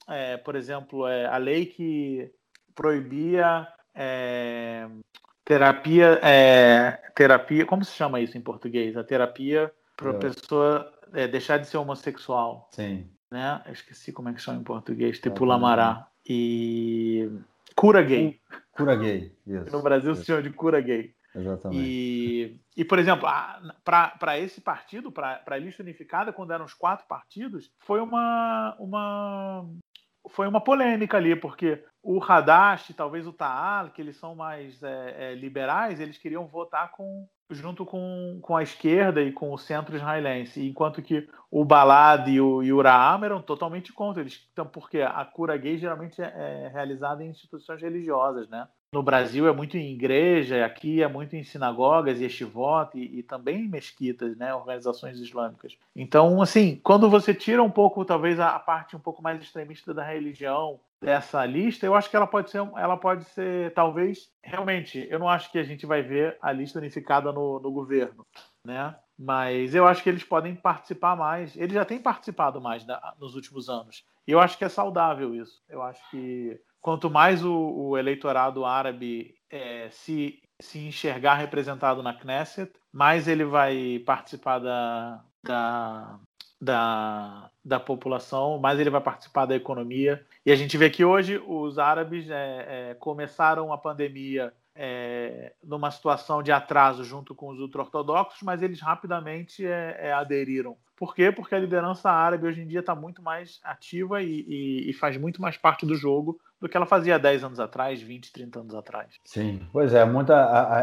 é, 0.07 0.37
por 0.37 0.55
exemplo, 0.55 1.07
é, 1.07 1.27
a 1.27 1.37
lei 1.37 1.67
que 1.67 2.31
proibia 2.73 3.67
é, 3.93 4.87
terapia, 5.43 6.19
é, 6.23 6.91
terapia, 7.13 7.65
como 7.65 7.85
se 7.85 7.93
chama 7.93 8.19
isso 8.19 8.37
em 8.37 8.41
português? 8.41 8.97
A 8.97 9.03
terapia 9.03 9.71
para 9.95 10.11
a 10.11 10.15
é. 10.15 10.17
pessoa 10.17 10.91
é, 11.13 11.27
deixar 11.27 11.59
de 11.59 11.67
ser 11.67 11.77
homossexual. 11.77 12.69
Sim. 12.71 13.07
Né? 13.29 13.61
Eu 13.65 13.73
esqueci 13.73 14.11
como 14.11 14.29
é 14.29 14.33
que 14.33 14.41
chama 14.41 14.59
em 14.59 14.63
português, 14.63 15.19
tipo 15.19 15.45
Lamará 15.45 16.07
e 16.27 17.29
cura 17.75 18.01
gay. 18.01 18.39
Cura 18.71 18.95
gay, 18.95 19.31
isso. 19.45 19.71
No 19.71 19.81
Brasil 19.81 20.11
isso. 20.11 20.21
se 20.21 20.27
chama 20.27 20.41
de 20.41 20.49
cura 20.49 20.81
gay. 20.81 21.13
Exatamente. 21.35 21.83
E, 21.83 22.59
e 22.77 22.85
por 22.85 22.97
exemplo, 22.97 23.27
para 23.83 24.39
esse 24.39 24.61
partido, 24.61 25.11
para 25.11 25.43
a 25.45 25.57
lista 25.57 25.83
unificada, 25.83 26.31
quando 26.31 26.53
eram 26.53 26.65
os 26.65 26.73
quatro 26.73 27.05
partidos, 27.07 27.71
foi 27.79 27.99
uma, 27.99 28.75
uma, 28.79 29.65
foi 30.29 30.47
uma 30.47 30.61
polêmica 30.61 31.17
ali, 31.17 31.35
porque 31.35 31.83
o 32.03 32.23
Hadash, 32.23 32.93
talvez 32.95 33.25
o 33.25 33.33
Taal, 33.33 33.89
que 33.89 34.01
eles 34.01 34.17
são 34.17 34.35
mais 34.35 34.81
é, 34.83 35.15
é, 35.17 35.35
liberais, 35.35 35.99
eles 35.99 36.17
queriam 36.17 36.45
votar 36.47 36.91
com, 36.91 37.27
junto 37.49 37.85
com, 37.85 38.39
com 38.41 38.55
a 38.55 38.63
esquerda 38.63 39.21
e 39.21 39.31
com 39.31 39.51
o 39.51 39.57
centro 39.57 39.95
israelense, 39.95 40.67
enquanto 40.67 41.01
que 41.01 41.27
o 41.49 41.65
Balad 41.65 42.27
e 42.27 42.39
o, 42.39 42.61
e 42.61 42.71
o 42.71 42.81
Raam 42.81 43.23
eram 43.23 43.41
totalmente 43.41 43.91
contra. 43.91 44.21
Eles, 44.21 44.47
então, 44.51 44.65
porque 44.65 45.01
a 45.01 45.25
cura 45.25 45.57
gay 45.57 45.77
geralmente 45.77 46.21
é, 46.21 46.65
é 46.65 46.67
realizada 46.67 47.23
em 47.23 47.29
instituições 47.29 47.81
religiosas, 47.81 48.47
né? 48.49 48.67
No 48.95 49.03
Brasil 49.03 49.45
é 49.45 49.51
muito 49.51 49.75
em 49.75 49.91
igreja, 49.91 50.65
aqui 50.65 51.03
é 51.03 51.07
muito 51.07 51.35
em 51.35 51.43
sinagogas, 51.43 52.21
yeshivot 52.21 52.91
e, 52.95 53.19
e 53.19 53.23
também 53.23 53.67
mesquitas, 53.67 54.37
né, 54.37 54.55
organizações 54.55 55.19
islâmicas. 55.19 55.77
Então, 55.93 56.41
assim, 56.41 56.79
quando 56.81 57.09
você 57.09 57.33
tira 57.33 57.61
um 57.61 57.69
pouco, 57.69 58.05
talvez 58.05 58.39
a, 58.39 58.55
a, 58.55 58.59
parte 58.59 58.95
um 58.95 58.99
pouco 58.99 59.21
mais 59.21 59.41
extremista 59.41 59.93
da 59.93 60.01
religião 60.01 60.79
dessa 61.01 61.45
lista, 61.45 61.85
eu 61.85 61.93
acho 61.93 62.09
que 62.09 62.15
ela 62.15 62.25
pode 62.25 62.49
ser, 62.49 62.59
ela 62.59 62.95
pode 62.95 63.25
ser, 63.25 63.73
talvez, 63.73 64.31
realmente, 64.41 65.05
eu 65.11 65.19
não 65.19 65.27
acho 65.27 65.51
que 65.51 65.59
a 65.59 65.63
gente 65.63 65.85
vai 65.85 66.01
ver 66.01 66.37
a 66.41 66.53
lista 66.53 66.79
unificada 66.79 67.33
no, 67.33 67.59
no 67.59 67.71
governo, 67.71 68.25
né? 68.63 68.95
Mas 69.19 69.75
eu 69.75 69.85
acho 69.85 70.01
que 70.03 70.09
eles 70.09 70.23
podem 70.23 70.55
participar 70.55 71.17
mais. 71.17 71.55
Eles 71.55 71.73
já 71.73 71.85
têm 71.85 71.99
participado 71.99 72.61
mais 72.61 72.85
nos 73.19 73.35
últimos 73.35 73.69
anos. 73.69 74.05
E 74.27 74.31
eu 74.31 74.39
acho 74.39 74.57
que 74.57 74.65
é 74.65 74.69
saudável 74.69 75.33
isso. 75.33 75.61
Eu 75.69 75.81
acho 75.81 76.01
que 76.09 76.59
quanto 76.85 77.09
mais 77.09 77.43
o, 77.43 77.51
o 77.51 77.97
eleitorado 77.97 78.63
árabe 78.63 79.33
é, 79.49 79.89
se, 79.89 80.39
se 80.61 80.77
enxergar 80.77 81.33
representado 81.33 82.03
na 82.03 82.13
Knesset, 82.13 82.71
mais 82.93 83.27
ele 83.27 83.43
vai 83.43 84.03
participar 84.05 84.59
da, 84.59 85.19
da, 85.43 86.19
da, 86.61 87.49
da 87.65 87.79
população, 87.79 88.59
mais 88.59 88.79
ele 88.79 88.91
vai 88.91 89.01
participar 89.01 89.47
da 89.47 89.55
economia. 89.55 90.23
E 90.45 90.51
a 90.51 90.55
gente 90.55 90.77
vê 90.77 90.87
que 90.91 91.03
hoje 91.03 91.41
os 91.47 91.79
árabes 91.79 92.29
é, 92.29 92.91
é, 92.91 92.93
começaram 92.93 93.73
a 93.73 93.79
pandemia 93.79 94.53
é, 94.75 95.53
numa 95.63 95.89
situação 95.89 96.43
de 96.43 96.51
atraso 96.51 97.03
junto 97.03 97.33
com 97.33 97.49
os 97.49 97.59
ultra-ortodoxos, 97.59 98.41
mas 98.43 98.61
eles 98.61 98.81
rapidamente 98.81 99.65
é, 99.65 99.97
é, 99.99 100.11
aderiram. 100.11 100.75
Por 100.97 101.15
quê? 101.15 101.31
Porque 101.31 101.55
a 101.55 101.59
liderança 101.59 102.09
árabe 102.09 102.47
hoje 102.47 102.61
em 102.61 102.67
dia 102.67 102.79
está 102.79 102.93
muito 102.93 103.21
mais 103.21 103.59
ativa 103.63 104.21
e, 104.21 104.45
e, 104.47 104.89
e, 104.89 104.93
faz 104.93 105.17
muito 105.17 105.41
mais 105.41 105.57
parte 105.57 105.85
do 105.85 105.95
jogo 105.95 106.39
do 106.59 106.69
que 106.69 106.77
ela 106.77 106.85
fazia 106.85 107.19
10 107.19 107.43
anos 107.43 107.59
atrás, 107.59 108.01
20, 108.01 108.31
30 108.31 108.59
anos 108.59 108.75
atrás. 108.75 109.15
Sim, 109.25 109.61
pois 109.73 109.93
é, 109.93 110.05
muita, 110.05 110.33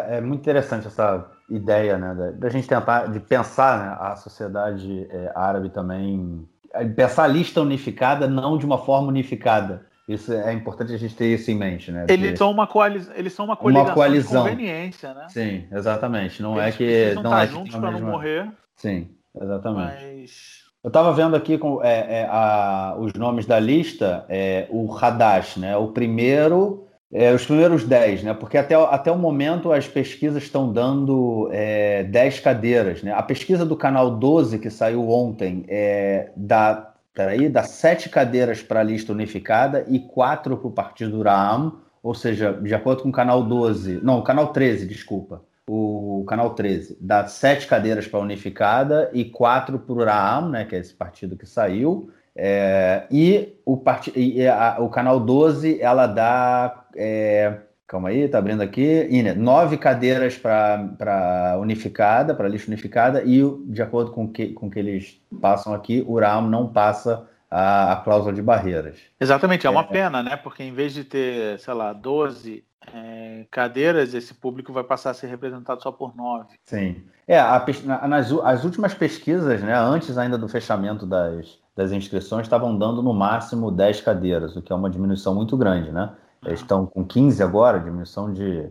é 0.09 0.20
muito 0.20 0.40
interessante 0.40 0.86
essa 0.86 1.30
ideia, 1.49 1.97
né, 1.97 2.32
da, 2.36 2.49
gente 2.51 2.68
tentar, 2.68 3.07
de 3.07 3.20
pensar 3.20 3.78
né, 3.78 3.97
a 4.01 4.16
sociedade 4.16 5.07
é, 5.11 5.32
árabe 5.34 5.70
também, 5.70 6.47
pensar 6.95 7.24
a 7.24 7.28
lista 7.28 7.61
unificada 7.61 8.28
não 8.28 8.59
de 8.59 8.66
uma 8.66 8.78
forma 8.78 9.09
unificada, 9.09 9.86
isso 10.09 10.32
é 10.32 10.53
importante 10.53 10.92
a 10.92 10.96
gente 10.96 11.14
ter 11.14 11.32
isso 11.32 11.50
em 11.50 11.55
mente, 11.55 11.92
né? 11.92 12.07
Eles 12.09 12.38
são 12.38 12.50
uma, 12.50 12.66
coaliz... 12.66 13.11
Eles 13.14 13.32
são 13.32 13.44
uma 13.44 13.57
coligação 13.57 13.88
uma 13.88 13.94
coalizão. 13.94 14.44
de 14.44 14.50
conveniência, 14.50 15.14
né? 15.14 15.26
Sim, 15.28 15.64
exatamente. 15.72 16.42
Não 16.42 16.61
eles 16.61 16.74
é 16.74 16.78
que 16.78 17.14
não 17.22 17.38
é 17.38 17.46
juntos 17.46 17.74
para 17.74 17.90
não 17.92 18.00
morrer. 18.00 18.50
Sim, 18.76 19.11
exatamente. 19.40 20.05
Mas 20.05 20.62
eu 20.82 20.88
estava 20.88 21.12
vendo 21.12 21.36
aqui 21.36 21.57
com, 21.57 21.82
é, 21.82 22.22
é, 22.22 22.28
a, 22.28 22.96
os 22.98 23.12
nomes 23.12 23.46
da 23.46 23.61
lista, 23.61 24.26
é, 24.28 24.66
o 24.68 24.92
Hadash, 24.92 25.57
né? 25.57 25.76
O 25.76 25.88
primeiro, 25.88 26.88
é, 27.12 27.32
os 27.32 27.46
primeiros 27.46 27.84
10, 27.84 28.24
né? 28.24 28.34
Porque 28.34 28.59
até, 28.59 28.74
até 28.74 29.12
o 29.12 29.16
momento 29.16 29.70
as 29.70 29.86
pesquisas 29.86 30.42
estão 30.42 30.72
dando 30.72 31.48
é, 31.53 32.03
10 32.03 32.40
cadeiras, 32.40 33.00
né? 33.00 33.12
A 33.12 33.22
pesquisa 33.22 33.64
do 33.64 33.76
canal 33.76 34.11
12, 34.11 34.59
que 34.59 34.70
saiu 34.70 35.09
ontem, 35.09 35.64
é, 35.68 36.32
dá, 36.36 36.91
peraí, 37.14 37.48
dá 37.48 37.62
7 37.62 38.08
cadeiras 38.08 38.62
para 38.62 38.80
a 38.80 38.84
lista 38.84 39.12
unificada 39.12 39.84
e 39.88 39.98
4 39.98 40.56
para 40.56 40.68
o 40.68 40.72
Partido 40.72 41.22
Ram, 41.22 41.80
ou 42.02 42.14
seja, 42.14 42.52
de 42.52 42.74
acordo 42.74 43.02
com 43.02 43.08
o 43.08 43.12
canal 43.12 43.42
12, 43.44 44.00
não, 44.02 44.18
o 44.18 44.22
canal 44.22 44.52
13, 44.52 44.86
desculpa 44.86 45.42
o 45.66 46.24
canal 46.26 46.54
13 46.54 46.98
dá 47.00 47.26
sete 47.26 47.66
cadeiras 47.66 48.06
para 48.06 48.20
a 48.20 48.22
unificada 48.22 49.10
e 49.12 49.24
quatro 49.24 49.78
para 49.78 49.92
o 49.92 49.96
Uraam, 49.96 50.48
né, 50.48 50.64
que 50.64 50.74
é 50.74 50.78
esse 50.78 50.92
partido 50.92 51.36
que 51.36 51.46
saiu. 51.46 52.10
É, 52.34 53.04
e 53.10 53.56
o, 53.64 53.76
part... 53.76 54.12
e 54.16 54.46
a, 54.46 54.78
o 54.80 54.88
canal 54.88 55.20
12 55.20 55.80
ela 55.80 56.06
dá. 56.06 56.86
É, 56.96 57.58
calma 57.93 58.09
aí, 58.09 58.26
tá 58.26 58.38
abrindo 58.38 58.62
aqui. 58.62 59.07
Ine, 59.11 59.34
nove 59.34 59.76
cadeiras 59.76 60.38
para 60.38 61.59
unificada, 61.61 62.34
para 62.34 62.49
lista 62.49 62.70
unificada, 62.70 63.22
e 63.22 63.43
de 63.66 63.82
acordo 63.82 64.11
com 64.11 64.26
que, 64.26 64.49
com 64.55 64.70
que 64.70 64.78
eles 64.78 65.20
passam 65.40 65.74
aqui, 65.74 66.03
o 66.09 66.12
Uraam 66.12 66.49
não 66.49 66.66
passa 66.66 67.28
a, 67.51 67.93
a 67.93 67.97
cláusula 67.97 68.32
de 68.32 68.40
barreiras. 68.40 68.99
Exatamente, 69.20 69.66
é 69.66 69.70
uma 69.70 69.82
é, 69.82 69.86
pena, 69.86 70.22
né? 70.22 70.36
Porque 70.36 70.62
em 70.62 70.72
vez 70.72 70.95
de 70.95 71.05
ter, 71.05 71.59
sei 71.59 71.74
lá, 71.74 71.93
12 71.93 72.64
é, 72.95 73.45
cadeiras, 73.51 74.14
esse 74.14 74.32
público 74.32 74.72
vai 74.72 74.84
passar 74.84 75.11
a 75.11 75.14
ser 75.14 75.26
representado 75.26 75.82
só 75.82 75.93
por 75.93 76.16
nove. 76.16 76.49
Sim. 76.64 76.97
É, 77.28 77.38
a, 77.38 77.62
nas 78.09 78.32
as 78.32 78.64
últimas 78.64 78.95
pesquisas, 78.95 79.61
né, 79.61 79.76
antes 79.76 80.16
ainda 80.16 80.38
do 80.38 80.49
fechamento 80.49 81.05
das, 81.05 81.59
das 81.76 81.93
inscrições, 81.93 82.47
estavam 82.47 82.76
dando 82.76 83.03
no 83.03 83.12
máximo 83.12 83.70
10 83.70 84.01
cadeiras, 84.01 84.57
o 84.57 84.62
que 84.62 84.72
é 84.72 84.76
uma 84.76 84.88
diminuição 84.88 85.34
muito 85.34 85.59
grande, 85.59 85.93
né? 85.93 86.11
Eles 86.45 86.61
estão 86.61 86.86
com 86.86 87.05
15 87.05 87.43
agora, 87.43 87.78
diminuição 87.78 88.32
de 88.32 88.70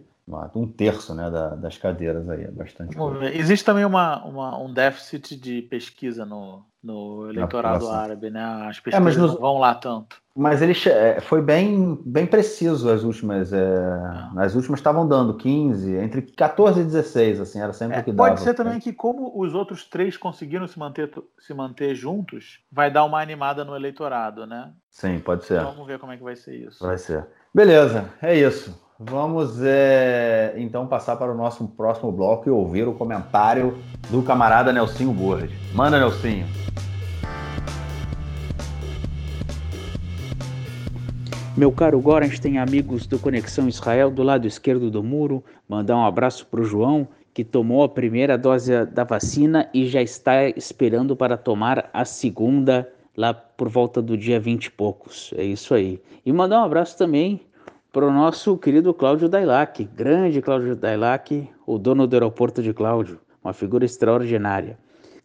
um 0.55 0.67
terço 0.67 1.13
né, 1.13 1.29
da, 1.29 1.55
das 1.55 1.77
cadeiras 1.77 2.29
aí, 2.29 2.43
é 2.43 2.51
bastante. 2.51 2.95
Existe 3.33 3.65
também 3.65 3.85
uma, 3.85 4.23
uma, 4.23 4.57
um 4.57 4.71
déficit 4.71 5.35
de 5.35 5.61
pesquisa 5.63 6.25
no, 6.25 6.63
no 6.81 7.29
eleitorado 7.29 7.89
árabe, 7.89 8.29
né? 8.29 8.43
As 8.67 8.79
pesquisas 8.79 9.17
é, 9.17 9.19
nos... 9.19 9.33
não 9.33 9.39
vão 9.39 9.57
lá 9.57 9.75
tanto. 9.75 10.21
Mas 10.33 10.61
ele 10.61 10.73
é, 10.87 11.19
foi 11.19 11.41
bem, 11.41 11.99
bem 12.05 12.25
preciso 12.25 12.89
as 12.89 13.03
últimas. 13.03 13.51
É, 13.51 13.59
ah. 13.59 14.31
As 14.37 14.55
últimas 14.55 14.79
estavam 14.79 15.05
dando 15.05 15.35
15, 15.35 15.93
entre 15.97 16.21
14 16.21 16.79
e 16.79 16.83
16, 16.85 17.41
assim, 17.41 17.59
era 17.59 17.73
sempre 17.73 17.97
é, 17.97 17.99
o 17.99 18.03
que 18.03 18.11
dava. 18.13 18.29
Pode 18.29 18.41
ser 18.41 18.53
também 18.53 18.79
que, 18.79 18.93
como 18.93 19.37
os 19.37 19.53
outros 19.53 19.83
três 19.83 20.15
conseguiram 20.15 20.67
se 20.67 20.79
manter, 20.79 21.11
se 21.37 21.53
manter 21.53 21.93
juntos, 21.95 22.61
vai 22.71 22.89
dar 22.89 23.03
uma 23.03 23.21
animada 23.21 23.65
no 23.65 23.75
eleitorado, 23.75 24.47
né? 24.47 24.71
Sim, 24.89 25.19
pode 25.19 25.43
ser. 25.43 25.59
Então, 25.59 25.73
vamos 25.73 25.87
ver 25.87 25.99
como 25.99 26.13
é 26.13 26.17
que 26.17 26.23
vai 26.23 26.37
ser 26.37 26.55
isso. 26.55 26.81
Vai 26.81 26.97
ser. 26.97 27.27
Beleza, 27.53 28.05
é 28.21 28.33
isso. 28.33 28.79
Vamos 28.97 29.61
é, 29.61 30.53
então 30.55 30.87
passar 30.87 31.17
para 31.17 31.33
o 31.33 31.35
nosso 31.35 31.67
próximo 31.67 32.09
bloco 32.09 32.47
e 32.47 32.51
ouvir 32.51 32.87
o 32.87 32.93
comentário 32.93 33.77
do 34.09 34.23
camarada 34.23 34.71
Nelsinho 34.71 35.11
Borde. 35.11 35.53
Manda, 35.73 35.99
Nelsinho. 35.99 36.45
Meu 41.57 41.73
caro 41.73 41.99
Gorens 41.99 42.39
tem 42.39 42.57
amigos 42.57 43.05
do 43.05 43.19
Conexão 43.19 43.67
Israel 43.67 44.09
do 44.09 44.23
lado 44.23 44.47
esquerdo 44.47 44.89
do 44.89 45.03
muro. 45.03 45.43
Mandar 45.67 45.97
um 45.97 46.05
abraço 46.05 46.47
para 46.47 46.61
o 46.61 46.63
João, 46.63 47.05
que 47.33 47.43
tomou 47.43 47.83
a 47.83 47.89
primeira 47.89 48.37
dose 48.37 48.85
da 48.85 49.03
vacina 49.03 49.69
e 49.73 49.87
já 49.87 50.01
está 50.01 50.47
esperando 50.47 51.17
para 51.17 51.35
tomar 51.35 51.89
a 51.91 52.05
segunda 52.05 52.87
lá 53.15 53.33
por 53.33 53.69
volta 53.69 54.01
do 54.01 54.17
dia 54.17 54.39
20 54.39 54.65
e 54.65 54.71
poucos. 54.71 55.33
É 55.37 55.43
isso 55.43 55.73
aí. 55.73 56.01
E 56.25 56.31
mandar 56.31 56.61
um 56.61 56.65
abraço 56.65 56.97
também 56.97 57.41
para 57.91 58.05
o 58.05 58.11
nosso 58.11 58.57
querido 58.57 58.93
Cláudio 58.93 59.27
Dailac, 59.27 59.83
grande 59.95 60.41
Cláudio 60.41 60.75
Dailac, 60.75 61.49
o 61.67 61.77
dono 61.77 62.07
do 62.07 62.13
aeroporto 62.13 62.63
de 62.63 62.73
Cláudio, 62.73 63.19
uma 63.43 63.53
figura 63.53 63.83
extraordinária. 63.83 64.77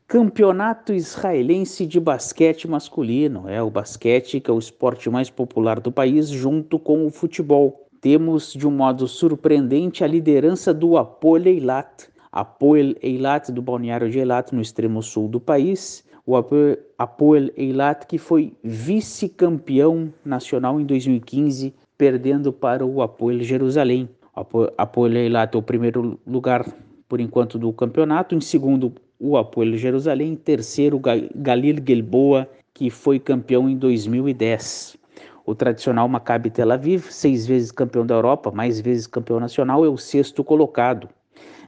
Campeonato 0.08 0.92
Israelense 0.92 1.84
de 1.84 1.98
Basquete 1.98 2.68
Masculino. 2.68 3.48
É 3.48 3.60
o 3.60 3.68
basquete 3.68 4.38
que 4.38 4.48
é 4.48 4.54
o 4.54 4.58
esporte 4.58 5.10
mais 5.10 5.28
popular 5.28 5.80
do 5.80 5.90
país, 5.90 6.28
junto 6.28 6.78
com 6.78 7.04
o 7.04 7.10
futebol. 7.10 7.88
Temos, 8.00 8.52
de 8.52 8.68
um 8.68 8.70
modo 8.70 9.08
surpreendente, 9.08 10.04
a 10.04 10.06
liderança 10.06 10.72
do 10.72 10.96
Apoel 10.96 11.46
Eilat. 11.46 12.08
Apoel 12.30 12.94
Eilat, 13.02 13.50
do 13.50 13.60
balneário 13.60 14.08
de 14.08 14.20
Eilat, 14.20 14.54
no 14.54 14.62
extremo 14.62 15.02
sul 15.02 15.26
do 15.26 15.40
país. 15.40 16.04
O 16.26 16.34
Apoel 16.34 17.50
Eilat, 17.56 18.04
que 18.06 18.18
foi 18.18 18.52
vice-campeão 18.62 20.12
nacional 20.24 20.80
em 20.80 20.84
2015 20.84 21.72
perdendo 21.96 22.52
para 22.52 22.84
o 22.84 23.00
Apoel 23.00 23.40
Jerusalém. 23.42 24.08
O 24.34 24.66
Apoel 24.76 25.16
Eilat 25.16 25.54
é 25.54 25.58
o 25.58 25.62
primeiro 25.62 26.18
lugar 26.26 26.66
por 27.08 27.20
enquanto 27.20 27.58
do 27.58 27.72
campeonato, 27.72 28.34
em 28.34 28.40
segundo 28.40 28.92
o 29.18 29.36
Apoel 29.36 29.76
Jerusalém, 29.76 30.32
em 30.32 30.36
terceiro 30.36 31.00
Galil 31.34 31.76
Gelboa, 31.86 32.48
que 32.74 32.90
foi 32.90 33.18
campeão 33.18 33.68
em 33.68 33.76
2010. 33.76 34.96
O 35.44 35.54
tradicional 35.54 36.08
Maccabi 36.08 36.50
Tel 36.50 36.72
Aviv, 36.72 37.06
seis 37.08 37.46
vezes 37.46 37.70
campeão 37.70 38.04
da 38.04 38.16
Europa, 38.16 38.50
mais 38.50 38.80
vezes 38.80 39.06
campeão 39.06 39.38
nacional, 39.38 39.84
é 39.84 39.88
o 39.88 39.96
sexto 39.96 40.42
colocado. 40.42 41.08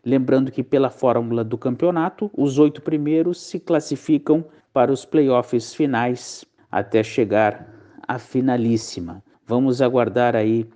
Lembrando 0.05 0.51
que 0.51 0.63
pela 0.63 0.91
fórmula 0.91 1.43
do 1.45 1.59
campeonato, 1.59 2.31
os 2.37 2.59
oito 2.59 2.83
primeiros 2.83 3.41
se 3.41 3.59
classificam 3.59 4.45
para 4.73 4.93
os 4.93 5.05
playoffs 5.05 5.75
finais 5.75 6.45
até 6.71 7.03
chegar 7.03 7.69
à 8.07 8.19
finalíssima. 8.19 9.23
Vamos 9.47 9.81
aguardar 9.83 10.37
aí 10.37 10.67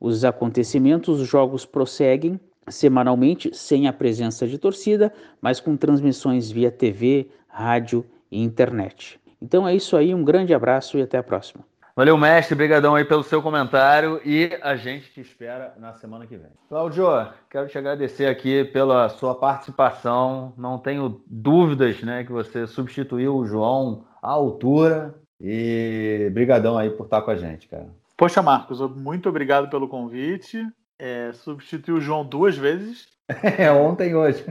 os 0.00 0.24
acontecimentos. 0.24 1.20
Os 1.20 1.28
jogos 1.28 1.64
prosseguem 1.64 2.40
semanalmente, 2.68 3.50
sem 3.54 3.88
a 3.88 3.92
presença 3.92 4.46
de 4.46 4.58
torcida, 4.58 5.12
mas 5.40 5.60
com 5.60 5.76
transmissões 5.76 6.50
via 6.50 6.70
TV, 6.70 7.28
rádio 7.48 8.04
e 8.30 8.42
internet. 8.42 9.20
Então 9.40 9.66
é 9.66 9.74
isso 9.74 9.96
aí, 9.96 10.14
um 10.14 10.24
grande 10.24 10.54
abraço 10.54 10.96
e 10.96 11.02
até 11.02 11.18
a 11.18 11.22
próxima. 11.22 11.64
Valeu, 11.94 12.16
mestre. 12.16 12.54
Obrigadão 12.54 12.94
aí 12.94 13.04
pelo 13.04 13.22
seu 13.22 13.42
comentário 13.42 14.18
e 14.24 14.58
a 14.62 14.76
gente 14.76 15.12
te 15.12 15.20
espera 15.20 15.74
na 15.78 15.92
semana 15.92 16.26
que 16.26 16.38
vem. 16.38 16.50
Claudio, 16.66 17.06
quero 17.50 17.68
te 17.68 17.76
agradecer 17.76 18.26
aqui 18.26 18.64
pela 18.64 19.10
sua 19.10 19.34
participação. 19.34 20.54
Não 20.56 20.78
tenho 20.78 21.22
dúvidas, 21.26 22.02
né, 22.02 22.24
que 22.24 22.32
você 22.32 22.66
substituiu 22.66 23.36
o 23.36 23.46
João 23.46 24.06
à 24.22 24.30
altura 24.30 25.14
e 25.38 26.30
brigadão 26.32 26.78
aí 26.78 26.88
por 26.88 27.04
estar 27.04 27.20
com 27.20 27.30
a 27.30 27.36
gente, 27.36 27.68
cara. 27.68 27.88
Poxa, 28.16 28.40
Marcos, 28.40 28.80
muito 28.96 29.28
obrigado 29.28 29.68
pelo 29.68 29.86
convite. 29.86 30.66
É, 30.98 31.30
substituiu 31.34 31.96
o 31.96 32.00
João 32.00 32.24
duas 32.24 32.56
vezes. 32.56 33.10
É, 33.58 33.70
ontem 33.70 34.10
e 34.10 34.14
hoje. 34.14 34.44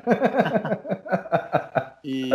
e... 2.04 2.30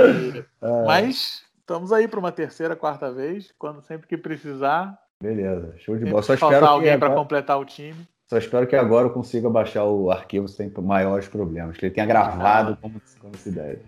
Mas 0.86 1.45
estamos 1.66 1.92
aí 1.92 2.06
para 2.06 2.20
uma 2.20 2.30
terceira, 2.30 2.76
quarta 2.76 3.10
vez, 3.10 3.52
quando 3.58 3.82
sempre 3.82 4.06
que 4.06 4.16
precisar. 4.16 4.96
Beleza, 5.20 5.74
show 5.78 5.96
de 5.96 6.04
bola. 6.04 6.22
Só 6.22 6.34
espero 6.34 6.64
alguém 6.64 6.92
agora... 6.92 7.10
para 7.10 7.20
completar 7.20 7.58
o 7.58 7.64
time. 7.64 8.06
Só 8.28 8.38
espero 8.38 8.66
que 8.66 8.74
agora 8.74 9.06
eu 9.06 9.10
consiga 9.10 9.48
baixar 9.48 9.84
o 9.84 10.10
arquivo 10.10 10.48
sem 10.48 10.72
maiores 10.82 11.28
problemas, 11.28 11.76
que 11.76 11.86
ele 11.86 11.94
tenha 11.94 12.06
gravado 12.06 12.72
ah, 12.72 12.78
como, 12.80 13.00
como, 13.20 13.36
se 13.36 13.50
deve. 13.50 13.80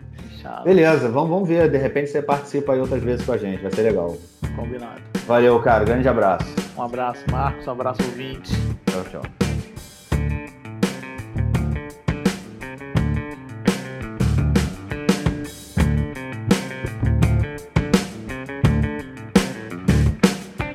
Beleza, 0.63 1.09
vamos, 1.09 1.29
vamos 1.29 1.49
ver. 1.49 1.69
De 1.69 1.77
repente 1.77 2.09
você 2.09 2.21
participa 2.21 2.73
aí 2.73 2.79
outras 2.79 3.03
vezes 3.03 3.25
com 3.25 3.33
a 3.33 3.37
gente, 3.37 3.61
vai 3.61 3.71
ser 3.71 3.81
legal. 3.81 4.17
Combinado. 4.55 5.01
Valeu, 5.25 5.61
cara. 5.61 5.83
Grande 5.83 6.07
abraço. 6.07 6.47
Um 6.77 6.83
abraço, 6.83 7.23
Marcos. 7.29 7.67
Um 7.67 7.71
abraço, 7.71 8.01
ouvinte. 8.03 8.53
Tchau, 8.85 9.03
tchau. 9.11 9.48